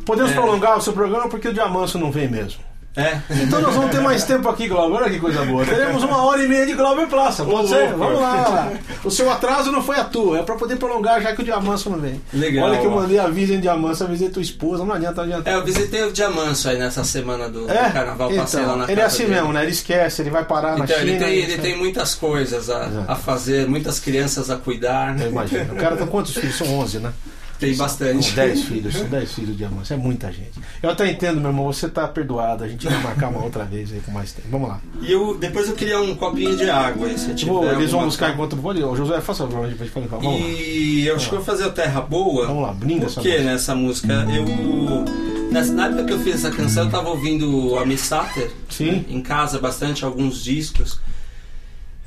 Podemos 0.06 0.32
É. 0.32 0.34
prolongar 0.36 0.78
o 0.78 0.82
seu 0.82 0.94
programa 0.94 1.28
porque 1.28 1.50
o 1.50 1.54
Diamanso 1.54 1.98
não 2.00 2.12
vem 2.14 2.30
mesmo. 2.30 2.62
É. 2.98 3.20
Então 3.44 3.62
nós 3.62 3.76
vamos 3.76 3.92
ter 3.92 4.00
mais 4.02 4.24
tempo 4.24 4.50
aqui, 4.50 4.68
Glauber. 4.68 4.96
Olha 5.04 5.10
que 5.12 5.20
coisa 5.20 5.46
boa. 5.46 5.64
Teremos 5.64 6.02
uma 6.04 6.26
hora 6.26 6.44
e 6.44 6.48
meia 6.48 6.66
de 6.66 6.74
Glauber 6.74 7.06
Plaça. 7.08 7.46
Pode 7.46 7.66
Ô, 7.66 7.68
ser? 7.68 7.84
louco. 7.92 7.98
Vamos 8.00 8.20
lá. 8.22 8.72
O 9.04 9.12
seu 9.12 9.32
atraso 9.32 9.72
não 9.72 9.84
foi 9.84 9.98
à 9.98 10.04
toa. 10.04 10.40
É 10.40 10.42
pra 10.44 10.56
poder 10.56 10.78
prolongar 10.78 11.22
já 11.22 11.36
que 11.36 11.42
o 11.42 11.46
Diamanso 11.46 11.92
não 11.92 12.00
vem. 12.00 12.20
Legal, 12.34 12.66
Olha 12.70 12.80
que 12.80 12.86
eu 12.88 12.92
mandei 12.92 13.20
aviso 13.20 13.54
em 13.54 13.60
Diamanso, 13.60 14.04
avisei 14.04 14.30
tua 14.30 14.42
esposa. 14.42 14.84
Não 14.84 14.96
adianta, 14.96 15.16
não 15.18 15.24
adianta. 15.26 15.50
É, 15.50 15.54
eu 15.54 15.64
visitei 15.64 16.04
o 16.06 16.12
Diamanso 16.12 16.70
aí 16.70 16.80
nessa 16.80 17.04
semana 17.04 17.48
do, 17.48 17.68
do 17.68 17.72
É? 17.72 17.90
carnaval, 17.92 18.32
passei 18.34 18.62
lá 18.62 18.66
Então, 18.66 18.78
na 18.80 18.92
ele 18.92 19.00
é 19.02 19.04
assim 19.06 19.24
dele. 19.26 19.36
mesmo, 19.36 19.54
né? 19.54 19.62
Ele 19.62 19.72
esquece, 19.72 20.22
ele 20.24 20.32
vai 20.32 20.44
parar 20.44 20.76
na 20.76 20.86
Então, 20.86 20.98
China. 20.98 21.12
ele 21.12 21.20
tem, 21.20 21.34
e- 21.36 21.42
ele 21.44 21.58
tem 21.60 21.78
muitas 21.78 22.16
coisas 22.16 22.68
a, 22.72 22.90
a 23.08 23.16
fazer, 23.16 23.68
muitas 23.68 24.00
crianças 24.00 24.50
a 24.50 24.56
cuidar. 24.58 25.16
Eu 25.22 25.28
imagino. 25.30 25.72
O 25.74 25.76
cara 25.78 25.96
tem 25.96 26.08
quantos 26.08 26.34
filhos? 26.34 26.56
São 26.56 26.68
11, 26.80 26.98
né? 26.98 27.12
Tem 27.60 27.76
bastante. 27.76 28.26
São 28.26 28.36
10 28.36 28.64
filhos, 28.64 28.94
são 28.96 29.08
10 29.08 29.32
filhos 29.32 29.52
de 29.52 29.58
Diamanso. 29.58 29.94
É 29.94 29.98
muita 29.98 30.32
gente. 30.32 30.52
Eu 30.82 30.90
até 30.90 31.10
entendo, 31.10 31.40
meu 31.42 31.50
irmão, 31.50 31.66
você 31.66 31.90
tá 31.90 32.08
perdoado. 32.08 32.64
A 32.64 32.68
gente 32.68 32.86
vai 32.88 33.02
marcar 33.02 33.30
uma 33.30 33.44
outra 33.44 33.66
vez 33.66 33.92
aí 33.92 34.00
com 34.00 34.12
mais 34.12 34.32
tempo. 34.32 34.48
Vamos 34.52 34.70
lá. 34.70 34.80
E 35.02 35.12
eu, 35.12 35.38
depois 35.38 35.68
eu 35.68 35.76
queria 35.76 36.00
um 36.00 36.16
copinho 36.16 36.56
de 36.56 36.70
água. 36.70 37.08
aí, 37.08 37.18
Se 37.18 37.34
tiver 37.34 37.74
eles 37.74 37.92
vão 37.92 38.06
buscar 38.06 38.34
enquanto. 38.34 38.56
Pode, 38.58 38.84
ô, 38.84 38.96
José, 38.96 39.20
faça 39.22 39.44
a 39.46 39.68
gente 39.68 39.78
vai 39.78 39.88
falar. 39.88 40.08
Vamos 40.08 40.42
lá. 40.42 40.48
E 40.48 41.08
eu 41.08 41.16
acho 41.16 41.30
que 41.30 41.36
eu 41.36 41.40
vou 41.40 41.46
fazer 41.46 41.66
o 41.66 41.72
Terra 41.72 42.02
Boa. 42.02 42.48
Vamos 42.48 42.64
lá, 42.64 42.74
brinda 42.74 43.06
Por 43.06 43.12
essa 43.12 43.22
que 43.22 43.30
música. 43.30 43.44
nessa 43.52 43.76
música? 43.76 44.14
Eu. 44.30 45.06
Nessa, 45.52 45.74
na 45.74 45.88
época 45.88 46.04
que 46.04 46.14
eu 46.14 46.20
fiz 46.20 46.36
essa 46.36 46.52
canção, 46.52 46.86
eu 46.86 46.92
tava 46.92 47.10
ouvindo 47.10 47.78
a 47.80 47.86
Miss 47.86 48.02
Satter 48.02 48.52
Sim. 48.70 49.06
em 49.10 49.22
casa 49.22 49.60
bastante, 49.60 50.04
alguns 50.04 50.44
discos. 50.44 51.00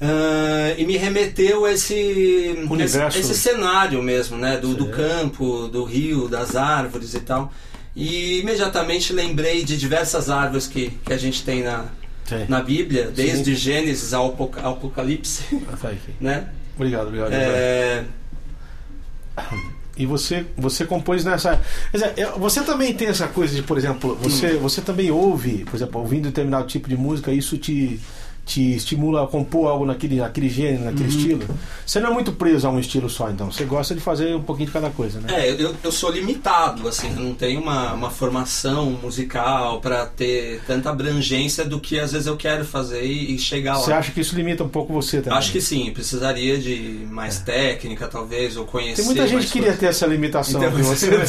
Ah, 0.01 0.75
e 0.79 0.85
me 0.87 0.97
remeteu 0.97 1.65
a 1.67 1.73
esse, 1.73 2.55
Universo. 2.71 3.19
esse, 3.19 3.33
esse 3.33 3.41
cenário 3.41 4.03
mesmo, 4.03 4.37
né? 4.39 4.57
Do, 4.57 4.75
do 4.75 4.89
campo, 4.89 5.69
do 5.69 5.85
rio, 5.85 6.27
das 6.29 6.57
árvores 6.57 7.13
e 7.15 7.21
tal. 7.21 7.53
E 7.95 8.39
imediatamente 8.41 9.13
lembrei 9.13 9.63
de 9.65 9.77
diversas 9.77 10.31
árvores 10.31 10.67
que, 10.67 10.91
que 11.05 11.13
a 11.13 11.19
gente 11.19 11.43
tem 11.45 11.63
na, 11.63 11.87
Sim. 12.25 12.47
na 12.49 12.63
Bíblia, 12.63 13.11
desde 13.15 13.55
Gênesis 13.55 14.15
ao 14.15 14.29
Apoca- 14.29 14.63
ao 14.63 14.73
Apocalipse, 14.75 15.43
Tá 15.81 15.89
aqui. 15.89 15.99
né? 16.21 16.49
Obrigado, 16.77 17.09
obrigado. 17.09 17.33
É, 17.33 18.05
E 19.99 20.07
você, 20.07 20.47
você 20.57 20.87
compôs 20.87 21.25
nessa. 21.25 21.61
Dizer, 21.93 22.15
você 22.39 22.63
também 22.63 22.95
tem 22.95 23.09
essa 23.09 23.27
coisa 23.29 23.55
de, 23.55 23.63
por 23.63 23.77
exemplo, 23.77 24.15
você, 24.23 24.55
você 24.55 24.81
também 24.81 25.11
ouve, 25.11 25.65
por 25.65 25.77
exemplo, 25.77 26.01
ouvindo 26.01 26.23
determinado 26.25 26.67
tipo 26.67 26.89
de 26.89 26.97
música, 26.97 27.31
isso 27.33 27.59
te, 27.59 28.01
te 28.45 28.75
estimula 28.75 29.25
a 29.25 29.27
compor 29.27 29.69
algo 29.69 29.87
naquele, 29.87 30.17
naquele 30.17 30.49
gênero, 30.49 30.85
naquele 30.85 31.09
estilo. 31.09 31.45
Você 31.87 32.01
não 32.01 32.11
é 32.11 32.13
muito 32.13 32.33
preso 32.33 32.67
a 32.67 32.71
um 32.71 32.79
estilo 32.81 33.09
só, 33.09 33.31
então. 33.31 33.51
Você 33.51 33.65
gosta 33.65 33.95
de 33.95 34.01
fazer 34.01 34.35
um 34.35 34.43
pouquinho 34.43 34.67
de 34.67 34.73
cada 34.73 34.91
coisa, 34.91 35.21
né? 35.21 35.29
É, 35.33 35.51
eu, 35.53 35.75
eu 35.83 35.93
sou 35.93 36.11
limitado, 36.11 36.89
assim, 36.89 37.09
eu 37.09 37.23
não 37.23 37.35
tenho 37.35 37.61
uma, 37.61 37.93
uma 37.93 38.11
formação 38.11 38.99
musical 39.03 39.81
para 39.81 40.07
ter 40.07 40.61
tanta 40.67 40.91
abrangência 40.91 41.65
do 41.65 41.79
que 41.79 41.99
às 41.99 42.13
vezes 42.13 42.27
eu 42.27 42.37
quero 42.37 42.65
fazer 42.65 43.05
e, 43.05 43.35
e 43.35 43.39
chegar 43.39 43.75
Você 43.75 43.91
lá. 43.91 43.99
acha 43.99 44.11
que 44.11 44.21
isso 44.21 44.35
limita 44.35 44.65
um 44.65 44.69
pouco 44.69 44.93
você 44.93 45.21
também? 45.21 45.39
Acho 45.39 45.53
que 45.53 45.61
sim, 45.61 45.91
precisaria 45.93 46.59
de 46.59 47.07
mais 47.11 47.39
técnica, 47.39 48.09
talvez, 48.09 48.57
ou 48.57 48.65
conhecer. 48.65 48.97
Tem 48.97 49.05
muita 49.05 49.27
gente 49.27 49.47
que 49.47 49.53
queria 49.53 49.75
ter 49.75 49.87
essa 49.87 50.07
limitação 50.07 50.63
Então, 50.63 50.83
você 50.83 51.11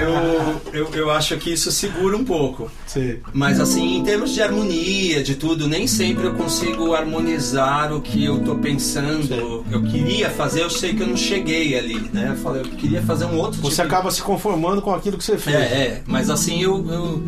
eu, 0.00 0.60
eu, 0.72 0.94
eu 0.94 1.10
acho 1.10 1.36
que 1.36 1.52
isso 1.52 1.70
segura 1.70 2.16
um 2.16 2.24
pouco. 2.24 2.70
Sim. 2.86 3.18
Mas 3.32 3.60
assim, 3.60 3.98
em 3.98 4.04
termos 4.04 4.32
de 4.32 4.42
harmonia, 4.42 5.22
de 5.22 5.34
tudo, 5.34 5.68
nem 5.68 5.86
sempre 5.86 6.05
eu 6.12 6.34
consigo 6.34 6.94
harmonizar 6.94 7.92
o 7.92 8.00
que 8.00 8.24
eu 8.24 8.38
tô 8.40 8.54
pensando. 8.56 9.64
Eu 9.70 9.82
queria 9.84 10.30
fazer, 10.30 10.62
eu 10.62 10.70
sei 10.70 10.94
que 10.94 11.02
eu 11.02 11.06
não 11.06 11.16
cheguei 11.16 11.76
ali, 11.76 11.98
né? 12.12 12.30
Eu 12.30 12.36
falei, 12.36 12.62
eu 12.62 12.66
queria 12.66 13.02
fazer 13.02 13.24
um 13.24 13.36
outro 13.36 13.60
Você 13.60 13.76
tipo 13.76 13.88
de 13.88 13.94
acaba 13.94 14.10
se 14.10 14.22
conformando 14.22 14.82
com 14.82 14.94
aquilo 14.94 15.18
que 15.18 15.24
você 15.24 15.38
fez. 15.38 15.56
É, 15.56 15.60
é, 15.60 16.02
mas 16.06 16.30
assim 16.30 16.62
eu, 16.62 16.84
eu, 16.90 17.22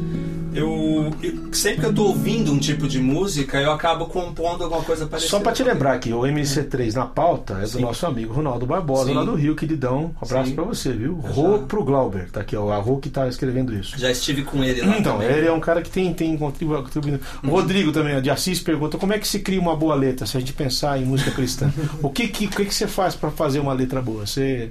eu, 0.55 1.13
eu- 1.23 1.53
sempre 1.53 1.81
que 1.81 1.87
eu 1.87 1.95
tô 1.95 2.05
ouvindo 2.07 2.53
um 2.53 2.59
tipo 2.59 2.87
de 2.89 2.99
música, 2.99 3.61
eu 3.61 3.71
acabo 3.73 4.07
compondo 4.07 4.65
alguma 4.65 4.83
coisa 4.83 5.07
parecida. 5.07 5.31
Só 5.31 5.41
pra 5.41 5.53
te 5.53 5.63
lembrar 5.63 5.99
que 5.99 6.13
o 6.13 6.21
MC3 6.27 6.95
na 6.95 7.07
pauta 7.07 7.55
é 7.55 7.63
do 7.63 7.69
Sim. 7.69 7.81
nosso 7.83 8.07
amigo 8.07 8.33
Ronaldo 8.33 8.67
Barbosa, 8.67 9.07
Sim. 9.11 9.15
lá 9.15 9.25
do 9.25 9.35
Rio, 9.35 9.55
queridão. 9.55 10.15
Um 10.21 10.25
abraço 10.25 10.53
pra 10.55 10.65
você, 10.65 10.93
viu? 10.93 11.15
Rô 11.15 11.61
pro 11.61 11.85
Glauber, 11.85 12.31
tá 12.31 12.41
aqui, 12.41 12.57
ó. 12.57 12.71
A 12.73 12.77
Rô 12.77 12.99
que 12.99 13.11
tá 13.11 13.27
escrevendo 13.29 13.75
isso. 13.75 13.99
Já 13.99 14.11
estive 14.11 14.43
com 14.43 14.63
ele 14.65 14.81
lá 14.83 14.99
Então, 14.99 15.19
também. 15.19 15.29
ele 15.37 15.47
é 15.47 15.53
um 15.53 15.61
cara 15.61 15.83
que 15.83 15.91
tem, 15.91 16.13
tem 16.15 16.37
contribuindo. 16.37 17.21
O 17.43 17.49
Rodrigo 17.49 17.93
também, 17.93 18.21
de 18.21 18.31
Assis, 18.31 18.61
pergunta 18.61 18.99
como 18.99 19.13
é 19.13 19.19
que 19.19 19.27
se 19.29 19.41
cria 19.41 19.61
uma 19.61 19.77
boa 19.77 19.95
letra, 19.95 20.27
se 20.27 20.37
a 20.37 20.41
gente 20.41 20.53
pensar 20.53 21.01
em 21.01 21.05
música 21.05 21.31
cristã. 21.31 21.73
o 22.03 22.11
que 22.11 22.29
que, 22.29 22.47
o 22.47 22.51
que, 22.51 22.65
que 22.65 22.75
você 22.75 22.87
faz 22.87 23.15
pra 23.15 23.31
fazer 23.31 23.61
uma 23.61 23.73
letra 23.73 24.01
boa? 24.03 24.27
Você. 24.27 24.71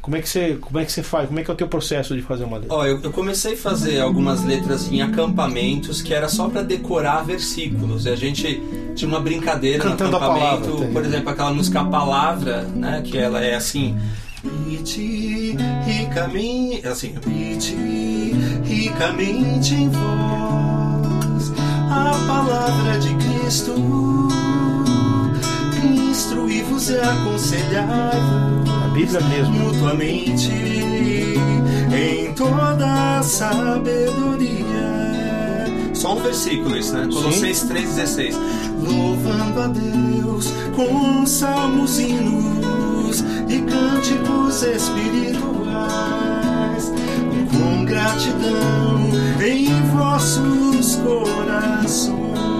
Como 0.00 0.16
é, 0.16 0.22
que 0.22 0.28
você, 0.28 0.56
como 0.60 0.78
é 0.78 0.84
que 0.84 0.92
você 0.92 1.02
faz? 1.02 1.26
Como 1.26 1.38
é 1.38 1.44
que 1.44 1.50
é 1.50 1.54
o 1.54 1.56
teu 1.56 1.68
processo 1.68 2.14
de 2.14 2.22
fazer 2.22 2.44
uma 2.44 2.58
letra? 2.58 2.74
Ó, 2.74 2.86
eu, 2.86 3.00
eu 3.02 3.12
comecei 3.12 3.54
a 3.54 3.56
fazer 3.56 4.00
algumas 4.00 4.44
letras 4.44 4.90
em 4.90 5.02
acampamentos 5.02 6.00
que 6.00 6.14
era 6.14 6.28
só 6.28 6.48
pra 6.48 6.62
decorar 6.62 7.24
versículos. 7.24 8.06
E 8.06 8.10
a 8.10 8.16
gente 8.16 8.62
tinha 8.94 9.08
uma 9.08 9.20
brincadeira 9.20 9.82
Cantando 9.82 10.12
no 10.12 10.18
palavra, 10.18 10.44
acampamento, 10.44 10.76
entendi. 10.76 10.92
por 10.92 11.04
exemplo, 11.04 11.30
aquela 11.30 11.52
música 11.52 11.80
A 11.80 11.84
Palavra, 11.84 12.62
né? 12.62 13.02
Que 13.04 13.18
ela 13.18 13.44
é 13.44 13.54
assim. 13.54 13.96
Rite 14.66 15.56
ricamente, 15.84 16.86
assim, 16.86 17.14
rite 17.26 17.74
ricamente 18.64 19.74
em 19.74 19.88
vós 19.90 21.52
a 21.90 22.12
palavra 22.26 22.98
de 22.98 23.14
Cristo, 23.14 23.74
instruí-vos 26.18 26.90
e 26.90 26.98
aconselhai-vos 26.98 28.68
A 28.84 28.88
Bíblia 28.88 29.20
mesmo. 29.20 29.54
mutuamente 29.54 30.50
em 31.94 32.34
toda 32.34 33.18
a 33.18 33.22
sabedoria. 33.22 34.58
Só 35.94 36.16
um 36.16 36.20
versículo 36.20 36.76
isso, 36.76 36.92
né? 36.92 37.06
Colossenses 37.06 37.70
3,16. 37.70 38.34
Louvando 38.82 39.60
a 39.60 39.68
Deus 39.68 40.48
com 40.74 41.24
salmos, 41.24 42.00
hinos 42.00 43.24
e 43.48 43.58
cânticos 43.62 44.62
espirituais, 44.62 45.42
com 47.52 47.84
gratidão 47.84 49.08
em 49.40 49.68
vossos 49.92 50.96
corações. 50.96 52.57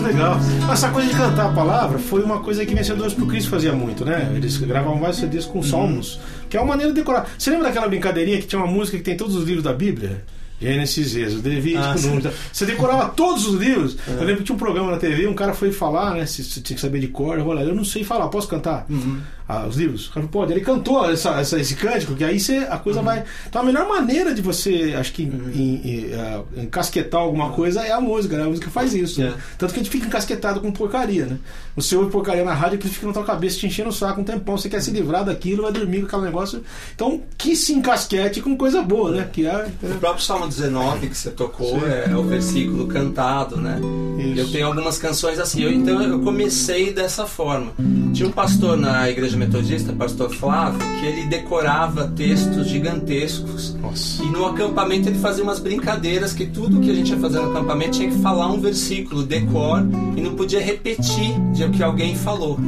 Muito 0.00 0.16
legal. 0.16 0.38
Essa 0.72 0.90
coisa 0.90 1.08
de 1.08 1.14
cantar 1.14 1.46
a 1.46 1.52
palavra 1.52 1.98
foi 1.98 2.22
uma 2.22 2.40
coisa 2.40 2.64
que 2.64 2.74
Vencedores 2.74 3.12
por 3.12 3.28
Cristo 3.28 3.50
fazia 3.50 3.72
muito, 3.72 4.02
né? 4.04 4.32
Eles 4.34 4.56
gravavam 4.56 4.98
vários 4.98 5.18
CDs 5.18 5.44
com 5.44 5.62
salmos, 5.62 6.18
que 6.48 6.56
é 6.56 6.60
uma 6.60 6.68
maneira 6.68 6.90
de 6.90 6.98
decorar. 6.98 7.28
Você 7.36 7.50
lembra 7.50 7.68
daquela 7.68 7.86
brincadeirinha 7.86 8.38
que 8.38 8.46
tinha 8.46 8.62
uma 8.62 8.70
música 8.70 8.96
que 8.96 9.04
tem 9.04 9.16
todos 9.16 9.36
os 9.36 9.44
livros 9.44 9.62
da 9.62 9.74
Bíblia? 9.74 10.24
Gênesis, 10.60 11.16
Êxodo, 11.16 11.48
Levítico, 11.48 11.82
Ah. 11.84 11.94
Números. 11.94 12.32
Você 12.52 12.66
decorava 12.66 13.08
todos 13.08 13.46
os 13.46 13.54
livros. 13.60 13.96
Eu 14.06 14.20
lembro 14.24 14.38
que 14.38 14.44
tinha 14.44 14.54
um 14.56 14.58
programa 14.58 14.90
na 14.90 14.98
TV, 14.98 15.26
um 15.26 15.34
cara 15.34 15.54
foi 15.54 15.72
falar, 15.72 16.14
né? 16.14 16.26
Se 16.26 16.44
você 16.44 16.60
tinha 16.60 16.74
que 16.74 16.80
saber 16.80 17.00
de 17.00 17.08
cor, 17.08 17.38
eu 17.38 17.44
vou 17.44 17.52
lá, 17.54 17.62
eu 17.62 17.74
não 17.74 17.84
sei 17.84 18.04
falar, 18.04 18.28
posso 18.28 18.48
cantar? 18.48 18.86
Ah, 19.52 19.66
os 19.66 19.76
livros? 19.76 20.06
O 20.08 20.12
cara 20.12 20.26
pode. 20.28 20.52
Ele 20.52 20.60
cantou 20.60 21.10
essa, 21.10 21.30
essa- 21.40 21.58
esse 21.58 21.74
cântico, 21.74 22.14
que 22.14 22.22
aí 22.22 22.38
você, 22.38 22.58
a 22.70 22.78
coisa 22.78 23.02
vai. 23.02 23.24
Então 23.48 23.62
a 23.62 23.64
melhor 23.64 23.88
maneira 23.88 24.32
de 24.32 24.40
você, 24.40 24.94
acho 24.96 25.12
que, 25.12 25.24
em- 25.24 25.80
em, 25.84 26.14
ah, 26.14 26.42
encasquetar 26.56 27.20
alguma 27.20 27.50
coisa 27.50 27.82
é 27.82 27.90
a 27.90 28.00
música, 28.00 28.36
né? 28.36 28.44
A 28.44 28.48
música 28.48 28.70
faz 28.70 28.94
isso. 28.94 29.20
É. 29.20 29.24
né? 29.30 29.34
Tanto 29.58 29.72
que 29.74 29.80
a 29.80 29.82
gente 29.82 29.90
fica 29.90 30.06
encasquetado 30.06 30.60
com 30.60 30.70
porcaria, 30.70 31.26
né? 31.26 31.36
Você 31.74 31.96
ouve 31.96 32.12
porcaria 32.12 32.44
na 32.44 32.54
rádio 32.54 32.78
que 32.78 32.88
fica 32.88 33.06
na 33.08 33.12
tua 33.12 33.24
cabeça 33.24 33.58
te 33.58 33.66
enchendo 33.66 33.88
o 33.88 33.92
saco 33.92 34.20
um 34.20 34.24
tempão. 34.24 34.56
Você 34.56 34.68
quer 34.68 34.80
se 34.82 34.90
livrar 34.92 35.24
daquilo, 35.24 35.62
vai 35.64 35.72
dormir 35.72 36.00
com 36.02 36.06
aquele 36.06 36.22
negócio. 36.22 36.62
Então, 36.94 37.20
que 37.36 37.56
se 37.56 37.72
encasquete 37.72 38.40
com 38.40 38.56
coisa 38.56 38.82
boa, 38.82 39.10
né? 39.10 39.28
Que 39.32 39.46
é. 39.46 39.66
O 39.82 39.94
próprio 39.98 40.22
Salmo 40.24 40.46
19 40.50 41.06
que 41.08 41.16
você 41.16 41.30
tocou 41.30 41.80
é, 41.86 42.14
o 42.14 42.22
versículo 42.22 42.86
cantado, 42.86 43.56
né? 43.56 43.80
Isso. 44.18 44.40
Eu 44.40 44.50
tenho 44.50 44.66
algumas 44.66 44.98
canções 44.98 45.38
assim, 45.38 45.62
eu- 45.62 45.72
então 45.72 46.02
eu 46.02 46.20
comecei 46.20 46.92
dessa 46.92 47.26
forma. 47.26 47.72
Tinha 48.12 48.28
um 48.28 48.32
pastor 48.32 48.76
na 48.76 49.08
igreja 49.08 49.36
metodista, 49.36 49.92
pastor 49.92 50.28
Flávio, 50.34 50.78
que 51.00 51.06
ele 51.06 51.26
decorava 51.26 52.08
textos 52.14 52.66
gigantescos. 52.68 53.74
Nossa. 53.80 54.22
E 54.22 54.26
no 54.26 54.44
acampamento 54.46 55.08
ele 55.08 55.18
fazia 55.18 55.42
umas 55.42 55.58
brincadeiras 55.58 56.32
que 56.32 56.44
tudo 56.46 56.80
que 56.80 56.90
a 56.90 56.94
gente 56.94 57.10
ia 57.12 57.18
fazer 57.18 57.40
no 57.40 57.50
acampamento 57.50 57.92
tinha 57.92 58.10
que 58.10 58.18
falar 58.20 58.48
um 58.48 58.60
versículo, 58.60 59.22
decor, 59.22 59.82
e 60.16 60.20
não 60.20 60.34
podia 60.34 60.60
repetir 60.60 61.32
de 61.52 61.64
o 61.64 61.70
que 61.70 61.82
alguém 61.82 62.14
falou, 62.16 62.58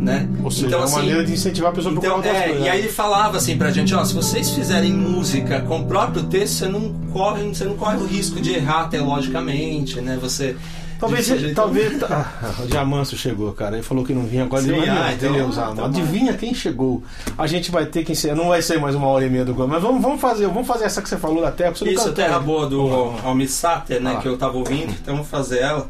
né? 0.00 0.28
Ou 0.42 0.50
seja, 0.50 0.76
é 0.76 0.78
uma 0.78 0.88
maneira 0.88 1.24
de 1.24 1.32
incentivar 1.32 1.70
a 1.70 1.74
pessoa 1.74 1.92
a 1.94 2.00
procurar 2.00 2.18
Então, 2.18 2.30
outras 2.30 2.42
é, 2.44 2.48
coisas. 2.48 2.66
e 2.66 2.68
aí 2.68 2.78
ele 2.80 2.88
falava 2.88 3.36
assim 3.36 3.56
pra 3.58 3.70
gente, 3.70 3.94
ó, 3.94 4.04
se 4.04 4.14
vocês 4.14 4.50
fizerem 4.50 4.92
música 4.92 5.60
com 5.62 5.80
o 5.80 5.86
próprio 5.86 6.22
texto, 6.24 6.54
você 6.58 6.68
não 6.68 6.92
corre, 7.12 7.42
você 7.48 7.64
não 7.64 7.76
corre 7.76 7.96
o 7.96 8.06
risco 8.06 8.40
de 8.40 8.52
errar 8.54 8.88
teologicamente, 8.88 10.00
né? 10.00 10.18
Você 10.20 10.56
Talvez, 11.00 11.26
de- 11.26 11.54
talvez. 11.54 12.02
Ah, 12.02 12.54
o 12.60 12.66
Diamanso 12.66 13.16
chegou, 13.16 13.52
cara. 13.52 13.76
Ele 13.76 13.84
falou 13.84 14.04
que 14.04 14.12
não 14.12 14.22
vinha 14.26 14.42
agora. 14.42 14.60
Sim, 14.62 14.72
ele 14.72 14.90
ah, 14.90 15.12
então, 15.12 15.32
ele 15.32 15.44
usar, 15.44 15.66
tá 15.68 15.68
mano. 15.68 15.80
bom. 15.82 15.84
Adivinha 16.00 16.32
quem 16.32 16.52
chegou? 16.52 17.04
A 17.38 17.46
gente 17.46 17.70
vai 17.70 17.86
ter 17.86 18.02
que 18.04 18.10
encerrar. 18.10 18.34
Não 18.34 18.48
vai 18.48 18.60
ser 18.60 18.80
mais 18.80 18.96
uma 18.96 19.06
hora 19.06 19.24
e 19.24 19.30
meia 19.30 19.44
do 19.44 19.54
programa, 19.54 19.74
mas 19.74 19.82
vamos, 19.84 20.02
vamos 20.02 20.20
fazer. 20.20 20.48
Vamos 20.48 20.66
fazer 20.66 20.86
essa 20.86 21.00
que 21.00 21.08
você 21.08 21.16
falou 21.16 21.40
da 21.40 21.52
terra. 21.52 21.70
Você 21.72 21.84
Isso, 21.84 21.98
cantou, 21.98 22.14
Terra 22.14 22.40
né? 22.40 22.44
Boa 22.44 22.66
do 22.66 22.80
Almir 23.24 23.48
Sater, 23.48 24.00
né, 24.02 24.14
Ah. 24.18 24.20
que 24.20 24.26
eu 24.26 24.36
tava 24.36 24.56
ouvindo, 24.58 24.90
então 25.00 25.14
vou 25.14 25.24
fazer 25.24 25.60
ela. 25.60 25.88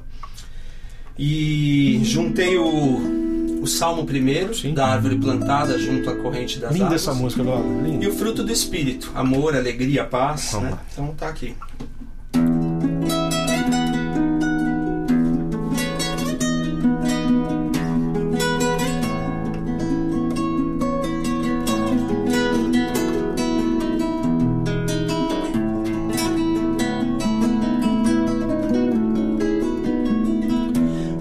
E 1.18 2.00
juntei 2.04 2.56
o, 2.58 3.27
o 3.60 3.66
Salmo 3.66 4.04
primeiro, 4.04 4.54
Sim. 4.54 4.74
da 4.74 4.86
árvore 4.86 5.16
plantada 5.16 5.78
junto 5.78 6.08
à 6.10 6.16
corrente 6.16 6.58
das 6.58 6.72
Linda 6.72 6.86
águas. 6.86 7.02
essa 7.02 7.14
música, 7.14 7.42
Lola. 7.42 7.64
E 7.86 7.90
Linda. 7.90 8.08
o 8.08 8.12
fruto 8.12 8.42
do 8.42 8.52
Espírito, 8.52 9.10
amor, 9.14 9.54
alegria, 9.56 10.04
paz, 10.04 10.52
né? 10.54 10.78
Então 10.92 11.14
tá 11.16 11.28
aqui. 11.28 11.54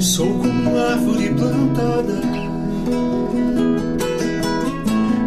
Sou 0.07 0.39
como 0.39 0.79
árvore 0.79 1.29
plantada 1.31 2.21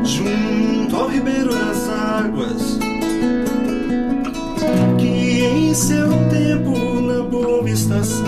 junto 0.02 0.96
ao 0.96 1.06
ribeiro 1.06 1.54
das 1.54 1.86
águas, 1.90 2.78
que 4.98 5.44
em 5.44 5.74
seu 5.74 6.08
tempo, 6.30 7.00
na 7.02 7.22
boa 7.22 7.68
estação, 7.68 8.24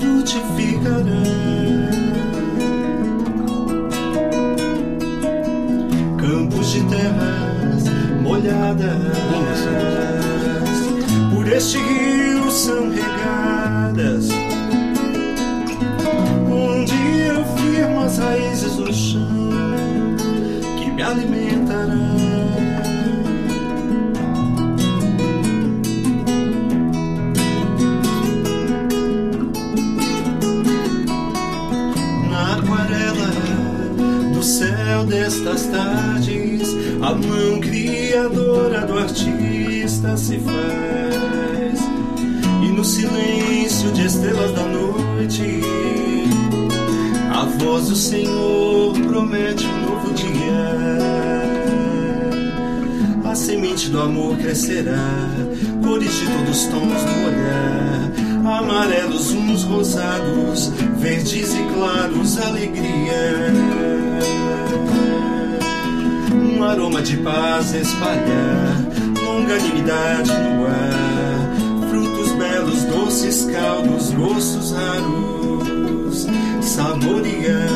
frutificará. 0.00 1.22
Campos 6.18 6.72
de 6.72 6.80
terras 6.86 7.84
molhadas, 8.20 8.98
por 11.32 11.46
este 11.46 11.78
rio 11.78 12.50
são 12.50 12.90
regadas 12.90 14.43
as 18.14 18.18
raízes 18.18 18.76
no 18.76 18.92
chão 18.92 19.28
que 20.78 20.90
me 20.90 21.02
alimentará. 21.02 21.96
Na 32.30 32.56
aquarela 32.56 33.30
do 34.32 34.42
céu 34.42 35.04
destas 35.06 35.66
tardes, 35.66 36.68
a 37.02 37.14
mão 37.14 37.60
criadora 37.60 38.86
do 38.86 38.98
artista 38.98 40.16
se 40.16 40.38
faz 40.38 41.80
e 42.62 42.68
no 42.68 42.84
silêncio 42.84 43.90
de 43.92 44.06
estrelas 44.06 44.52
da 44.52 44.62
noite, 44.62 45.60
a 47.44 47.46
voz 47.46 47.88
do 47.90 47.96
Senhor 47.96 48.94
promete 49.00 49.66
um 49.66 49.80
novo 49.82 50.14
dia. 50.14 50.64
A 53.22 53.34
semente 53.34 53.90
do 53.90 54.00
amor 54.00 54.38
crescerá, 54.38 55.28
cores 55.82 56.10
de 56.10 56.26
todos 56.26 56.62
os 56.62 56.66
tons 56.68 57.02
do 57.02 57.26
olhar, 57.26 58.12
amarelos 58.60 59.32
uns 59.32 59.62
rosados, 59.64 60.68
verdes 60.96 61.52
e 61.54 61.62
claros, 61.74 62.38
alegria. 62.38 63.52
Um 66.32 66.64
aroma 66.64 67.02
de 67.02 67.18
paz 67.18 67.74
espalhar, 67.74 68.74
longanimidade 69.22 70.32
no 70.32 70.66
ar, 70.66 71.90
frutos 71.90 72.32
belos, 72.32 72.84
doces 72.84 73.44
caldos, 73.44 74.12
gostos 74.12 74.72
raros, 74.72 75.43
saborear. 76.60 77.68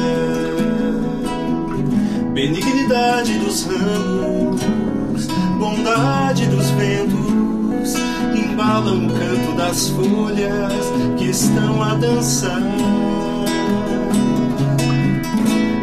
Benignidade 2.32 3.39
dos 3.39 3.64
ramos, 3.64 5.26
bondade 5.59 6.47
dos 6.47 6.70
ventos, 6.70 7.95
embalam 8.34 9.07
o 9.07 9.11
canto 9.11 9.57
das 9.57 9.89
folhas 9.89 10.72
que 11.16 11.30
estão 11.30 11.82
a 11.82 11.95
dançar. 11.95 12.62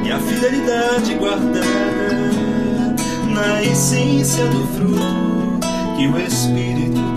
E 0.05 0.11
a 0.11 0.19
fidelidade 0.19 1.15
guardada 1.15 1.65
na 3.33 3.63
essência 3.63 4.45
do 4.47 4.65
fruto 4.67 5.59
que 5.97 6.07
o 6.07 6.17
Espírito 6.17 7.14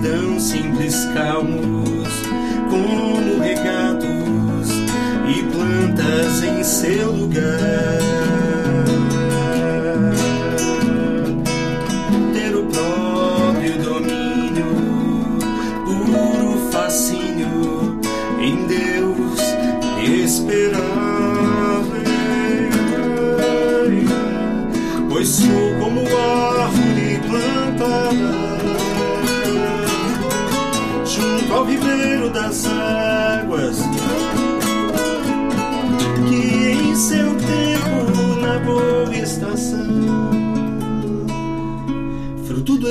Mansidão, 0.00 0.40
simples, 0.40 1.04
calmos, 1.12 2.08
como 2.70 3.38
regatos 3.38 4.70
e 5.28 5.42
plantas 5.52 6.42
em 6.42 6.64
seu 6.64 7.12
lugar. 7.12 8.19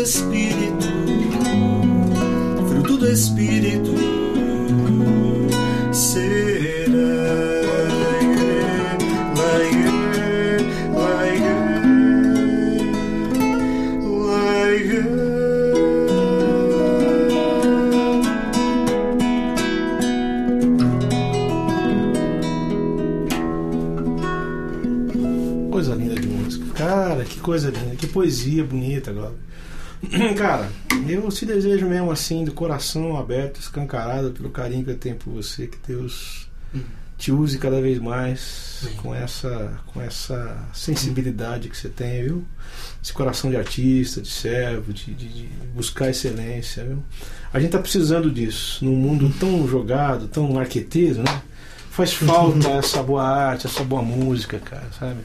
Espírito, 0.10 0.88
fruto 2.68 2.97
do 2.97 3.12
Espírito 3.12 3.93
será. 5.93 6.89
coisa 25.70 25.93
linda 25.93 26.16
de 26.16 26.28
música. 26.28 26.66
Cara, 26.74 27.24
que 27.24 27.39
coisa 27.39 27.70
linda, 27.70 27.95
que 27.95 28.07
poesia 28.07 28.64
bonita 28.64 29.12
agora. 29.12 29.48
Cara, 30.38 30.70
eu 31.07 31.28
te 31.30 31.45
desejo 31.45 31.88
mesmo 31.88 32.11
assim, 32.11 32.43
do 32.43 32.51
coração 32.51 33.17
aberto, 33.17 33.59
escancarado 33.59 34.32
pelo 34.32 34.49
carinho 34.49 34.84
que 34.84 34.91
eu 34.91 34.97
tenho 34.97 35.15
por 35.15 35.34
você, 35.34 35.67
que 35.67 35.78
Deus 35.88 36.49
te 37.17 37.32
use 37.32 37.57
cada 37.57 37.82
vez 37.82 37.99
mais 37.99 38.88
com 38.97 39.13
essa, 39.13 39.80
com 39.88 40.01
essa 40.01 40.57
sensibilidade 40.74 41.67
que 41.67 41.78
você 41.78 41.89
tem, 41.89 42.24
viu? 42.24 42.45
Esse 43.03 43.11
coração 43.11 43.49
de 43.49 43.57
artista, 43.57 44.22
de 44.22 44.30
servo, 44.30 44.93
de, 44.93 45.13
de, 45.13 45.28
de 45.28 45.49
buscar 45.74 46.09
excelência, 46.09 46.84
viu? 46.84 47.03
A 47.51 47.59
gente 47.59 47.72
tá 47.72 47.80
precisando 47.80 48.32
disso, 48.32 48.84
num 48.86 48.95
mundo 48.95 49.34
tão 49.39 49.67
jogado, 49.67 50.28
tão 50.28 50.49
marqueteiro, 50.51 51.24
né? 51.24 51.41
Faz 51.99 52.13
falta 52.13 52.69
essa 52.69 53.03
boa 53.03 53.27
arte, 53.27 53.67
essa 53.67 53.83
boa 53.83 54.01
música, 54.01 54.57
cara, 54.57 54.87
sabe? 54.97 55.19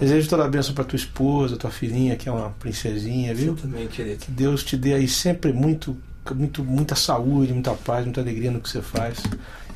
Desejo 0.00 0.28
toda 0.28 0.44
a 0.44 0.48
bênção 0.48 0.74
pra 0.74 0.82
tua 0.82 0.96
esposa, 0.96 1.56
tua 1.56 1.70
filhinha, 1.70 2.16
que 2.16 2.28
é 2.28 2.32
uma 2.32 2.50
princesinha, 2.58 3.32
viu? 3.32 3.52
Eu 3.52 3.56
também, 3.56 3.86
querido. 3.86 4.24
Que 4.24 4.30
Deus 4.32 4.64
te 4.64 4.76
dê 4.76 4.94
aí 4.94 5.06
sempre 5.06 5.52
muito, 5.52 5.96
muito, 6.34 6.64
muita 6.64 6.94
saúde, 6.94 7.52
muita 7.52 7.72
paz, 7.72 8.04
muita 8.04 8.20
alegria 8.20 8.50
no 8.50 8.60
que 8.60 8.68
você 8.68 8.80
faz 8.82 9.18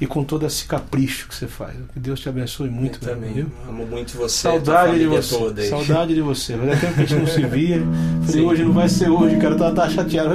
e 0.01 0.07
com 0.07 0.25
todo 0.25 0.45
esse 0.47 0.65
capricho 0.65 1.29
que 1.29 1.35
você 1.35 1.47
faz. 1.47 1.75
Que 1.93 2.01
Deus 2.01 2.19
te 2.19 2.29
abençoe 2.29 2.69
muito, 2.69 2.99
eu 3.03 3.15
também. 3.15 3.33
viu? 3.33 3.47
Amo 3.69 3.87
muito 3.87 4.17
você. 4.17 4.37
Saudade 4.49 4.99
de 4.99 5.07
você. 5.07 5.37
Toda. 5.37 5.63
Saudade 5.63 6.15
de 6.15 6.21
você. 6.21 6.57
Fazia 6.57 6.77
tempo 6.77 6.95
que 6.95 7.01
a 7.01 7.05
gente 7.07 7.15
não 7.21 7.27
se 7.29 7.43
via. 7.47 7.83
Falei, 8.27 8.41
Sim. 8.41 8.47
hoje 8.47 8.65
não 8.65 8.73
vai 8.73 8.89
ser 8.89 9.09
hoje, 9.09 9.37
cara. 9.37 9.55
Tava, 9.55 9.75
tava 9.75 9.91
chateado. 9.91 10.31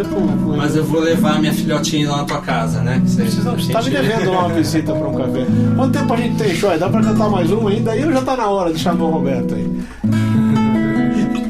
Mas 0.55 0.75
eu 0.75 0.85
vou 0.85 1.01
levar 1.01 1.39
minha 1.41 1.53
filhotinha 1.53 2.09
lá 2.09 2.17
na 2.17 2.25
tua 2.25 2.41
casa, 2.41 2.81
né? 2.81 3.01
Você, 3.05 3.23
Precisa, 3.23 3.57
tá 3.73 3.81
me 3.81 3.89
devendo 3.89 4.31
lá 4.31 4.45
uma 4.45 4.55
visita 4.55 4.93
pra 4.93 5.07
um 5.07 5.15
café. 5.15 5.45
Quanto 5.75 5.99
tempo 5.99 6.13
a 6.13 6.17
gente 6.17 6.37
tem, 6.37 6.55
Joy? 6.55 6.77
Dá 6.77 6.89
pra 6.89 7.01
cantar 7.01 7.29
mais 7.29 7.51
uma 7.51 7.69
ainda? 7.69 7.91
Aí 7.91 8.01
já 8.01 8.21
tá 8.21 8.37
na 8.37 8.47
hora 8.49 8.71
de 8.71 8.79
chamar 8.79 9.03
o 9.03 9.09
Roberto 9.11 9.53
aí. 9.53 9.83